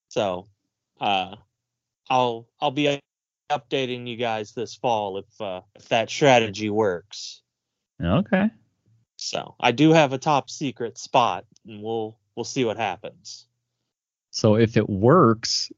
So, 0.09 0.49
uh, 1.01 1.37
I'll 2.09 2.49
I'll 2.61 2.71
be 2.71 3.01
updating 3.51 4.07
you 4.07 4.17
guys 4.17 4.53
this 4.53 4.75
fall 4.75 5.19
if 5.19 5.41
uh, 5.41 5.63
if 5.75 5.89
that 5.89 6.11
strategy 6.11 6.71
works. 6.71 7.43
okay, 8.03 8.51
So 9.17 9.55
I 9.61 9.73
do 9.73 9.93
have 9.93 10.13
a 10.13 10.19
top 10.19 10.51
secret 10.51 10.99
spot, 10.99 11.45
and 11.67 11.83
we'll 11.83 12.19
we'll 12.35 12.45
see 12.45 12.65
what 12.65 12.77
happens. 12.77 13.47
So 14.31 14.55
if 14.57 14.77
it 14.77 14.89
works, 14.89 15.73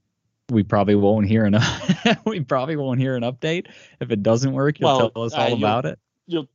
we 0.51 0.62
probably 0.62 0.95
won't 0.95 1.26
hear 1.26 1.45
an 1.45 1.57
we 2.26 2.40
probably 2.40 2.76
won't 2.76 3.01
hear 3.01 3.16
an 3.16 3.22
update. 3.22 3.66
If 4.01 4.11
it 4.11 4.22
doesn't 4.22 4.53
work, 4.53 4.80
you'll 4.80 4.97
Well, 4.99 5.11
tell 5.11 5.22
us 5.22 5.34
uh, 5.34 5.36
all 5.38 5.49
you'll- 5.51 5.59
about 5.59 5.86
it. 5.86 5.99
You'll 6.26 6.49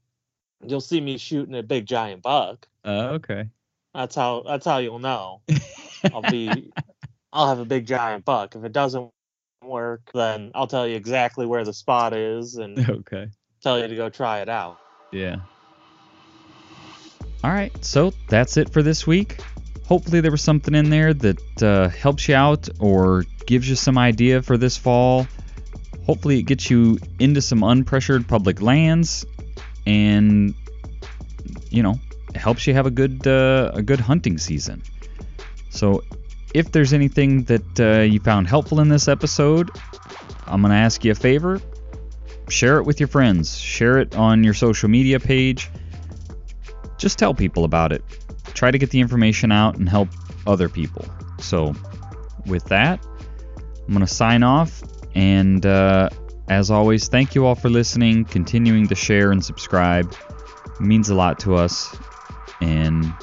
you'll 0.66 0.82
see 0.82 1.02
me 1.02 1.18
shooting 1.18 1.56
a 1.56 1.64
big 1.64 1.86
giant 1.86 2.22
buck. 2.24 2.68
Uh, 2.86 3.10
okay. 3.16 3.50
That's 3.94 4.16
how 4.16 4.44
that's 4.46 4.66
how 4.66 4.78
you'll 4.78 5.00
know. 5.00 5.42
I'll 6.14 6.22
be 6.22 6.72
I'll 7.34 7.48
have 7.48 7.60
a 7.60 7.66
big 7.66 7.86
giant 7.86 8.26
buck. 8.26 8.56
If 8.56 8.64
it 8.64 8.72
doesn't 8.72 9.10
work, 9.64 10.10
then 10.14 10.52
I'll 10.56 10.68
tell 10.68 10.88
you 10.88 10.96
exactly 10.96 11.46
where 11.46 11.64
the 11.66 11.74
spot 11.74 12.14
is 12.14 12.56
and 12.56 12.78
okay. 12.90 13.28
tell 13.62 13.80
you 13.80 13.88
to 13.88 13.96
go 13.96 14.10
try 14.10 14.40
it 14.42 14.50
out. 14.50 14.80
Yeah. 15.12 15.38
All 17.44 17.52
right. 17.52 17.74
So 17.84 18.14
that's 18.30 18.58
it 18.58 18.70
for 18.72 18.82
this 18.82 19.06
week. 19.08 19.38
Hopefully 19.88 20.22
there 20.22 20.32
was 20.32 20.42
something 20.42 20.76
in 20.76 20.90
there 20.90 21.14
that 21.14 21.64
uh, 21.64 21.90
helps 21.90 22.28
you 22.28 22.36
out 22.36 22.68
or 22.80 23.26
gives 23.46 23.70
you 23.70 23.76
some 23.76 23.98
idea 23.98 24.42
for 24.42 24.58
this 24.58 24.76
fall. 24.78 25.26
Hopefully 26.06 26.40
it 26.40 26.44
gets 26.44 26.70
you 26.70 27.00
into 27.20 27.42
some 27.42 27.62
unpressured 27.62 28.28
public 28.28 28.62
lands 28.62 29.26
and 29.86 30.54
you 31.70 31.82
know 31.82 31.96
helps 32.36 32.68
you 32.68 32.74
have 32.74 32.86
a 32.86 32.92
good 32.92 33.26
uh, 33.26 33.72
a 33.74 33.82
good 33.82 34.00
hunting 34.00 34.38
season. 34.38 34.84
So 35.70 36.04
if 36.54 36.72
there's 36.72 36.94
anything 36.94 37.44
that 37.44 37.80
uh, 37.80 38.02
you 38.02 38.20
found 38.20 38.48
helpful 38.48 38.80
in 38.80 38.90
this 38.90 39.08
episode, 39.08 39.72
I'm 40.46 40.62
gonna 40.62 40.76
ask 40.76 41.06
you 41.06 41.12
a 41.12 41.16
favor 41.16 41.62
share 42.50 42.78
it 42.78 42.84
with 42.84 43.00
your 43.00 43.08
friends, 43.08 43.58
share 43.58 44.00
it 44.00 44.16
on 44.16 44.44
your 44.44 44.54
social 44.54 44.90
media 44.90 45.20
page. 45.20 45.70
Just 46.98 47.20
tell 47.20 47.34
people 47.34 47.64
about 47.64 47.92
it. 47.92 48.04
Try 48.54 48.72
to 48.72 48.78
get 48.78 48.90
the 48.90 49.00
information 49.00 49.52
out 49.52 49.78
and 49.78 49.88
help 49.88 50.10
other 50.46 50.70
people. 50.70 51.06
So, 51.40 51.76
with 52.46 52.66
that, 52.66 53.06
I'm 53.88 53.94
going 53.94 54.06
to 54.06 54.14
sign 54.14 54.44
off. 54.44 54.84
And 55.16 55.66
uh, 55.66 56.10
as 56.50 56.72
always, 56.72 57.08
thank 57.08 57.36
you 57.36 57.46
all 57.46 57.56
for 57.56 57.70
listening, 57.70 58.26
continuing 58.26 58.88
to 58.88 58.96
share 58.96 59.32
and 59.32 59.44
subscribe. 59.44 60.14
It 60.66 60.82
means 60.82 61.10
a 61.10 61.16
lot 61.16 61.40
to 61.40 61.56
us. 61.56 61.96
And 62.62 63.14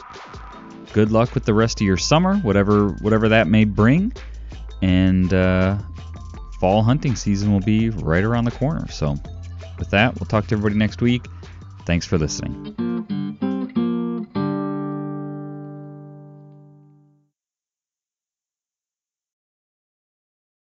good 0.93 1.11
luck 1.11 1.35
with 1.35 1.45
the 1.45 1.55
rest 1.55 1.81
of 1.81 1.87
your 1.87 1.97
summer, 1.97 2.37
whatever 2.39 2.91
whatever 3.01 3.29
that 3.31 3.47
may 3.49 3.65
bring. 3.65 4.13
And 4.83 5.33
uh, 5.33 5.79
fall 6.61 6.83
hunting 6.83 7.17
season 7.17 7.53
will 7.53 7.61
be 7.61 7.91
right 7.91 8.25
around 8.25 8.45
the 8.45 8.53
corner. 8.53 8.89
So, 8.89 9.17
with 9.79 9.91
that, 9.91 10.19
we'll 10.19 10.27
talk 10.27 10.47
to 10.49 10.55
everybody 10.55 10.77
next 10.79 11.01
week. 11.01 11.27
Thanks 11.87 12.07
for 12.07 12.19
listening. 12.19 13.44